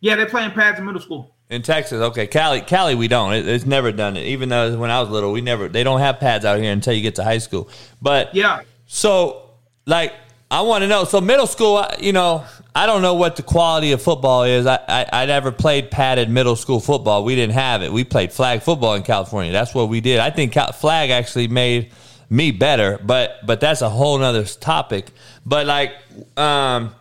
[0.00, 1.36] yeah, they're playing pads in middle school.
[1.50, 2.26] In Texas, okay.
[2.26, 3.34] Cali, Cali, we don't.
[3.34, 4.24] It, it's never done it.
[4.26, 5.68] Even though when I was little, we never.
[5.68, 7.68] They don't have pads out here until you get to high school.
[8.00, 9.50] But Yeah, so
[9.84, 10.14] like
[10.50, 11.04] I want to know.
[11.04, 14.64] So middle school, you know, I don't know what the quality of football is.
[14.64, 17.24] I, I I never played padded middle school football.
[17.24, 17.92] We didn't have it.
[17.92, 19.52] We played flag football in California.
[19.52, 20.18] That's what we did.
[20.20, 21.90] I think flag actually made
[22.30, 25.08] me better, but but that's a whole nother topic.
[25.44, 25.92] But like,
[26.36, 26.94] um,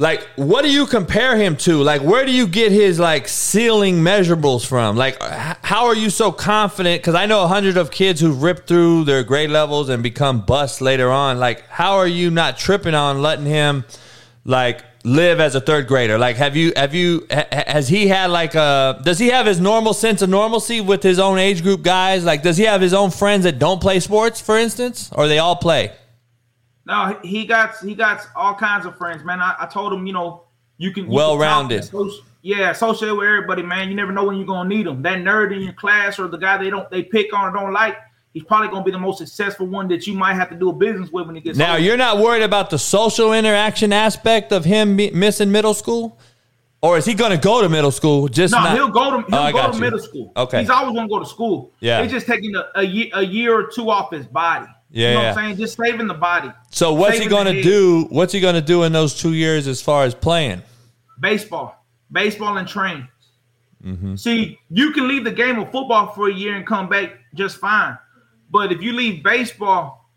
[0.00, 1.82] like what do you compare him to?
[1.82, 4.96] Like where do you get his like ceiling measurables from?
[4.96, 7.02] Like how are you so confident?
[7.02, 10.40] Because I know a hundred of kids who've ripped through their grade levels and become
[10.40, 11.38] busts later on.
[11.38, 13.84] Like how are you not tripping on letting him
[14.46, 16.18] like live as a third grader?
[16.18, 19.60] Like have you have you ha- has he had like a does he have his
[19.60, 22.24] normal sense of normalcy with his own age group guys?
[22.24, 25.38] Like does he have his own friends that don't play sports, for instance, or they
[25.38, 25.92] all play?
[26.86, 29.40] No, he got he got all kinds of friends, man.
[29.40, 30.44] I, I told him, you know,
[30.78, 31.82] you can you can Well-rounded.
[31.84, 32.10] talk and
[32.42, 33.88] Yeah, associate with everybody, man.
[33.90, 35.02] You never know when you're gonna need them.
[35.02, 37.72] That nerd in your class or the guy they don't they pick on or don't
[37.72, 37.96] like,
[38.32, 40.72] he's probably gonna be the most successful one that you might have to do a
[40.72, 41.82] business with when he gets Now older.
[41.84, 46.18] you're not worried about the social interaction aspect of him missing middle school,
[46.82, 48.26] or is he going to go to middle school?
[48.28, 49.80] Just No, not- he'll go to he'll Oh, go to you.
[49.80, 50.32] middle school.
[50.36, 50.60] Okay.
[50.60, 51.72] he's always gonna go to school.
[51.80, 52.02] Yeah.
[52.02, 54.66] he's just taking a, a year a year or two off his body.
[54.92, 55.28] Yeah, you know yeah.
[55.30, 55.56] what I'm saying?
[55.58, 56.50] Just saving the body.
[56.70, 58.06] So what's he gonna do?
[58.10, 60.62] What's he going to do in those two years as far as playing?
[61.20, 63.06] baseball, baseball and train.
[63.84, 64.16] Mm-hmm.
[64.16, 67.58] See, you can leave the game of football for a year and come back just
[67.58, 67.96] fine.
[68.50, 70.10] But if you leave baseball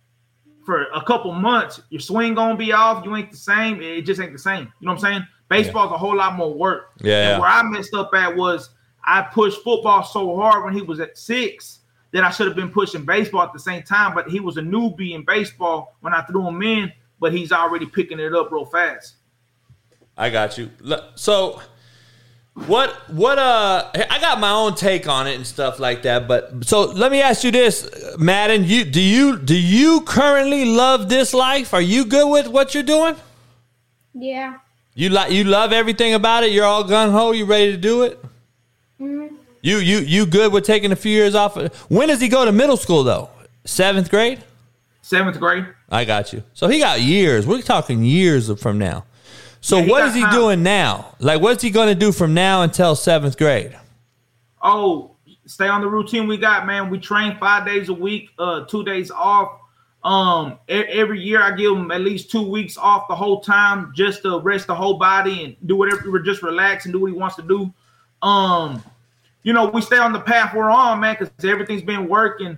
[0.65, 3.05] for a couple months, your swing gonna be off.
[3.05, 3.81] You ain't the same.
[3.81, 4.71] It just ain't the same.
[4.79, 5.27] You know what I'm saying?
[5.49, 6.91] Baseball's a whole lot more work.
[7.01, 7.33] Yeah.
[7.33, 8.71] And where I messed up at was
[9.03, 11.81] I pushed football so hard when he was at six
[12.11, 14.15] that I should have been pushing baseball at the same time.
[14.15, 17.85] But he was a newbie in baseball when I threw him in, but he's already
[17.85, 19.15] picking it up real fast.
[20.17, 20.69] I got you.
[21.15, 21.61] So
[22.53, 26.65] what what uh I got my own take on it and stuff like that, but
[26.65, 31.33] so let me ask you this, Madden, you do you do you currently love this
[31.33, 31.73] life?
[31.73, 33.15] Are you good with what you're doing?
[34.13, 34.57] Yeah.
[34.93, 36.51] You like you love everything about it?
[36.51, 38.23] You're all gun ho, you ready to do it?
[39.01, 39.35] Mm-hmm.
[39.61, 41.55] You you you good with taking a few years off?
[41.89, 43.29] When does he go to middle school though?
[43.65, 44.43] Seventh grade?
[45.01, 45.65] Seventh grade.
[45.89, 46.43] I got you.
[46.53, 47.47] So he got years.
[47.47, 49.05] We're talking years from now.
[49.63, 50.33] So Yeah, what is he time.
[50.33, 51.15] doing now?
[51.19, 53.75] Like what's he going to do from now until seventh grade?
[54.61, 55.15] oh,
[55.45, 56.89] stay on the routine we got, man.
[56.89, 59.59] We train five days a week, uh, two days off.
[60.03, 64.21] Um, every year I give him at least two weeks off the whole time just
[64.23, 67.17] to rest the whole body and do whatever, we're just relax and do what he
[67.17, 67.73] wants to do.
[68.21, 68.83] Um,
[69.43, 72.57] you know, we stay on the path we're on, man, because everything's been working.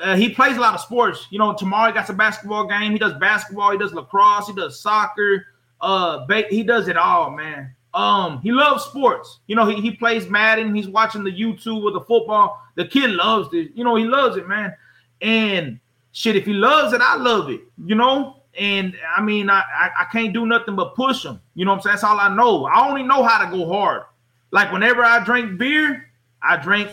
[0.00, 1.26] Uh, he plays a lot of sports.
[1.30, 2.92] You know, tomorrow he got some basketball game.
[2.92, 3.70] He does basketball.
[3.72, 4.48] He does lacrosse.
[4.48, 5.46] He does soccer.
[5.80, 7.74] Uh, ba- he does it all, man.
[7.94, 9.40] Um, he loves sports.
[9.46, 10.74] You know, he, he plays Madden.
[10.74, 12.62] He's watching the YouTube with the football.
[12.74, 13.70] The kid loves it.
[13.74, 14.74] You know, he loves it, man.
[15.22, 15.80] And
[16.12, 17.60] shit, if he loves it, I love it.
[17.84, 18.42] You know.
[18.58, 21.40] And I mean, I, I I can't do nothing but push him.
[21.54, 21.92] You know I'm saying?
[21.92, 22.64] That's all I know.
[22.64, 24.04] I only know how to go hard.
[24.50, 26.10] Like whenever I drink beer,
[26.42, 26.90] I drink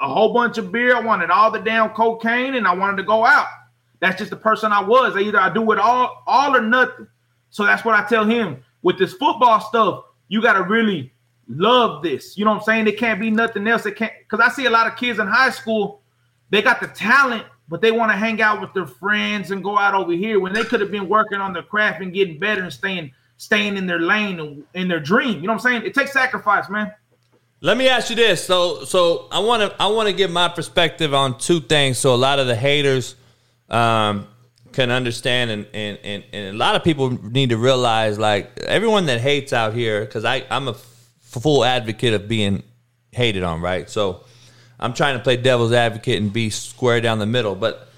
[0.00, 0.96] a whole bunch of beer.
[0.96, 3.46] I wanted all the damn cocaine and I wanted to go out.
[4.00, 5.16] That's just the person I was.
[5.16, 7.06] Either I do it all, all or nothing.
[7.54, 8.64] So that's what I tell him.
[8.82, 11.12] With this football stuff, you got to really
[11.46, 12.36] love this.
[12.36, 12.88] You know what I'm saying?
[12.88, 13.86] It can't be nothing else.
[13.86, 16.02] It can't because I see a lot of kids in high school,
[16.50, 19.78] they got the talent, but they want to hang out with their friends and go
[19.78, 22.60] out over here when they could have been working on their craft and getting better
[22.60, 25.36] and staying staying in their lane and in their dream.
[25.36, 25.82] You know what I'm saying?
[25.84, 26.92] It takes sacrifice, man.
[27.60, 28.44] Let me ask you this.
[28.44, 32.16] So so I want to I want to give my perspective on two things so
[32.16, 33.14] a lot of the haters
[33.70, 34.26] um
[34.74, 39.06] can understand and and, and, and a lot of people need to realize like everyone
[39.06, 42.62] that hates out here I I'm a f- full advocate of being
[43.12, 43.88] hated on, right?
[43.88, 44.24] So
[44.78, 47.88] I'm trying to play devil's advocate and be square down the middle, but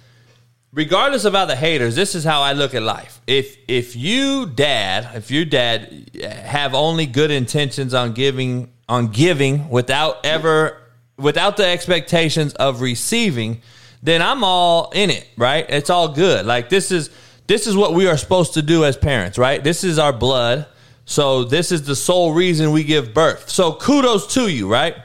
[0.73, 3.21] regardless of other haters, this is how I look at life.
[3.27, 9.09] If if you dad, if your dad eh, have only good intentions on giving on
[9.09, 10.81] giving without ever
[11.19, 13.63] without the expectations of receiving,
[14.03, 15.67] then I'm all in it, right?
[15.69, 16.47] It's all good.
[16.47, 17.11] Like this is
[17.47, 19.63] this is what we are supposed to do as parents, right?
[19.63, 20.67] This is our blood.
[21.05, 23.49] So this is the sole reason we give birth.
[23.49, 24.97] So kudos to you, right?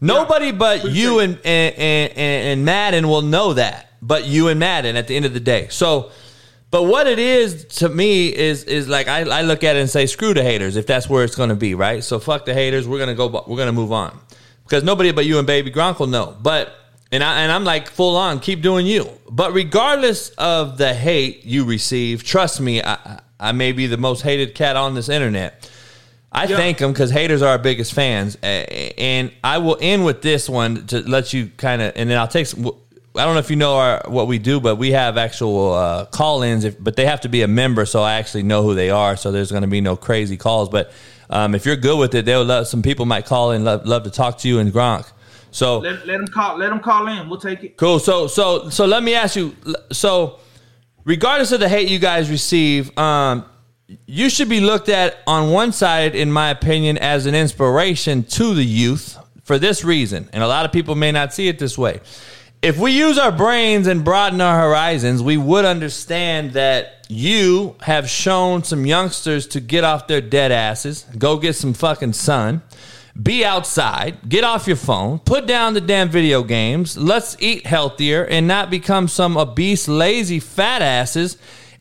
[0.00, 3.90] Nobody but you and, and, and, and Madden will know that.
[4.00, 5.68] But you and Madden at the end of the day.
[5.70, 6.12] So,
[6.70, 9.90] but what it is to me is is like I, I look at it and
[9.90, 12.04] say screw the haters if that's where it's going to be, right?
[12.04, 12.86] So fuck the haters.
[12.86, 13.26] We're gonna go.
[13.48, 14.16] We're gonna move on
[14.62, 16.36] because nobody but you and Baby Gronk will know.
[16.40, 16.72] But
[17.12, 19.08] and I and I'm like full on, keep doing you.
[19.30, 24.22] But regardless of the hate you receive, trust me, I, I- may be the most
[24.22, 25.70] hated cat on this internet.
[26.30, 30.48] I thank them because haters are our biggest fans, and I will end with this
[30.48, 32.46] one to let you kind of, and then I'll take.
[32.46, 32.66] Some,
[33.16, 36.04] I don't know if you know our what we do, but we have actual uh,
[36.04, 39.16] call-ins, but they have to be a member, so I actually know who they are.
[39.16, 40.68] So there's going to be no crazy calls.
[40.68, 40.92] But
[41.30, 42.68] um, if you're good with it, they'll love.
[42.68, 45.10] Some people might call and love, love to talk to you and Gronk.
[45.50, 46.58] So Let, let them call.
[46.58, 47.28] Let them call in.
[47.28, 47.76] We'll take it.
[47.76, 47.98] Cool.
[47.98, 49.56] So so so let me ask you.
[49.92, 50.40] So
[51.04, 53.44] regardless of the hate you guys receive, um,
[54.06, 58.54] you should be looked at on one side, in my opinion, as an inspiration to
[58.54, 60.28] the youth for this reason.
[60.32, 62.00] And a lot of people may not see it this way.
[62.60, 68.10] If we use our brains and broaden our horizons, we would understand that you have
[68.10, 72.60] shown some youngsters to get off their dead asses, go get some fucking sun,
[73.20, 78.24] be outside, get off your phone, put down the damn video games, let's eat healthier
[78.24, 81.36] and not become some obese, lazy fat asses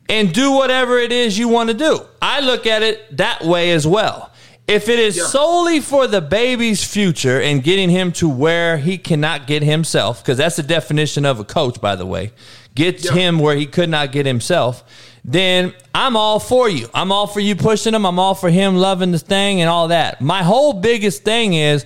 [0.09, 1.99] and do whatever it is you want to do.
[2.21, 4.31] I look at it that way as well.
[4.67, 5.25] If it is Yeah.
[5.27, 10.37] solely for the baby's future and getting him to where he cannot get himself, because
[10.39, 12.31] that's the definition of a coach, by the way,
[12.75, 13.13] gets Yeah.
[13.13, 14.83] him where he could not get himself,
[15.27, 16.89] then I'm all for you.
[16.93, 18.05] I'm all for you pushing him.
[18.05, 20.21] I'm all for him loving the thing and all that.
[20.21, 21.85] My whole biggest thing is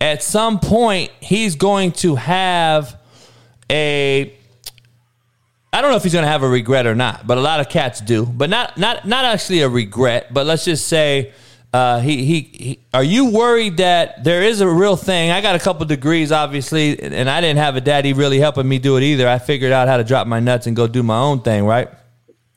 [0.00, 3.00] at some point he's going to have
[3.70, 4.36] a
[5.72, 7.60] I don't know if he's going to have a regret or not, but a lot
[7.60, 8.26] of cats do.
[8.26, 11.32] But not not not actually a regret, but let's just say
[11.72, 12.78] uh, he, he he.
[12.92, 15.30] Are you worried that there is a real thing?
[15.30, 18.78] I got a couple degrees, obviously, and I didn't have a daddy really helping me
[18.78, 19.26] do it either.
[19.26, 21.88] I figured out how to drop my nuts and go do my own thing, right?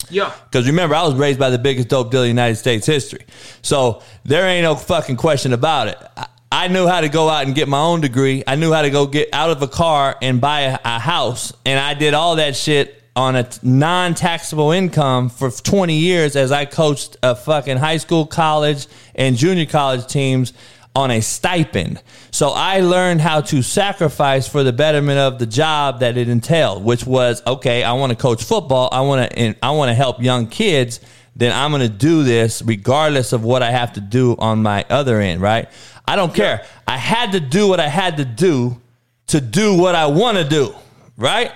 [0.09, 0.33] Yeah.
[0.49, 3.25] Because remember, I was raised by the biggest dope dealer in United States history.
[3.61, 5.97] So there ain't no fucking question about it.
[6.17, 8.43] I, I knew how to go out and get my own degree.
[8.47, 11.51] I knew how to go get out of a car and buy a, a house.
[11.65, 16.51] And I did all that shit on a non taxable income for 20 years as
[16.51, 20.53] I coached a fucking high school, college, and junior college teams
[20.95, 22.01] on a stipend.
[22.31, 26.83] So I learned how to sacrifice for the betterment of the job that it entailed,
[26.83, 30.21] which was okay, I want to coach football, I want to I want to help
[30.21, 31.01] young kids,
[31.35, 34.85] then I'm going to do this regardless of what I have to do on my
[34.89, 35.69] other end, right?
[36.07, 36.65] I don't care.
[36.87, 38.81] I had to do what I had to do
[39.27, 40.73] to do what I want to do,
[41.17, 41.51] right?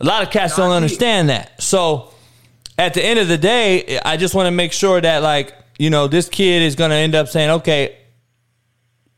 [0.00, 1.62] A lot of cats don't understand that.
[1.62, 2.12] So
[2.76, 5.90] at the end of the day, I just want to make sure that like, you
[5.90, 7.96] know, this kid is going to end up saying, "Okay,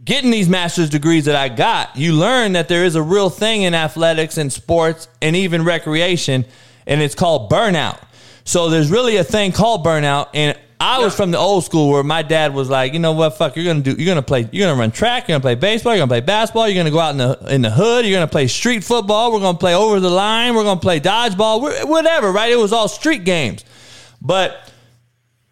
[0.05, 3.63] getting these master's degrees that I got, you learn that there is a real thing
[3.63, 6.45] in athletics and sports and even recreation,
[6.87, 7.99] and it's called burnout.
[8.45, 10.29] So there's really a thing called burnout.
[10.35, 13.37] And I was from the old school where my dad was like, you know what,
[13.37, 15.93] fuck, you're gonna do, you're gonna play, you're gonna run track, you're gonna play baseball,
[15.93, 18.27] you're gonna play basketball, you're gonna go out in the in the hood, you're gonna
[18.27, 22.51] play street football, we're gonna play over the line, we're gonna play dodgeball, whatever, right?
[22.51, 23.63] It was all street games,
[24.23, 24.70] but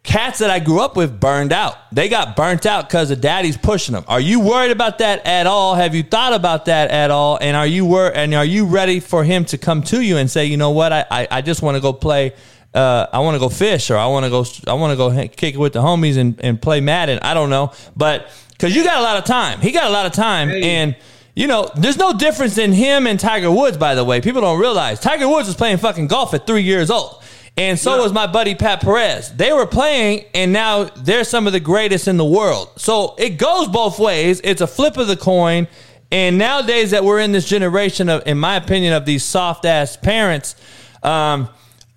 [0.08, 1.76] cats that I grew up with burned out.
[1.92, 4.04] They got burnt out because of daddy's pushing them.
[4.08, 5.74] Are you worried about that at all?
[5.74, 7.36] Have you thought about that at all?
[7.38, 10.30] And are you wor- and are you ready for him to come to you and
[10.30, 12.32] say, you know what, I I, I just want to go play.
[12.72, 14.44] Uh, I want to go fish, or I want to go.
[14.66, 17.18] I want to go kick it with the homies and, and play Madden.
[17.22, 20.06] I don't know, but because you got a lot of time, he got a lot
[20.06, 20.94] of time, and
[21.34, 23.76] you know, there's no difference in him and Tiger Woods.
[23.76, 26.90] By the way, people don't realize Tiger Woods was playing fucking golf at three years
[26.90, 27.17] old.
[27.58, 29.34] And so was my buddy Pat Perez.
[29.34, 32.70] They were playing, and now they're some of the greatest in the world.
[32.76, 34.40] So it goes both ways.
[34.44, 35.66] It's a flip of the coin.
[36.10, 39.96] And nowadays that we're in this generation of, in my opinion, of these soft ass
[39.96, 40.54] parents,
[41.02, 41.48] um,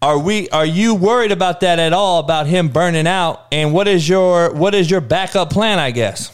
[0.01, 0.49] are we?
[0.49, 2.19] Are you worried about that at all?
[2.19, 3.45] About him burning out?
[3.51, 5.77] And what is your what is your backup plan?
[5.77, 6.31] I guess.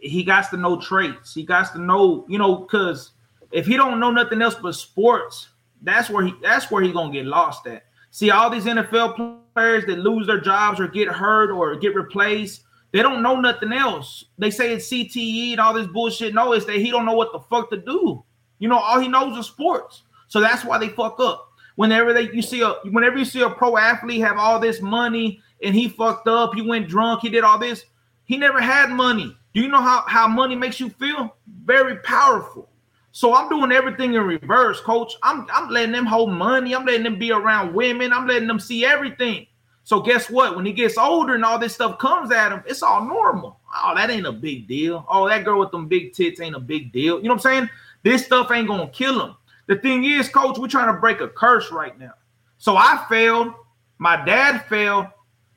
[0.00, 1.34] he got to know traits.
[1.34, 3.10] He got to know, you know, because
[3.52, 5.48] if he don't know nothing else but sports,
[5.82, 7.84] that's where he that's where he gonna get lost at.
[8.12, 12.62] See, all these NFL players that lose their jobs or get hurt or get replaced,
[12.92, 14.26] they don't know nothing else.
[14.36, 16.34] They say it's CTE and all this bullshit.
[16.34, 18.22] No, it's that he don't know what the fuck to do.
[18.58, 20.02] You know, all he knows is sports.
[20.28, 21.48] So that's why they fuck up.
[21.76, 25.40] Whenever they you see a whenever you see a pro athlete have all this money
[25.62, 27.86] and he fucked up, he went drunk, he did all this,
[28.24, 29.34] he never had money.
[29.54, 31.34] Do you know how, how money makes you feel?
[31.64, 32.68] Very powerful.
[33.12, 35.14] So I'm doing everything in reverse, coach.
[35.22, 36.74] I'm I'm letting them hold money.
[36.74, 38.12] I'm letting them be around women.
[38.12, 39.46] I'm letting them see everything.
[39.84, 40.56] So guess what?
[40.56, 43.58] When he gets older and all this stuff comes at him, it's all normal.
[43.74, 45.04] Oh, that ain't a big deal.
[45.08, 47.18] Oh, that girl with them big tits ain't a big deal.
[47.18, 47.70] You know what I'm saying?
[48.02, 49.34] This stuff ain't gonna kill him.
[49.66, 52.14] The thing is, coach, we're trying to break a curse right now.
[52.58, 53.52] So I failed.
[53.98, 55.06] My dad failed.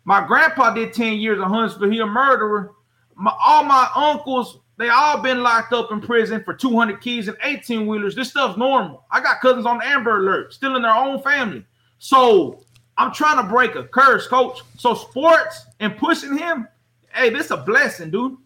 [0.04, 1.90] My grandpa did 10 years of Huntsville.
[1.90, 2.74] He a murderer.
[3.16, 7.38] My, all my uncles, they all been locked up in prison for 200 keys and
[7.44, 8.16] 18 wheelers.
[8.16, 9.06] This stuff's normal.
[9.10, 11.64] I got cousins on Amber Alert, still in their own family.
[12.00, 12.64] So
[12.98, 14.60] I'm trying to break a curse, coach.
[14.78, 16.68] So sports and pushing him,
[17.14, 18.38] hey, this a blessing, dude.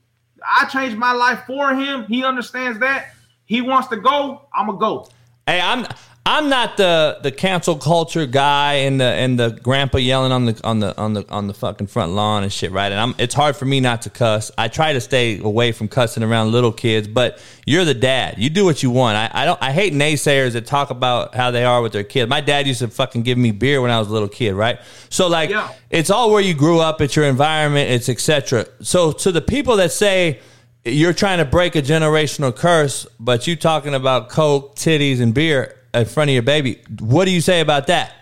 [0.45, 2.05] I changed my life for him.
[2.05, 3.13] He understands that.
[3.45, 4.47] He wants to go.
[4.53, 5.09] I'm gonna go.
[5.47, 5.85] Hey, I'm
[6.31, 10.61] I'm not the the cancel culture guy and the and the grandpa yelling on the
[10.63, 12.91] on the on the on the fucking front lawn and shit, right?
[12.91, 14.51] And I'm it's hard for me not to cuss.
[14.55, 18.35] I try to stay away from cussing around little kids, but you're the dad.
[18.37, 19.17] You do what you want.
[19.17, 22.29] I, I don't I hate naysayers that talk about how they are with their kids.
[22.29, 24.79] My dad used to fucking give me beer when I was a little kid, right?
[25.09, 25.71] So like Yeah.
[25.89, 28.67] it's all where you grew up, it's your environment, it's etc.
[28.83, 30.41] So to the people that say
[30.85, 35.75] you're trying to break a generational curse, but you talking about coke, titties, and beer
[35.93, 36.81] in front of your baby.
[36.99, 38.13] What do you say about that?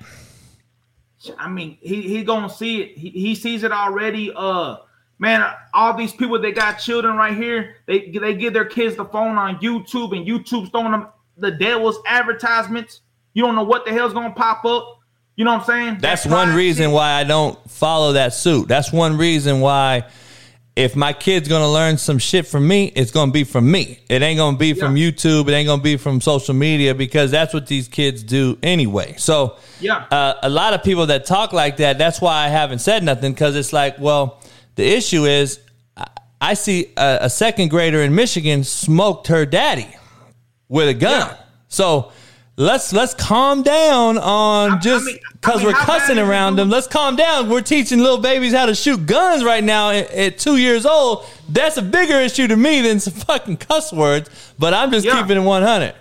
[1.37, 2.97] I mean, he he gonna see it.
[2.97, 4.31] He, he sees it already.
[4.35, 4.77] Uh,
[5.19, 9.05] man, all these people that got children right here, they they give their kids the
[9.05, 11.07] phone on YouTube, and YouTube's throwing them
[11.37, 13.01] the devil's advertisements.
[13.33, 14.99] You don't know what the hell's gonna pop up.
[15.35, 15.97] You know what I'm saying?
[15.99, 18.67] That's That one reason why I don't follow that suit.
[18.67, 20.05] That's one reason why
[20.77, 23.99] if my kid's gonna learn some shit from me, it's gonna be from me.
[24.09, 25.49] It ain't gonna be from YouTube.
[25.49, 29.15] It ain't gonna be from social media because that's what these kids do anyway.
[29.17, 30.05] So Yeah.
[30.11, 33.33] uh, a lot of people that talk like that, that's why I haven't said nothing
[33.33, 34.39] because it's like, well,
[34.75, 35.59] the issue is
[36.39, 39.89] I, see a, a second grader in Michigan smoked her daddy
[40.69, 41.35] with a gun.
[41.69, 42.11] So
[42.57, 46.69] let's let's calm down on just mean- I because mean, we're cussing around them.
[46.69, 47.49] Let's calm down.
[47.49, 51.25] We're teaching little babies how to shoot guns right now at, at two years old.
[51.47, 54.29] That's a bigger issue to me than some fucking cuss words.
[54.59, 55.21] But I'm just Yeah.
[55.21, 55.93] keeping it 100.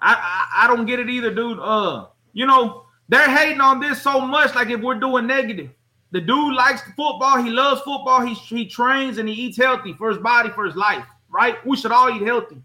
[0.00, 1.58] I, I I don't get it either, dude.
[1.58, 4.54] Uh, you know, they're hating on this so much.
[4.54, 5.70] Like if we're doing negative,
[6.12, 7.42] the dude likes football.
[7.42, 8.20] He loves football.
[8.20, 11.04] He he trains and he eats healthy for his body, for his life.
[11.30, 11.56] Right?
[11.66, 12.58] We should all eat healthy.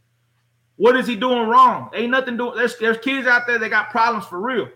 [0.84, 1.90] What is he doing wrong?
[1.94, 2.56] Ain't nothing doing.
[2.56, 4.68] There's there's kids out there that got problems for real.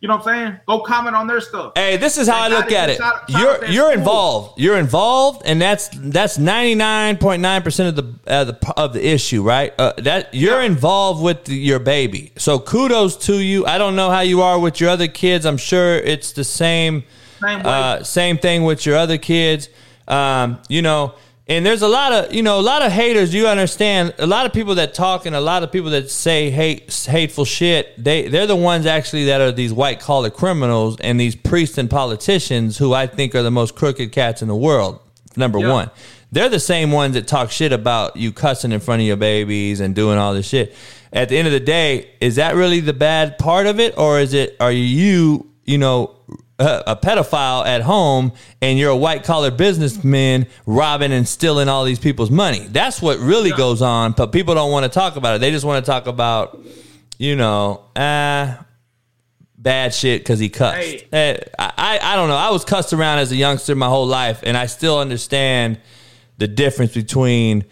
[0.00, 0.60] You know what I'm saying?
[0.66, 1.72] Go comment on their stuff.
[1.76, 2.96] Hey, this is how I look at it.
[2.98, 3.98] shout- shout out You're you're school.
[3.98, 4.60] involved.
[4.60, 8.92] You're involved, and that's that's ninety nine point nine percent of the uh, the of
[8.94, 9.72] the issue, right?
[9.78, 10.66] Uh, that you're Yeah.
[10.66, 12.32] involved with the, your baby.
[12.36, 13.66] So kudos to you.
[13.66, 15.44] I don't know how you are with your other kids.
[15.46, 17.04] I'm sure it's the same
[17.42, 19.68] Same uh, same thing with your other kids.
[20.08, 21.14] Um, you know,
[21.46, 23.34] and there's a lot of you know a lot of haters.
[23.34, 24.14] You understand?
[24.18, 27.44] A lot of people that talk and a lot of people that say hate hateful
[27.44, 28.02] shit.
[28.02, 31.90] They they're the ones actually that are these white collar criminals and these priests and
[31.90, 35.00] politicians who I think are the most crooked cats in the world.
[35.36, 35.72] Number Yeah.
[35.72, 35.90] one.
[36.32, 39.78] They're the same ones that talk shit about you cussing in front of your babies
[39.80, 40.74] and doing all this shit.
[41.12, 44.18] At the end of the day, is that really the bad part of it, or
[44.18, 44.56] is it?
[44.58, 46.16] Are you, you know,
[46.58, 48.32] a, a pedophile at home
[48.62, 52.66] and you're a white collar businessman robbing and stealing all these people's money?
[52.68, 54.12] That's what really goes on.
[54.12, 55.40] But people don't want to talk about it.
[55.40, 56.62] They just want to talk about,
[57.18, 58.64] you know, ah,
[59.56, 60.76] bad shit because he cussed.
[60.76, 61.08] Hey.
[61.12, 62.36] Eh, I, I I don't know.
[62.36, 65.80] I was cussed around as a youngster my whole life, and I still understand
[66.38, 67.64] the difference between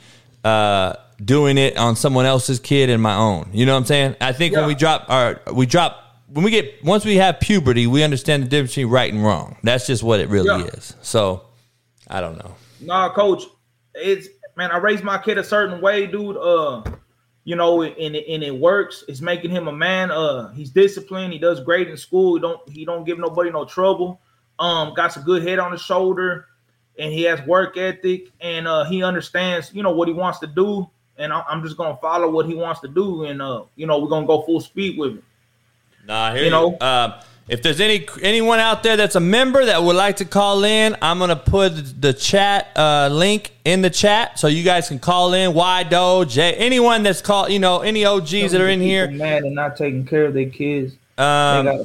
[0.42, 3.50] uh, doing it on someone else's kid and my own.
[3.52, 4.16] You know what I'm saying?
[4.20, 6.01] I think when we drop our we drop
[6.32, 9.56] when we get once we have puberty, we understand the difference between right and wrong.
[9.62, 10.66] That's just what it really Yeah.
[10.68, 10.94] is.
[11.02, 11.42] So
[12.08, 12.54] I don't know.
[12.80, 13.44] Nah, coach,
[13.94, 14.70] it's man.
[14.70, 16.36] I raised my kid a certain way, dude.
[16.36, 16.82] Uh,
[17.44, 19.04] you know, and it, and it works.
[19.08, 20.10] It's making him a man.
[20.10, 21.32] Uh, he's disciplined.
[21.32, 22.34] He does great in school.
[22.34, 24.20] He don't he don't give nobody no trouble.
[24.58, 26.46] Um, got some good head on his shoulder,
[26.98, 30.46] and he has work ethic, and uh, he understands, you know, what he wants to
[30.46, 30.88] do.
[31.18, 33.98] And I- I'm just gonna follow what he wants to do, and uh, you know,
[33.98, 35.24] we're gonna go full speed with it.
[36.06, 36.74] Nah, here You know?
[36.76, 40.64] Uh, if there's any anyone out there that's a member that would like to call
[40.64, 44.98] in, I'm gonna put the chat uh, link in the chat so you guys can
[45.00, 45.52] call in.
[45.52, 49.10] Wido, J, anyone that's called, you know, any OGs that are in here.
[49.10, 50.94] mad and not taking care of their kids.
[51.18, 51.84] Um,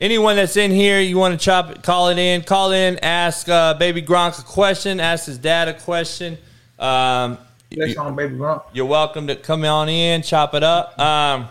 [0.00, 2.42] anyone that's in here, you want to chop it, call it in.
[2.42, 6.38] Call in, ask uh, Baby Gronk a question, ask his dad a question.
[6.78, 7.38] Um,
[7.72, 8.62] That's on baby Gronk.
[8.72, 10.98] you're welcome to come on in, chop it up.
[10.98, 11.48] Um,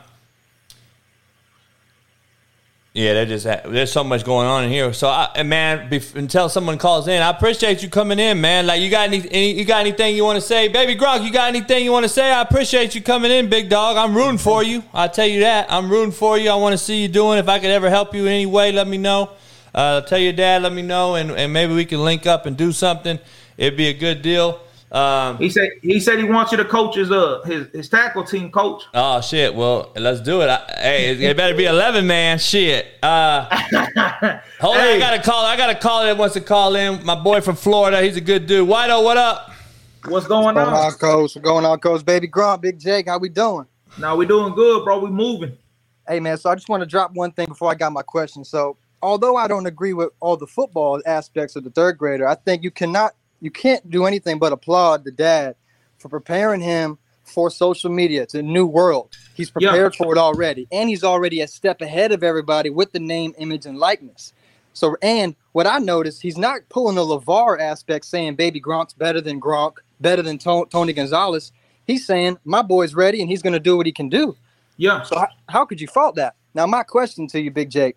[2.93, 4.91] yeah, they just there's so much going on in here.
[4.91, 8.65] So, I, man, bef- until someone calls in, I appreciate you coming in, man.
[8.65, 11.23] Like, you got any, any you got anything you want to say, baby Gronk?
[11.23, 12.31] You got anything you want to say?
[12.31, 13.97] I appreciate you coming in, big dog.
[13.97, 14.83] I'm rooting for you.
[14.93, 15.71] I tell you that.
[15.71, 16.49] I'm rooting for you.
[16.49, 17.37] I want to see you doing.
[17.37, 19.31] If I could ever help you in any way, let me know.
[19.75, 22.57] Uh, tell your dad, let me know, and, and maybe we can link up and
[22.57, 23.19] do something.
[23.57, 24.59] It'd be a good deal.
[24.91, 28.23] Um, He said he said he wants you to coach his uh his, his tackle
[28.23, 28.83] team coach.
[28.93, 29.53] Oh shit!
[29.53, 30.49] Well, let's do it.
[30.49, 32.39] I, hey, it, it better be eleven, man.
[32.39, 32.85] Shit.
[33.03, 33.47] Uh,
[34.61, 35.45] hold on, I got to call.
[35.45, 37.03] I gotta call that wants to call in.
[37.05, 38.01] My boy from Florida.
[38.01, 38.67] He's a good dude.
[38.67, 39.51] Whiteo, what up?
[40.05, 40.73] What's going What's going on?
[40.73, 41.35] on, coach?
[41.35, 42.05] What's going on, coach?
[42.05, 43.65] Baby Gronk, Big Jake, how we doing?
[43.99, 44.99] Now we doing good, bro.
[44.99, 45.57] We moving.
[46.07, 46.37] Hey, man.
[46.37, 48.45] So I just want to drop one thing before I got my question.
[48.45, 52.35] So, although I don't agree with all the football aspects of the third grader, I
[52.35, 55.55] think you cannot, you can't do anything but applaud the dad
[55.97, 58.21] for preparing him for social media.
[58.23, 59.15] It's a new world.
[59.35, 59.69] He's Yeah.
[59.71, 63.33] prepared for it already, and he's already a step ahead of everybody with the name,
[63.37, 64.33] image, and likeness.
[64.73, 69.19] So, and what I noticed, he's not pulling the LaVar aspect, saying Baby Gronk's better
[69.21, 71.51] than Gronk, better than To- Tony Gonzalez.
[71.85, 74.35] He's saying my boy's ready, and he's going to do what he can do.
[74.77, 75.01] Yeah.
[75.03, 76.35] So how, how could you fault that?
[76.53, 77.95] Now, my question to you, Big Jake,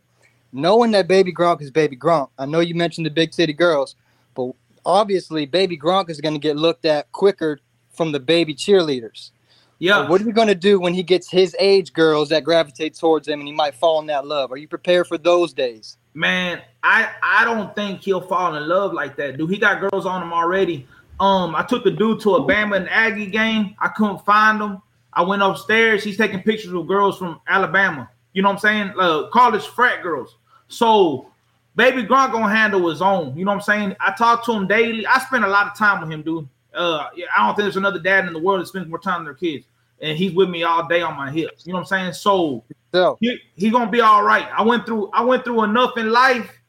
[0.53, 3.95] knowing that Baby Gronk is Baby Gronk, I know you mentioned the big city girls,
[4.35, 4.53] but
[4.91, 7.61] obviously Baby Gronk is going to get looked at quicker
[7.93, 9.31] from the baby cheerleaders.
[9.79, 10.09] Yeah.
[10.09, 13.27] What are you going to do when he gets his age girls that gravitate towards
[13.27, 14.53] him and he might fall in that love?
[14.53, 15.97] Are you prepared for those days?
[16.13, 19.49] Man, I I don't think he'll fall in love like that, dude.
[19.49, 20.87] He got girls on him already.
[21.19, 23.75] Um, I took a dude to a Bama and Aggie game.
[23.79, 24.83] I couldn't find him.
[25.13, 26.03] I went upstairs.
[26.05, 28.09] He's taking pictures with girls from Alabama.
[28.33, 28.95] You know what I'm saying?
[28.99, 30.37] Uh, college frat girls.
[30.69, 31.30] So,
[31.77, 33.37] baby Gronk gonna handle his own.
[33.37, 33.97] You know what I'm saying?
[34.01, 35.07] I talk to him daily.
[35.07, 36.49] I spend a lot of time with him, dude.
[36.75, 39.25] Uh, yeah, I don't think there's another dad in the world that spends more time
[39.25, 39.67] with their kids,
[40.01, 41.67] and he's with me all day on my hips.
[41.67, 42.13] You know what I'm saying?
[42.15, 44.49] So, So, he, he gonna be all right.
[44.57, 46.61] I went through I went through enough in life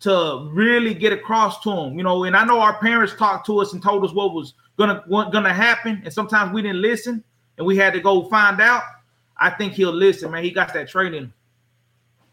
[0.00, 2.24] to really get across to him, you know.
[2.24, 5.32] And I know our parents talked to us and told us what was gonna what
[5.32, 7.24] gonna happen, and sometimes we didn't listen,
[7.56, 8.82] and we had to go find out.
[9.36, 10.42] I think he'll listen, man.
[10.42, 11.32] He got that training.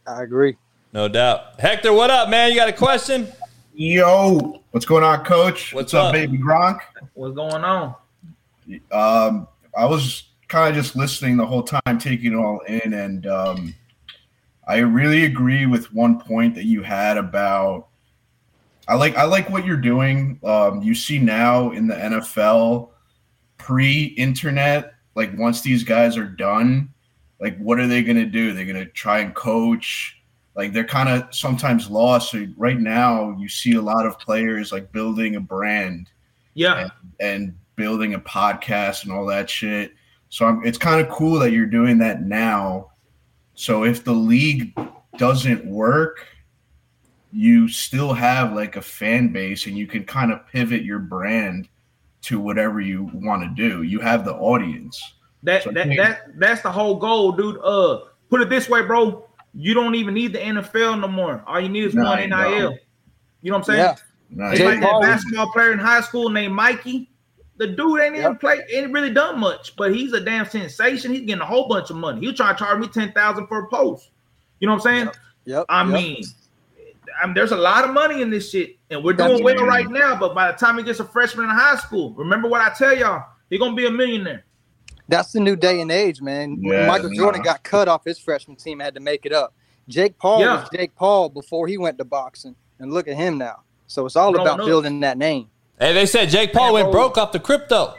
[0.07, 0.57] I agree.
[0.95, 1.59] No doubt.
[1.59, 2.51] Hector, what up, man?
[2.51, 3.27] You got a question?
[3.73, 5.73] Yo, what's going on, Coach?
[5.73, 6.13] What's up, up?
[6.13, 6.79] baby Gronk?
[7.15, 7.95] What's going on?
[8.93, 9.45] Um,
[9.77, 13.75] I was kind of just listening the whole time, taking it all in, and um,
[14.69, 17.89] I really agree with one point that you had about.
[18.87, 20.39] I like I like what you're doing.
[20.45, 22.91] Um, you see now in the NFL,
[23.57, 26.87] pre-internet, like once these guys are done,
[27.41, 28.53] like what are they gonna do?
[28.53, 30.14] They're gonna try and coach.
[30.55, 32.31] Like they're kind of sometimes lost.
[32.31, 36.09] So right now, you see a lot of players like building a brand
[36.53, 39.93] Yeah, and, and building a podcast and all that shit.
[40.29, 42.91] So I'm, it's kind of cool that you're doing that now.
[43.53, 44.77] So if the league
[45.17, 46.25] doesn't work,
[47.31, 51.67] you still have like a fan base and you can kind of pivot your brand
[52.21, 53.83] to whatever you want to do.
[53.83, 55.01] You have the audience.
[55.43, 57.59] that So that think- that that's the whole goal, dude.
[57.63, 59.27] Uh, put it this way, bro.
[59.55, 61.43] You don't even need the NFL no more.
[61.47, 62.37] All you need is No, one you NIL.
[62.71, 62.79] don't.
[63.41, 63.79] You know what I'm saying?
[63.79, 63.95] Yeah.
[64.29, 64.59] Nice.
[64.59, 67.09] It's like that basketball player in high school named Mikey.
[67.57, 68.41] The dude ain't even Yep.
[68.41, 71.13] play, ain't really done much, but he's a damn sensation.
[71.13, 72.19] He's getting a whole bunch of money.
[72.19, 74.09] He was trying to charge me ten thousand for a post.
[74.59, 75.09] You know what I'm saying?
[75.45, 75.65] Yep.
[75.69, 75.93] I yep.
[75.93, 76.23] mean,
[77.21, 79.55] I mean, there's a lot of money in this shit, and we're doing That's well
[79.65, 79.85] right.
[79.85, 80.19] right now.
[80.19, 82.97] But by the time he gets a freshman in high school, remember what I tell
[82.97, 84.43] y'all, he's gonna be a millionaire.
[85.07, 86.57] That's the new day and age, man.
[86.61, 87.15] Yeah, Michael nah.
[87.15, 89.53] Jordan got cut off his freshman team, had to make it up.
[89.87, 90.55] Jake Paul Yeah.
[90.61, 93.61] was Jake Paul before he went to boxing, and look at him now.
[93.87, 94.65] So it's all Bro, about no.
[94.65, 95.47] building that name.
[95.79, 97.93] Hey, they said Jake Paul went broke off the crypto.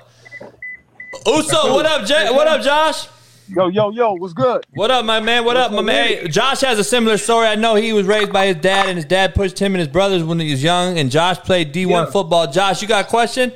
[1.27, 2.29] Uso, what up, Jay?
[2.31, 3.09] What up, Josh?
[3.49, 4.67] Yo, yo, yo, what's good?
[4.75, 5.45] What up, my man?
[5.45, 6.09] What up, my man?
[6.09, 7.47] Hey, Josh has a similar story.
[7.47, 9.87] I know he was raised by his dad, and his dad pushed him and his
[9.89, 10.99] brothers when he was young.
[10.99, 12.11] And Josh played D1 Yeah.
[12.11, 12.51] football.
[12.51, 13.53] Josh, you got a question?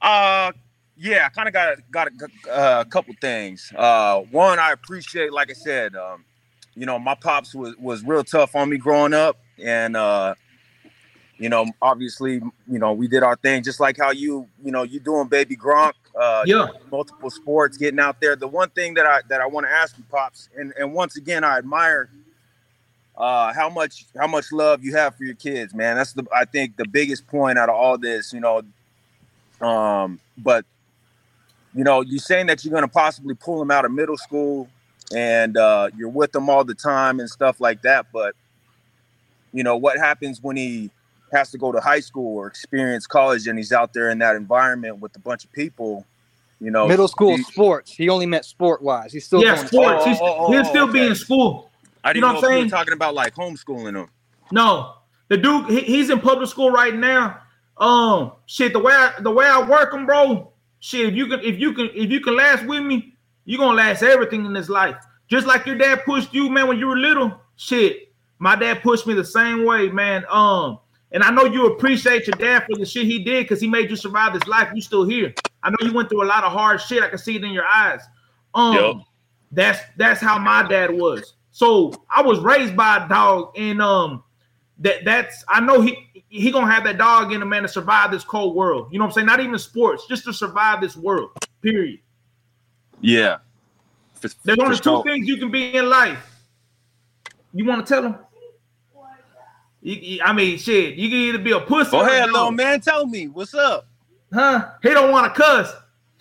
[0.00, 0.52] Uh,
[0.98, 3.72] yeah, I kind of got got a, uh, couple things.
[3.76, 6.24] Uh, one, I appreciate, like I said, um,
[6.74, 10.34] you know, my pops was was real tough on me growing up, and uh,
[11.38, 14.82] you know, obviously, you know, we did our thing just like how you, you know,
[14.82, 16.66] you doing baby Gronk, uh, Yeah.
[16.90, 18.34] multiple sports, getting out there.
[18.34, 21.16] The one thing that I that I want to ask you, pops, and and once
[21.16, 22.10] again, I admire
[23.16, 25.96] uh, how much how much love you have for your kids, man.
[25.96, 28.62] That's the I think the biggest point out of all this, you know.
[29.60, 30.64] Um, but
[31.74, 34.68] you know, you're saying that you're going to possibly pull them out of middle school,
[35.14, 38.06] and uh, you're with them all the time and stuff like that.
[38.12, 38.34] But
[39.52, 40.90] you know, what happens when he
[41.32, 44.36] has to go to high school or experience college, and he's out there in that
[44.36, 46.04] environment with a bunch of people?
[46.60, 47.92] You know, Middle school he- sports.
[47.92, 49.12] He only meant sport wise.
[49.12, 50.02] He's still yeah, going sports.
[50.04, 51.70] Oh, He's, oh, oh, he'll still be in school.
[52.02, 52.64] I You didn't know know, what I'm you saying?
[52.66, 54.08] were talking about like homeschooling them.
[54.50, 54.94] No,
[55.28, 57.38] the dude, he, he's in public school right now.
[57.76, 60.52] Um, shit, the way I, the way I work him, bro.
[60.80, 63.14] Shit, if you can, if you can, if you can last with me,
[63.44, 64.96] you're gonna last everything in this life.
[65.28, 67.40] Just like your dad pushed you, man, when you were little.
[67.56, 70.24] Shit, my dad pushed me the same way, man.
[70.30, 70.78] Um,
[71.12, 73.90] and I know you appreciate your dad for the shit he did because he made
[73.90, 74.68] you survive this life.
[74.74, 75.34] You still here.
[75.62, 77.02] I know you went through a lot of hard shit.
[77.02, 78.00] I can see it in your eyes.
[78.54, 78.94] Um, Yep.
[79.52, 81.34] that's that's how my dad was.
[81.50, 84.22] So I was raised by a dog, and um,
[84.78, 88.10] that that's I know he he gonna have that dog in him, man, to survive
[88.10, 88.88] this cold world.
[88.92, 89.26] You know what I'm saying?
[89.26, 91.30] Not even sports, just to survive this world.
[91.62, 92.00] Period.
[93.00, 93.38] Yeah.
[94.14, 95.02] For- There's only two sure.
[95.04, 96.42] things you can be in life.
[97.54, 98.16] You want to tell him?
[99.82, 100.94] You, you- I mean, shit.
[100.94, 101.92] You can either be a pussy.
[101.92, 102.80] Go ahead, little man.
[102.80, 103.86] Tell me what's up.
[104.32, 104.70] Huh?
[104.82, 105.72] He don't want to cuss.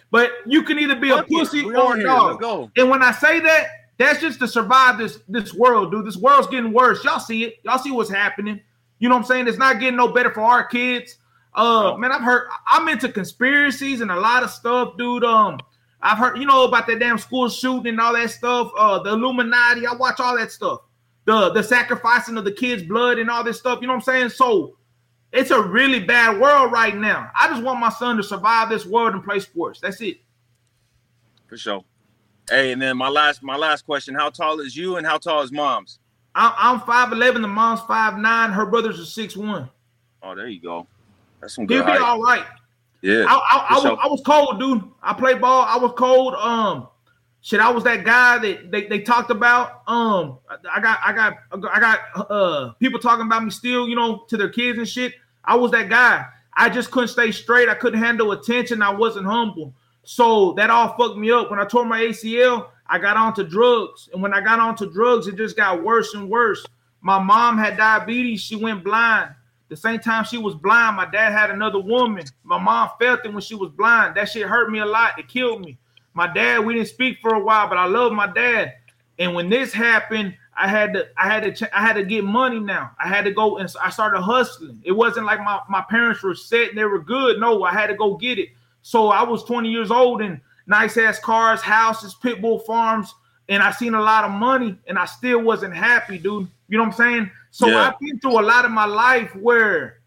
[0.10, 2.40] But you can either be Fuck a pussy or a dog.
[2.40, 2.72] Go.
[2.78, 3.68] And when I say that,
[3.98, 6.06] that's just to survive this this world, dude.
[6.06, 7.04] This world's getting worse.
[7.04, 7.56] Y'all see it.
[7.64, 8.62] Y'all see what's happening.
[9.00, 9.48] You know what I'm saying?
[9.48, 11.18] It's not getting no better for our kids.
[11.54, 12.50] Uh, man, I've heard.
[12.68, 15.24] I'm into conspiracies and a lot of stuff, dude.
[15.24, 15.60] Um,
[16.02, 18.72] I've heard, you know, about that damn school shooting and all that stuff.
[18.78, 19.88] Uh, the Illuminati.
[19.88, 20.82] I watch all that stuff.
[21.26, 23.80] The the sacrificing of the kids' blood and all this stuff.
[23.82, 24.30] You know what I'm saying?
[24.30, 24.78] So
[25.32, 27.32] it's a really bad world right now.
[27.40, 29.80] I just want my son to survive this world and play sports.
[29.80, 30.20] That's it.
[31.48, 31.84] For sure.
[32.50, 35.42] Hey, and then my last my last question: How tall is you, and how tall
[35.42, 36.00] is mom's?
[36.38, 37.42] I'm I'm five eleven.
[37.42, 38.52] The mom's five nine.
[38.52, 39.70] Her brothers are six one.
[40.22, 40.88] Oh, there you go.
[41.42, 42.46] That's some He'll good be all right.
[43.02, 43.26] Yeah.
[43.28, 44.00] I, I, I, was.
[44.04, 44.84] I was cold, dude.
[45.02, 45.64] I played ball.
[45.64, 46.36] I was cold.
[46.36, 46.88] Um,
[47.42, 47.60] shit.
[47.60, 49.82] I was that guy that they, they talked about.
[49.88, 50.38] Um,
[50.72, 52.00] I got I got I got
[52.30, 55.16] uh people talking about me still, you know, to their kids and shit.
[55.44, 56.26] I was that guy.
[56.56, 57.68] I just couldn't stay straight.
[57.68, 58.82] I couldn't handle attention.
[58.84, 59.74] I wasn't humble.
[60.04, 61.50] So that all fucked me up.
[61.50, 64.10] When I tore my ACL, I got onto drugs.
[64.14, 66.66] And when I got onto drugs, it just got worse and worse.
[67.02, 68.42] My mom had diabetes.
[68.42, 69.34] She went blind.
[69.70, 72.26] The same time she was blind, my dad had another woman.
[72.44, 74.16] My mom felt it when she was blind.
[74.16, 75.20] That shit hurt me a lot.
[75.20, 75.78] It killed me.
[76.14, 78.76] My dad, we didn't speak for a while, but I love my dad.
[79.20, 82.60] And when this happened, I had to, I had to, I had to get money
[82.60, 82.92] now.
[83.04, 84.82] I had to go and I started hustling.
[84.84, 87.40] It wasn't like my, my parents were set and they were good.
[87.40, 88.50] No, I had to go get it.
[88.82, 93.14] So I was 20 years old and nice ass cars, houses, pit bull farms,
[93.50, 96.48] and I seen a lot of money and I still wasn't happy, dude.
[96.68, 97.32] You know what I'm saying?
[97.52, 97.88] So Yeah.
[97.88, 100.00] I've been through a lot of my life where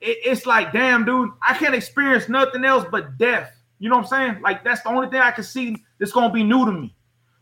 [0.00, 3.50] it- it's like, damn, dude, I can't experience nothing else but death.
[3.78, 4.42] You know what I'm saying?
[4.42, 6.94] Like that's the only thing I can see that's gonna be new to me.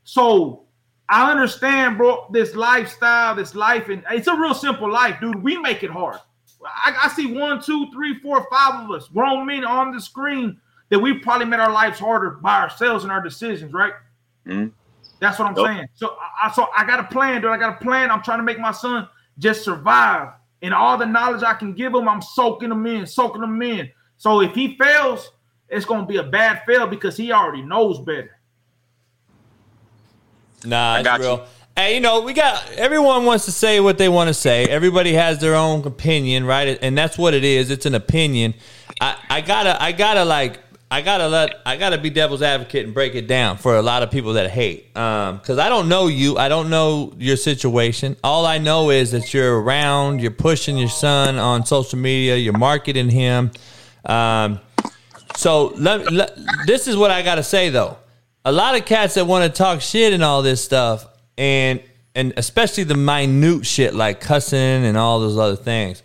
[0.04, 0.62] So
[1.08, 5.42] I understand, bro, this lifestyle, this life, and it's a real simple life, dude.
[5.42, 6.18] We make it hard.
[6.66, 10.58] I, I see one, two, three, four, five of us, grown men on the screen,
[10.94, 13.94] that we probably made our lives harder by ourselves and our decisions, right?
[14.46, 14.70] Mhm.
[15.18, 15.66] That's what I'm Yep.
[15.66, 15.88] saying.
[15.96, 17.50] So I, I so I got a plan, dude.
[17.50, 18.12] I got a plan.
[18.12, 19.08] I'm trying to make my son
[19.40, 20.28] just survive.
[20.62, 23.90] And all the knowledge I can give him, I'm soaking him in, soaking him in.
[24.18, 25.32] So if he fails,
[25.68, 28.38] it's gonna be a bad fail because he already knows better.
[30.64, 31.26] Nah, it's got you.
[31.26, 31.46] real.
[31.76, 34.64] Hey, you know, we got everyone wants to say what they want to say.
[34.66, 36.78] Everybody has their own opinion, right?
[36.80, 37.68] And that's what it is.
[37.72, 38.54] It's an opinion.
[39.00, 40.60] I, I gotta, I gotta like,
[40.94, 44.04] I gotta let, I gotta be devil's advocate and break it down for a lot
[44.04, 44.96] of people that hate.
[44.96, 48.16] Um, because I don't know you, I don't know your situation.
[48.22, 52.56] All I know is that you're around, you're pushing your son on social media, you're
[52.56, 53.50] marketing him.
[54.06, 54.60] Um,
[55.34, 57.98] so let, let this is what I got to say though.
[58.44, 61.82] A lot of cats that want to talk shit and all this stuff, and
[62.14, 66.04] and especially the minute shit like cussing and all those other things.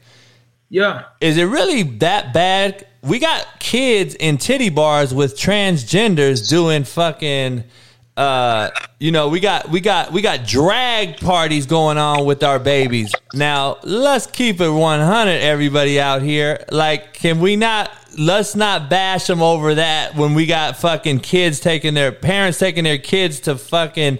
[0.68, 1.04] Yeah.
[1.22, 2.88] Is it really that bad?
[3.02, 7.64] We got kids in titty bars with transgenders doing fucking
[8.18, 8.70] uh
[9.00, 13.14] you know, we got we got we got drag parties going on with our babies.
[13.34, 16.66] Now, let's keep it 100 everybody out here.
[16.70, 21.62] Like can we not let's not bash them over that when we got fucking kids
[21.62, 24.20] taking their parents taking their kids to fucking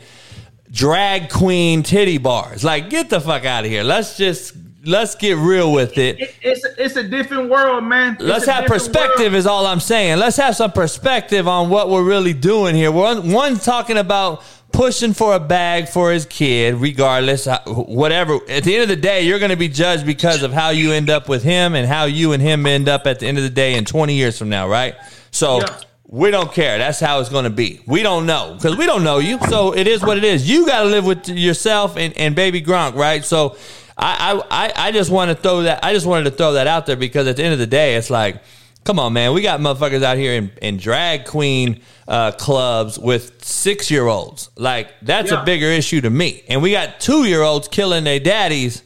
[0.72, 2.64] drag queen titty bars.
[2.64, 3.84] Like get the fuck out of here.
[3.84, 4.54] Let's just
[4.86, 6.20] let's get real with it.
[6.20, 8.14] It- it's it's a different world, man.
[8.14, 9.34] It's Let's have perspective, world.
[9.36, 10.18] is all I'm saying.
[10.20, 12.92] Let's have some perspective on what we're really doing here.
[12.92, 18.36] One, one's talking about pushing for a bag for his kid, regardless, uh, whatever.
[18.48, 20.92] At the end of the day, you're going to be judged because of how you
[20.92, 23.44] end up with him and how you and him end up at the end of
[23.44, 24.96] the day in 20 years from now, right?
[25.32, 25.60] So.
[25.60, 25.78] Yeah.
[26.12, 26.80] We don't care.
[26.80, 27.82] That's how it's going to be.
[27.86, 29.38] We don't know because we don't know you.
[29.48, 30.50] So it is what it is.
[30.50, 33.24] You got to live with yourself and, and baby Gronk, right?
[33.24, 33.58] So
[34.00, 35.84] I, I, I- just want to throw that.
[35.84, 37.96] I just wanted to throw that out there because at the end of the day,
[37.96, 38.42] it's like,
[38.86, 39.34] come on, man.
[39.34, 44.50] We got motherfuckers out here in, in drag queen uh, clubs with six year olds.
[44.56, 45.42] Like that's Yeah.
[45.42, 46.44] a bigger issue to me.
[46.48, 48.82] And we got two year olds killing their daddies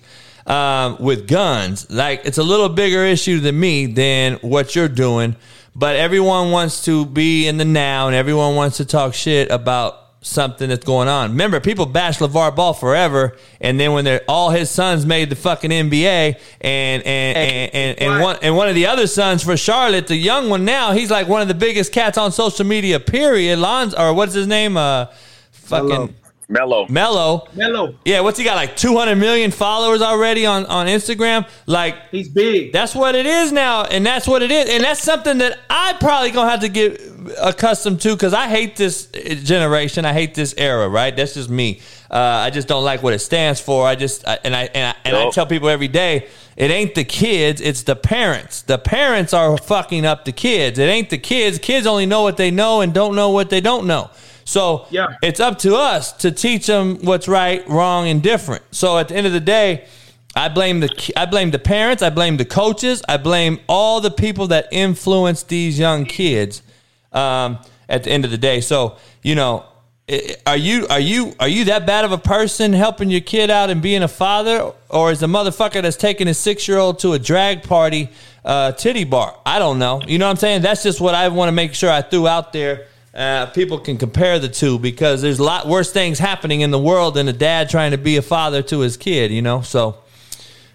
[0.48, 1.90] um, with guns.
[1.92, 5.36] Like it's a little bigger issue to me than what you're doing.
[5.76, 10.00] But everyone wants to be in the now, and everyone wants to talk shit about
[10.24, 11.32] something that's going on.
[11.32, 15.36] Remember, people bash LaVar Ball forever, and then when they're all his sons made the
[15.36, 19.56] fucking NBA, and and and and, and one and one of the other sons for
[19.56, 23.00] Charlotte, the young one now, he's like one of the biggest cats on social media.
[23.00, 23.60] Period.
[23.60, 24.78] Lons or what's his name?
[24.78, 25.08] Uh,
[25.52, 26.16] fucking
[26.50, 26.86] Melo.
[26.88, 27.48] Melo.
[27.56, 27.96] Melo.
[28.06, 28.56] Yeah, what's he got?
[28.56, 31.48] Like 200 million followers already on, on Instagram?
[31.66, 32.72] Like, he's big.
[32.72, 33.86] That's what it is now.
[33.86, 34.70] And that's what it is.
[34.70, 38.76] And that's something that I probably gonna have to get accustomed to because I hate
[38.76, 39.08] this
[39.44, 40.06] generation.
[40.06, 40.88] I hate this era.
[40.90, 41.16] Right?
[41.16, 41.82] That's just me.
[42.12, 43.88] Uh, I just don't like what it stands for.
[43.88, 46.28] I just I, and I and I, and I tell people every day.
[46.56, 48.62] It ain't the kids, it's the parents.
[48.62, 50.78] The parents are fucking up the kids.
[50.78, 51.58] It ain't the kids.
[51.58, 54.12] Kids only know what they know and don't know what they don't know.
[54.46, 55.16] So Yeah.
[55.24, 58.62] it's up to us to teach them what's right, wrong, and different.
[58.70, 59.86] So at the end of the day,
[60.36, 64.12] I blame the I blame the parents, I blame the coaches, I blame all the
[64.12, 66.62] people that influence these young kids.
[67.14, 67.60] Um,
[67.90, 69.66] at the end of the day, so you know,
[70.46, 73.70] are you are you are you that bad of a person helping your kid out
[73.70, 77.14] and being a father, or is the motherfucker that's taking his six year old to
[77.14, 78.10] a drag party,
[78.44, 79.38] uh, titty bar?
[79.46, 80.02] I don't know.
[80.06, 80.62] You know what I'm saying?
[80.62, 82.88] That's just what I want to make sure I threw out there.
[83.14, 86.80] Uh, people can compare the two because there's a lot worse things happening in the
[86.80, 89.32] world than a dad trying to be a father to his kid.
[89.32, 90.00] You know, so.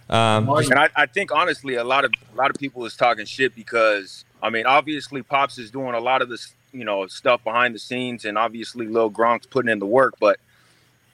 [0.09, 3.27] Um, And I, I think honestly, a lot of a lot of people is talking
[3.27, 7.43] shit because I mean, obviously, Pops is doing a lot of this, you know, stuff
[7.44, 10.15] behind the scenes, and obviously, Lil Gronk's putting in the work.
[10.20, 10.39] But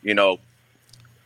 [0.03, 0.39] you know,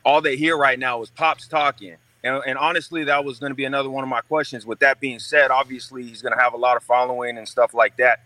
[0.04, 1.96] all they hear right now is Pops talking.
[2.24, 4.66] And, and honestly, that was going to be another one of my questions.
[4.66, 7.74] With that being said, obviously, he's going to have a lot of following and stuff
[7.74, 8.20] like that.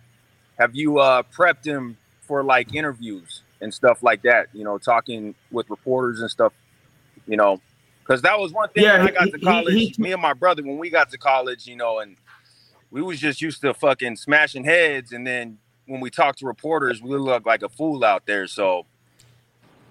[0.59, 4.49] Have you uh, prepped him for like interviews and stuff like that?
[4.55, 6.53] You know, talking with reporters and stuff.
[7.27, 7.61] You know,
[8.03, 9.74] because that was one thing Yeah, when I got he- to he- college.
[9.74, 12.16] he- me and my brother, when we got to college, you know, and
[12.93, 17.02] we was just used to fucking smashing heads, and then when we talk to reporters,
[17.02, 18.47] we look like a fool out there.
[18.47, 18.85] So,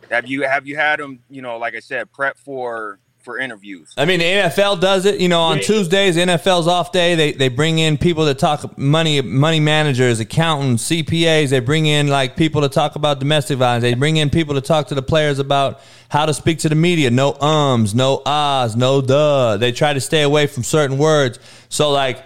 [0.09, 3.91] have you have you had them, you know, like I said, prep for for interviews?
[3.97, 5.19] I mean, the NFL does it.
[5.19, 7.15] You know, on Tuesdays, NFL's off day.
[7.15, 11.49] They they bring in people that talk money, money managers, accountants, CPAs.
[11.49, 13.81] They bring in like people to talk about domestic violence.
[13.81, 16.75] They bring in people to talk to the players about how to speak to the
[16.75, 17.09] media.
[17.09, 19.57] No ums, no ahs, no duh.
[19.57, 21.39] They try to stay away from certain words.
[21.67, 22.23] So like.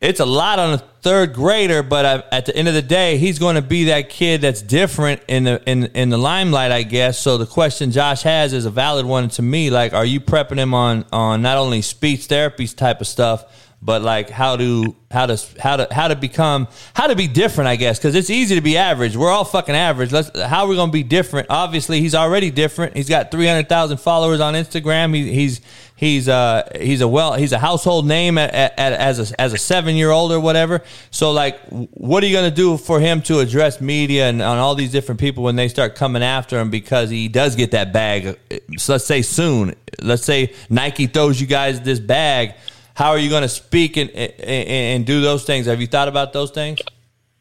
[0.00, 3.18] It's a lot on a third grader, but I, at the end of the day,
[3.18, 6.84] he's going to be that kid that's different in the in in the limelight, I
[6.84, 7.18] guess.
[7.18, 9.70] So the question Josh has is a valid one to me.
[9.70, 13.44] Like, are you prepping him on on not only speech therapy type of stuff,
[13.82, 17.66] but like how to how to how to how to become how to be different?
[17.66, 19.16] I guess because it's easy to be average.
[19.16, 20.12] We're all fucking average.
[20.12, 21.48] Let's how are we going to be different?
[21.50, 22.96] Obviously, he's already different.
[22.96, 25.12] He's got three hundred thousand followers on Instagram.
[25.12, 25.60] He, he's
[25.98, 29.52] he's uh he's a well he's a household name at, at, at, as a as
[29.52, 30.80] a seven year old or whatever.
[31.10, 34.76] So like, what are you gonna do for him to address media and on all
[34.76, 38.38] these different people when they start coming after him because he does get that bag?
[38.78, 39.74] So let's say soon.
[40.00, 42.54] Let's say Nike throws you guys this bag.
[42.94, 45.66] How are you gonna speak and and, and do those things?
[45.66, 46.78] Have you thought about those things?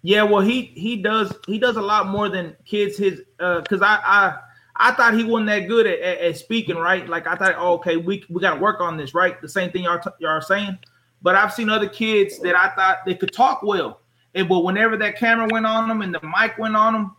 [0.02, 3.84] Yeah, well, he he does he does a lot more than kids his uh because
[3.84, 4.38] I I
[4.80, 7.08] I thought he wasn't that good at, at, at speaking, right?
[7.08, 9.40] Like I thought, oh, okay, we we got to work on this, right?
[9.41, 10.78] The same thing y'all t- y'all are saying.
[11.22, 14.02] But I've seen other kids that I thought they could talk well,
[14.36, 17.16] and but whenever that camera went on them and the mic went on them,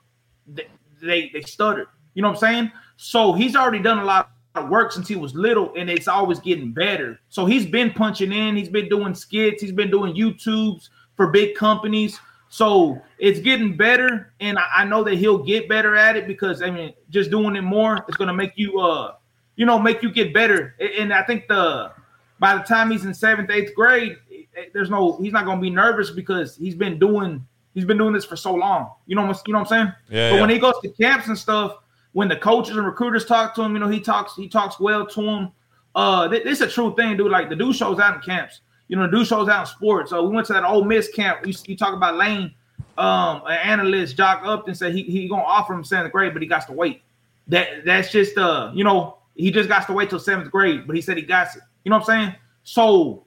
[0.46, 0.68] they
[1.02, 1.88] they, they stuttered.
[2.14, 2.72] You know what I'm saying?
[2.96, 6.38] So he's already done a lot of work since he was little, and it's always
[6.40, 7.20] getting better.
[7.28, 8.56] So he's been punching in.
[8.56, 9.62] He's been doing skits.
[9.62, 12.18] He's been doing YouTubes for big companies.
[12.50, 16.62] So it's getting better, and I, I know that he'll get better at it because
[16.62, 19.14] I mean, just doing it more is going to make you, uh,
[19.56, 20.74] you know, make you get better.
[20.98, 21.92] And I think the
[22.40, 25.58] by the time he's in seventh, eighth grade, eh, eh, there's no he's not going
[25.58, 28.92] to be nervous because he's been doing he's been doing this for so long.
[29.06, 29.92] You know, what- you know what I'm saying?
[30.08, 30.40] Yeah, But yeah.
[30.40, 31.76] when he goes to camps and stuff,
[32.12, 35.06] when the coaches and recruiters talk to him, you know, he talks he talks well
[35.06, 35.48] to him.
[35.94, 37.30] Uh, th- this is a true thing, dude.
[37.30, 38.60] Like the dude shows out in camps.
[38.88, 40.10] You know, dude shows out in sports.
[40.10, 41.46] So we went to that Ole Miss camp.
[41.46, 42.54] You, you talk about Lane,
[42.98, 46.48] um, an analyst, Jock Upton said he he gonna offer him seventh grade, but he
[46.48, 47.02] got to wait.
[47.46, 50.96] That that's just uh, you know, he just got to wait till seventh grade, but
[50.96, 51.62] he said he got it.
[51.84, 52.34] You know what I'm saying?
[52.64, 53.24] So,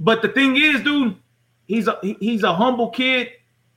[0.00, 1.16] but the thing is, dude,
[1.66, 3.28] he's a he's a humble kid,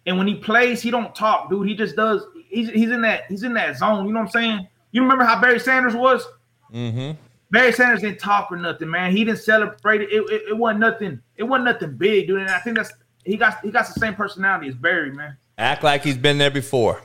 [0.05, 1.67] and when he plays, he don't talk, dude.
[1.67, 2.23] He just does.
[2.47, 4.05] He's he's in that he's in that zone.
[4.07, 4.67] You know what I'm saying?
[4.93, 6.25] You remember how Barry Sanders was?
[6.73, 7.19] Mm-hmm.
[7.55, 9.15] Barry Sanders didn't talk or nothing, man.
[9.15, 10.09] He didn't celebrate it.
[10.11, 11.21] It, it, it wasn't nothing.
[11.37, 12.41] It wasn't nothing big, dude.
[12.41, 12.91] And I think that's
[13.23, 15.37] he got he got the same personality as Barry, man.
[15.57, 17.01] Act like he's been there before.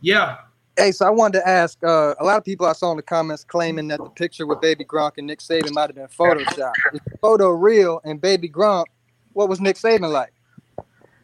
[0.00, 0.38] Yeah.
[0.76, 3.02] Hey, so I wanted to ask uh, a lot of people I saw in the
[3.04, 6.72] comments claiming that the picture with Baby Gronk and Nick Saban might have been Photoshop.
[6.92, 8.00] Is the photo real?
[8.02, 8.86] And Baby Gronk,
[9.34, 10.32] what was Nick Saban like?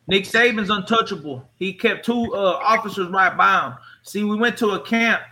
[0.06, 1.48] Nick Saban's untouchable.
[1.56, 3.74] He kept two uh, officers right by him.
[4.04, 5.22] See, we went to a camp.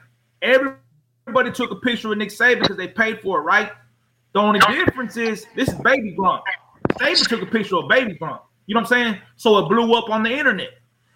[1.26, 3.72] Everybody took a picture with Nick Saban because they paid for it, right?
[4.32, 6.42] The only difference is this is Baby Gronk.
[7.00, 8.40] Saban took a picture of Baby Gronk.
[8.66, 9.18] You know what I'm saying?
[9.36, 10.70] So it blew up on the internet.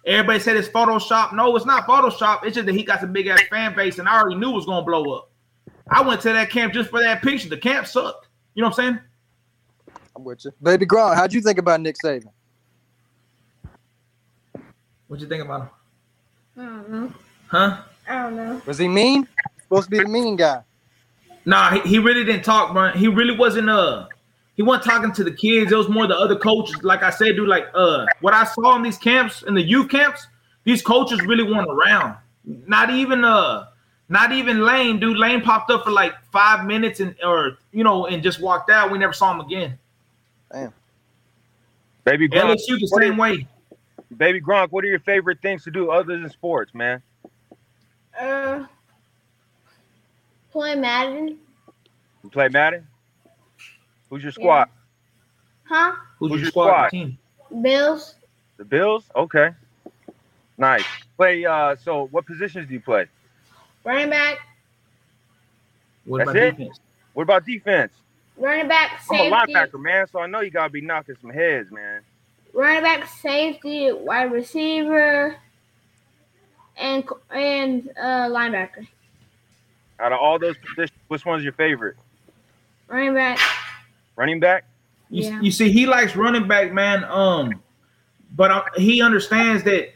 [0.05, 1.33] Everybody said it's Photoshop.
[1.33, 2.43] No, it's not Photoshop.
[2.43, 4.55] It's just that he got some big ass fan base, and I already knew it
[4.55, 5.29] was gonna blow up.
[5.89, 7.47] I went to that camp just for that picture.
[7.47, 8.27] The camp sucked.
[8.55, 8.99] You know what I'm saying?
[10.15, 10.51] I'm with you.
[10.61, 12.31] Baby Gronk, how'd you think about Nick Saban?
[15.07, 15.69] What you think about him?
[16.57, 17.13] I don't know.
[17.47, 17.81] Huh?
[18.07, 18.61] I don't know.
[18.65, 19.27] Was he mean?
[19.71, 20.63] Supposed to be the mean guy.
[21.45, 22.91] Nah, he, he really didn't talk, bro.
[22.91, 24.07] He really wasn't uh
[24.57, 25.71] he wasn't talking to the kids.
[25.71, 26.83] It was more the other coaches.
[26.83, 29.87] Like I said, dude, like uh what I saw in these camps, in the youth
[29.87, 30.27] camps,
[30.65, 32.17] these coaches really weren't around.
[32.67, 33.67] Not even uh
[34.09, 35.15] not even Lane, dude.
[35.17, 38.91] Lane popped up for like five minutes and or you know and just walked out.
[38.91, 39.79] We never saw him again.
[40.51, 40.73] Damn.
[42.03, 43.47] Baby Gronk, LSU the what are- same way.
[44.17, 47.01] Baby Gronk, what are your favorite things to do other than sports, man?
[48.19, 48.65] Uh,
[50.51, 51.37] play Madden.
[52.23, 52.87] You play Madden?
[54.09, 54.69] Who's your squad?
[55.63, 55.93] Huh?
[56.19, 56.65] Who's, Who's your your squad?
[56.65, 56.89] squad?
[56.89, 57.17] Team?
[57.61, 58.15] Bills.
[58.57, 59.05] The Bills?
[59.15, 59.51] Okay.
[60.57, 60.85] Nice.
[61.17, 63.07] Play uh so what positions do you play?
[63.83, 64.39] Running back.
[66.05, 66.57] What That's about it?
[66.57, 66.79] defense?
[67.13, 67.93] What about defense?
[68.37, 69.01] Running back.
[69.01, 69.27] safety.
[69.27, 72.01] I'm a linebacker, man, so I know you gotta be knocking some heads, man.
[72.53, 73.07] Running back.
[73.07, 73.91] Safety.
[73.91, 75.35] Wide receiver.
[76.77, 78.87] And and uh, linebacker.
[80.01, 81.95] Out of all those positions, which one's your favorite?
[82.87, 83.39] Running back.
[84.15, 84.65] Running back?
[85.09, 85.41] You, Yeah.
[85.41, 87.03] you see, he likes running back, man.
[87.05, 87.61] Um,
[88.35, 89.89] but uh, he understands that.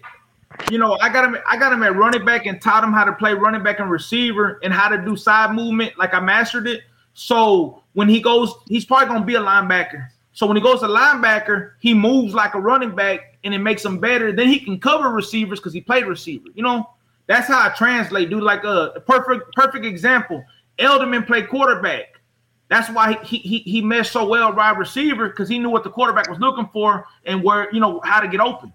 [0.72, 1.38] You know, I got him.
[1.49, 3.90] I got him at running back and taught him how to play running back and
[3.91, 5.98] receiver and how to do side movement.
[5.98, 6.84] Like I mastered it.
[7.14, 10.07] So when he goes, he's probably gonna be a linebacker.
[10.32, 13.84] So when he goes to linebacker, he moves like a running back, and it makes
[13.84, 14.32] him better.
[14.32, 16.48] Then he can cover receivers because he played receiver.
[16.56, 16.90] You know,
[17.27, 18.43] that's how I translate, dude.
[18.43, 20.43] Like a, a perfect, perfect example.
[20.77, 22.19] Edelman played quarterback.
[22.68, 25.89] That's why he he he meshed so well wide receiver because he knew what the
[25.89, 28.73] quarterback was looking for and where you know how to get open.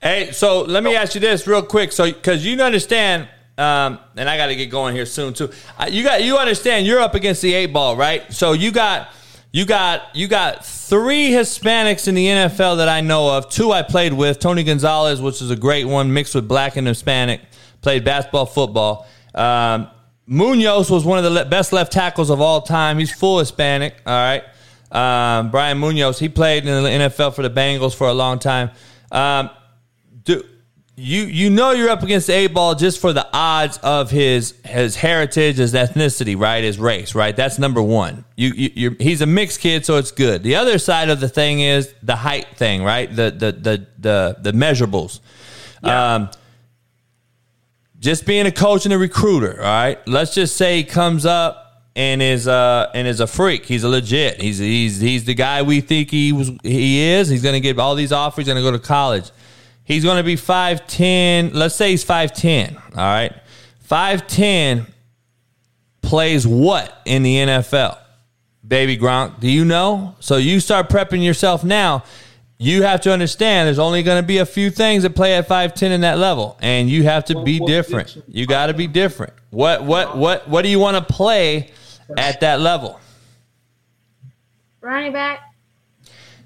[0.00, 3.26] Hey, so let me ask you this real quick, so because you understand,
[3.56, 5.50] um, and I got to get going here soon too.
[5.78, 8.30] Uh, you got you understand you're up against the eight ball, right?
[8.32, 9.08] So you got
[9.54, 13.48] you got you got three Hispanics in the NFL that I know of.
[13.48, 16.84] Two I played with, Tony Gonzalez, which is a great one, mixed with black and
[16.84, 17.40] Hispanic.
[17.80, 19.06] Played basketball, football.
[19.32, 19.86] Um,
[20.26, 22.98] Munoz was one of the le- best left tackles of all time.
[22.98, 23.94] He's full Hispanic.
[24.04, 24.42] All right.
[24.90, 28.72] Um, Brian Munoz, he played in the NFL for the Bengals for a long time.
[29.12, 29.50] Um,
[30.24, 30.42] do
[30.96, 34.54] you you know you're up against the eight ball just for the odds of his
[34.64, 36.62] his heritage, his ethnicity, right?
[36.62, 37.34] His race, right?
[37.34, 38.24] That's number one.
[38.36, 40.44] You, you you're, he's a mixed kid, so it's good.
[40.44, 43.08] The other side of the thing is the height thing, right?
[43.08, 45.20] The the the the the measurables.
[45.82, 46.30] Um,
[47.98, 50.08] just being a coach and a recruiter, all right.
[50.08, 53.66] Let's just say he comes up and is uh and is a freak.
[53.66, 54.40] He's a legit.
[54.40, 56.52] He's he's he's the guy we think he was.
[56.62, 57.28] He is.
[57.28, 58.46] He's going to get all these offers.
[58.46, 59.30] He's going to go to college.
[59.84, 61.52] He's going to be five ten.
[61.52, 62.76] Let's say he's five ten.
[62.76, 63.32] All right,
[63.80, 64.86] five ten
[66.02, 67.98] plays what in the NFL?
[68.66, 70.16] Baby Gronk, do you know?
[70.20, 72.04] So you start prepping yourself now.
[72.56, 75.48] You have to understand there's only going to be a few things that play at
[75.48, 78.22] 5'10 in that level and you have to be different.
[78.28, 79.32] You got to be different.
[79.50, 81.72] What what what what do you want to play
[82.16, 83.00] at that level?
[84.80, 85.40] Running back.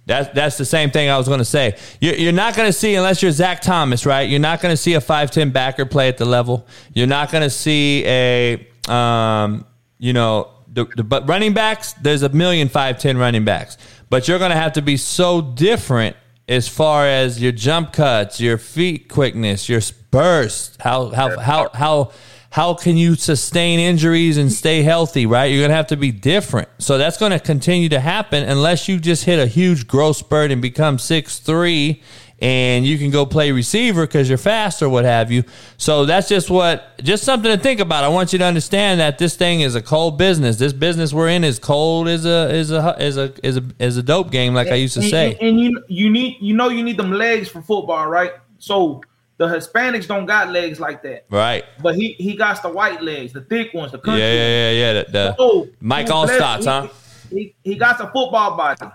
[0.09, 1.77] That's that's the same thing I was going to say.
[2.01, 4.23] You're, you're not going to see unless you're Zach Thomas, right?
[4.23, 6.67] You're not going to see a five ten backer play at the level.
[6.95, 9.67] You're not going to see a um,
[9.99, 11.93] you know the, the but running backs.
[11.93, 13.77] There's a million five ten running backs,
[14.09, 16.17] but you're going to have to be so different
[16.49, 20.81] as far as your jump cuts, your feet quickness, your burst.
[20.81, 22.13] How how how how
[22.51, 25.47] how can you sustain injuries and stay healthy, right?
[25.47, 26.69] You're going to have to be different.
[26.79, 30.51] So that's going to continue to happen unless you just hit a huge growth spurt
[30.51, 32.03] and become six three,
[32.41, 35.43] and you can go play receiver because you're fast or what have you.
[35.77, 38.03] So that's just what, just something to think about.
[38.05, 40.57] I want you to understand that this thing is a cold business.
[40.57, 43.97] This business we're in is cold as a is a is a is a is
[43.99, 45.33] a dope game, like I used to And- say.
[45.35, 48.33] And, and you you need you know you need them legs for football, right?
[48.59, 49.03] So
[49.39, 51.65] the Hispanics don't got legs like that, Right.
[51.83, 54.21] but he he got the white legs, the thick ones, the Yeah, country.
[54.23, 54.93] yeah, yeah, yeah.
[54.93, 56.89] The, the Oh, Mike he Alstott, huh?
[57.31, 58.87] He, he got the football body.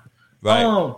[0.42, 0.64] Right.
[0.64, 0.98] Um,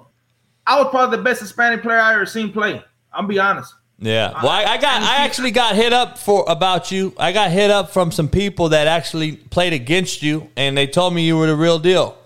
[0.66, 2.84] I was probably the best Hispanic player I ever seen play.
[3.14, 3.74] I'm be honest.
[4.00, 4.32] Yeah.
[4.42, 7.14] Well, I, I got I actually got hit up for about you.
[7.18, 11.14] I got hit up from some people that actually played against you, and they told
[11.14, 12.18] me you were the real deal.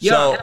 [0.00, 0.36] So,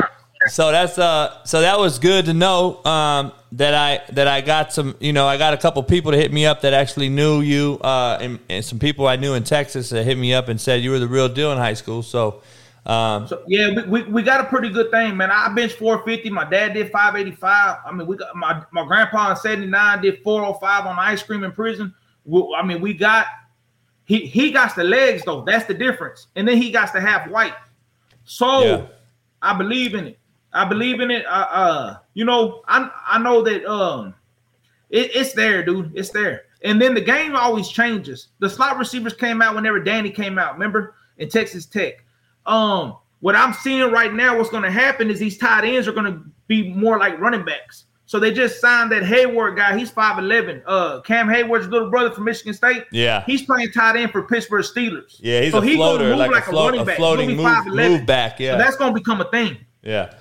[0.47, 2.83] so that's uh, so that was good to know.
[2.85, 6.17] Um, that I that I got some, you know, I got a couple people to
[6.17, 9.43] hit me up that actually knew you, uh, and, and some people I knew in
[9.43, 12.03] Texas that hit me up and said you were the real deal in high school.
[12.03, 12.41] So,
[12.85, 15.31] um, So yeah, we, we, we got a pretty good thing, man.
[15.31, 16.29] I benched 450.
[16.31, 17.77] My dad did 585.
[17.85, 21.51] I mean, we got my, my grandpa in 79 did 405 on ice cream in
[21.51, 21.93] prison.
[22.25, 23.27] We, I mean, we got
[24.03, 25.41] he he got the legs though.
[25.41, 26.27] That's the difference.
[26.35, 27.55] And then he got the half white.
[28.25, 28.85] So Yeah.
[29.41, 30.19] I believe in it.
[30.55, 31.25] I believe in it.
[31.25, 34.13] Uh, uh you know, I I know that um
[34.89, 35.91] It, it's there, dude.
[35.95, 36.43] It's there.
[36.63, 38.29] And then the game always changes.
[38.39, 40.53] The slot receivers came out whenever Danny came out.
[40.53, 42.03] Remember in Texas Tech.
[42.45, 45.91] Um, what I'm seeing right now, what's going to happen is these tight ends are
[45.91, 47.85] going to be more like running backs.
[48.07, 49.77] So they just signed that Heyward guy.
[49.77, 50.61] He's 5'11.
[50.65, 52.85] Uh, Cam Heyward's little brother from Michigan State.
[52.91, 53.23] Yeah.
[53.25, 55.17] He's playing tight end for Pittsburgh Steelers.
[55.19, 56.97] Yeah, he's so a he gonna floater, move like, like a, float, running a back.
[56.97, 57.89] floating move, 5'11.
[57.89, 58.37] move back.
[58.37, 59.57] So Yeah, that's going to become a thing.
[59.81, 60.13] yeah,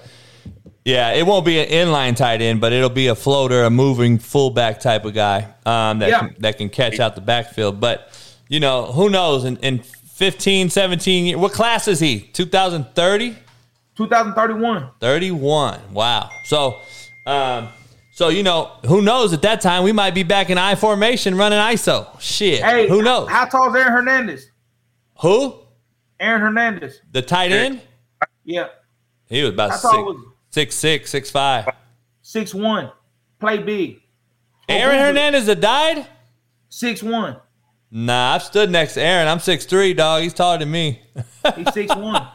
[0.85, 1.13] yeah.
[1.13, 4.81] It won't be an inline tight end, but it'll be a floater, a moving fullback
[4.81, 6.19] type of guy um, that Yeah.
[6.21, 7.81] can, that can catch out the backfield.
[7.81, 8.11] But
[8.49, 9.45] you know, who knows?
[9.45, 12.21] In, in 15, 17 years, what class is he?
[12.21, 13.37] 2030?
[13.97, 14.91] 2031.
[15.01, 15.81] 31.
[15.93, 16.29] Wow.
[16.45, 16.79] So,
[17.27, 17.69] um,
[18.13, 19.33] so you know, who knows?
[19.33, 22.09] At that time, we might be back in I formation running ISO.
[22.21, 22.63] Shit.
[22.63, 23.29] Hey, who knows?
[23.29, 24.51] How tall is Aaron Hernandez?
[25.23, 25.59] Who?
[26.21, 27.01] Aaron Hernandez.
[27.13, 27.81] The tight end?
[28.45, 28.69] Yeah.
[29.29, 30.21] He was about How six?
[30.55, 31.69] Six, six, six, five.
[32.23, 32.93] Six one.
[33.41, 34.01] Play big.
[34.69, 36.07] Aaron Hernandez that died?
[36.69, 37.37] Six one.
[37.91, 39.27] Nah, I've stood next to Aaron.
[39.27, 40.23] I'm six three, dog.
[40.23, 41.03] He's taller than me.
[41.57, 42.15] He's six one.
[42.15, 42.31] I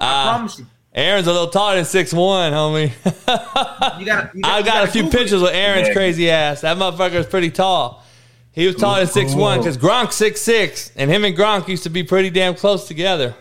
[0.00, 0.34] ah.
[0.34, 0.66] promise you.
[0.92, 2.90] Aaron's a little taller than six one, homie.
[4.00, 4.34] You got.
[4.34, 5.20] You I you got a few Google it.
[5.22, 5.94] pictures with Aaron's Yeah.
[5.94, 6.62] crazy ass.
[6.62, 8.04] That motherfucker's pretty tall.
[8.50, 11.84] He was taller than six one because Gronk six six, and him and Gronk used
[11.84, 13.36] to be pretty damn close together.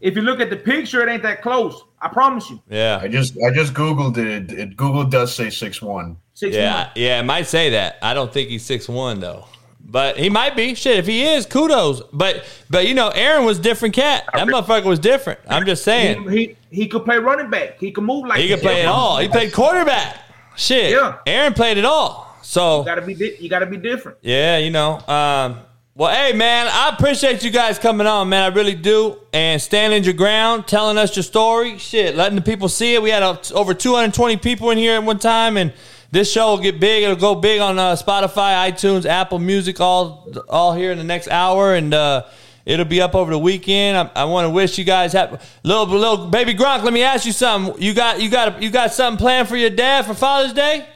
[0.00, 1.82] If you look at the picture, it ain't that close.
[2.00, 2.60] I promise you.
[2.68, 3.00] Yeah.
[3.02, 4.52] I just I just googled it.
[4.52, 6.18] it, it Google does say six one.
[6.34, 7.96] Six Yeah, yeah, it might say that.
[8.02, 9.46] I don't think he's six one though,
[9.80, 10.74] but he might be.
[10.74, 12.02] Shit, if he is, kudos.
[12.12, 14.24] But but you know, Aaron was different cat.
[14.34, 15.40] That motherfucker was different.
[15.48, 16.28] I'm just saying.
[16.28, 17.78] He, he he could play running back.
[17.80, 19.18] He could move like He could play it all.
[19.18, 20.18] He played quarterback.
[20.56, 20.90] Shit.
[20.90, 21.18] Yeah.
[21.26, 22.36] Aaron played it all.
[22.42, 24.18] So You gotta be di- you gotta be different.
[24.20, 25.00] yeah, you know.
[25.08, 25.60] Um,
[25.96, 28.42] well, hey man, I appreciate you guys coming on, man.
[28.42, 31.78] I really do, and standing your ground, telling us your story.
[31.78, 33.02] Shit, letting the people see it.
[33.02, 35.72] We had uh, over 220 people in here at one time, and
[36.10, 37.02] this show will get big.
[37.02, 41.28] It'll go big on uh, Spotify, iTunes, Apple Music, all all here in the next
[41.28, 42.26] hour, and uh,
[42.66, 43.96] it'll be up over the weekend.
[43.96, 46.82] I, I want to wish you guys have little little baby Gronk.
[46.82, 47.80] Let me ask you something.
[47.82, 50.86] You got you got you got something planned for your dad for Father's Day?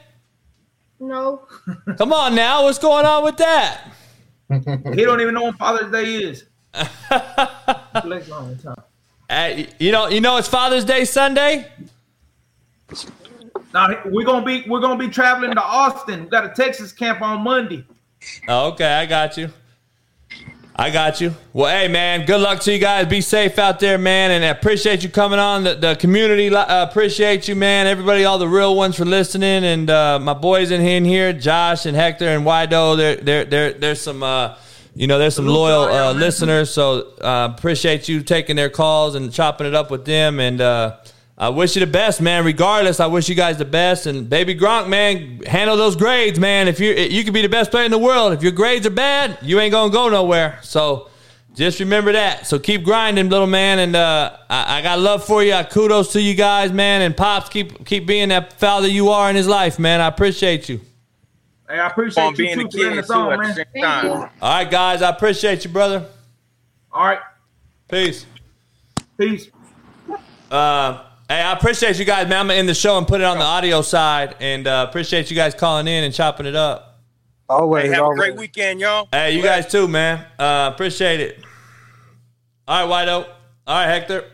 [0.99, 1.47] No.
[1.97, 3.87] Come on now, what's going on with that?
[4.93, 6.45] He don't even know when Father's Day is.
[6.73, 8.89] Flex on the top.
[9.29, 11.71] Hey, you know, you know, it's Father's Day Sunday.
[13.73, 16.25] Now we're gonna be we're gonna be traveling to Austin.
[16.25, 17.85] We got a Texas camp on Monday.
[18.47, 19.49] Oh, okay, I got you.
[20.81, 21.35] I got you.
[21.53, 23.05] Well, hey, man, good luck to you guys.
[23.05, 25.63] Be safe out there, man, and I appreciate you coming on.
[25.63, 27.85] The, the community uh, appreciate you, man.
[27.85, 31.95] Everybody, all the real ones for listening, and uh, my boys in here, Josh and
[31.95, 32.97] Hector and Wido.
[32.97, 34.57] There, there, there, there's some, uh,
[34.95, 36.73] you know, there's some loyal uh, listeners.
[36.73, 40.39] So uh, appreciate you taking their calls and chopping it up with them.
[40.39, 40.97] And uh,
[41.41, 42.45] I wish you the best, man.
[42.45, 44.05] Regardless, I wish you guys the best.
[44.05, 46.67] And baby Gronk, man, handle those grades, man.
[46.67, 48.91] If you you could be the best player in the world, if your grades are
[48.91, 50.59] bad, you ain't gonna go nowhere.
[50.61, 51.09] So
[51.55, 52.45] just remember that.
[52.45, 53.79] So keep grinding, little man.
[53.79, 55.53] And uh, I, I got love for you.
[55.53, 57.01] I kudos to you guys, man.
[57.01, 59.99] And pops, keep keep being that father you are in his life, man.
[59.99, 60.79] I appreciate you.
[61.67, 63.55] Hey, I appreciate On you being too a kid too on, at the man.
[63.55, 64.05] same Thank time.
[64.05, 64.11] you.
[64.11, 66.05] All right, guys, I appreciate you, brother.
[66.91, 67.19] All right,
[67.89, 68.27] Peace.
[69.17, 69.49] peace.
[70.51, 72.41] Uh, hey, I appreciate you guys, man.
[72.41, 75.29] I'm gonna end the show and put it on the audio side, and uh, appreciate
[75.29, 76.99] you guys calling in and chopping it up.
[77.47, 79.07] Always, Hey, have a great weekend, y'all.
[79.11, 80.25] Hey, you guys too, man.
[80.37, 81.43] Uh, appreciate it.
[82.67, 83.27] All right, Whiteo.
[83.67, 84.25] All right, Hector.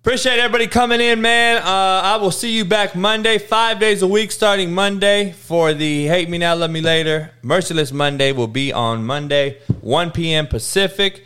[0.00, 1.58] Appreciate everybody coming in, man.
[1.58, 6.06] Uh, I will see you back Monday, five days a week, starting Monday for the
[6.06, 7.30] Hate Me Now, Love Me Later.
[7.42, 10.48] Merciless Monday will be on Monday, 1 p.m.
[10.48, 11.24] Pacific.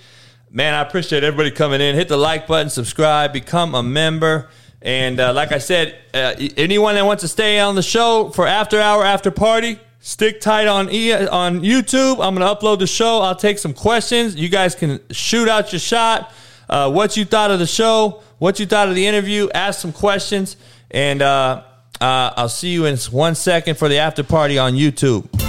[0.51, 1.95] Man, I appreciate everybody coming in.
[1.97, 4.49] Hit the like button, subscribe, become a member.
[4.81, 8.47] And uh, like I said, uh, anyone that wants to stay on the show for
[8.47, 12.25] after hour, after party, stick tight on e- on YouTube.
[12.25, 13.21] I'm gonna upload the show.
[13.21, 14.37] I'll take some questions.
[14.37, 16.33] You guys can shoot out your shot.
[16.69, 18.23] Uh, what you thought of the show?
[18.39, 19.49] What you thought of the interview?
[19.53, 20.57] Ask some questions,
[20.91, 21.63] and uh,
[22.01, 25.46] uh, I'll see you in one second for the after party on YouTube.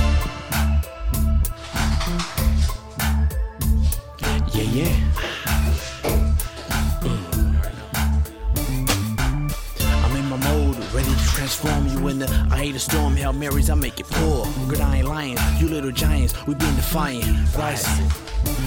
[12.51, 14.45] I hate a storm, Hail Marys, I make it pour.
[14.67, 15.37] Good, I ain't lying.
[15.59, 17.25] You little giants, we been defiant.
[17.55, 17.87] Rise.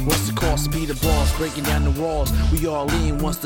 [0.04, 1.36] What's the cost be the boss?
[1.36, 2.32] Breaking down the walls.
[2.52, 3.38] We all lean once the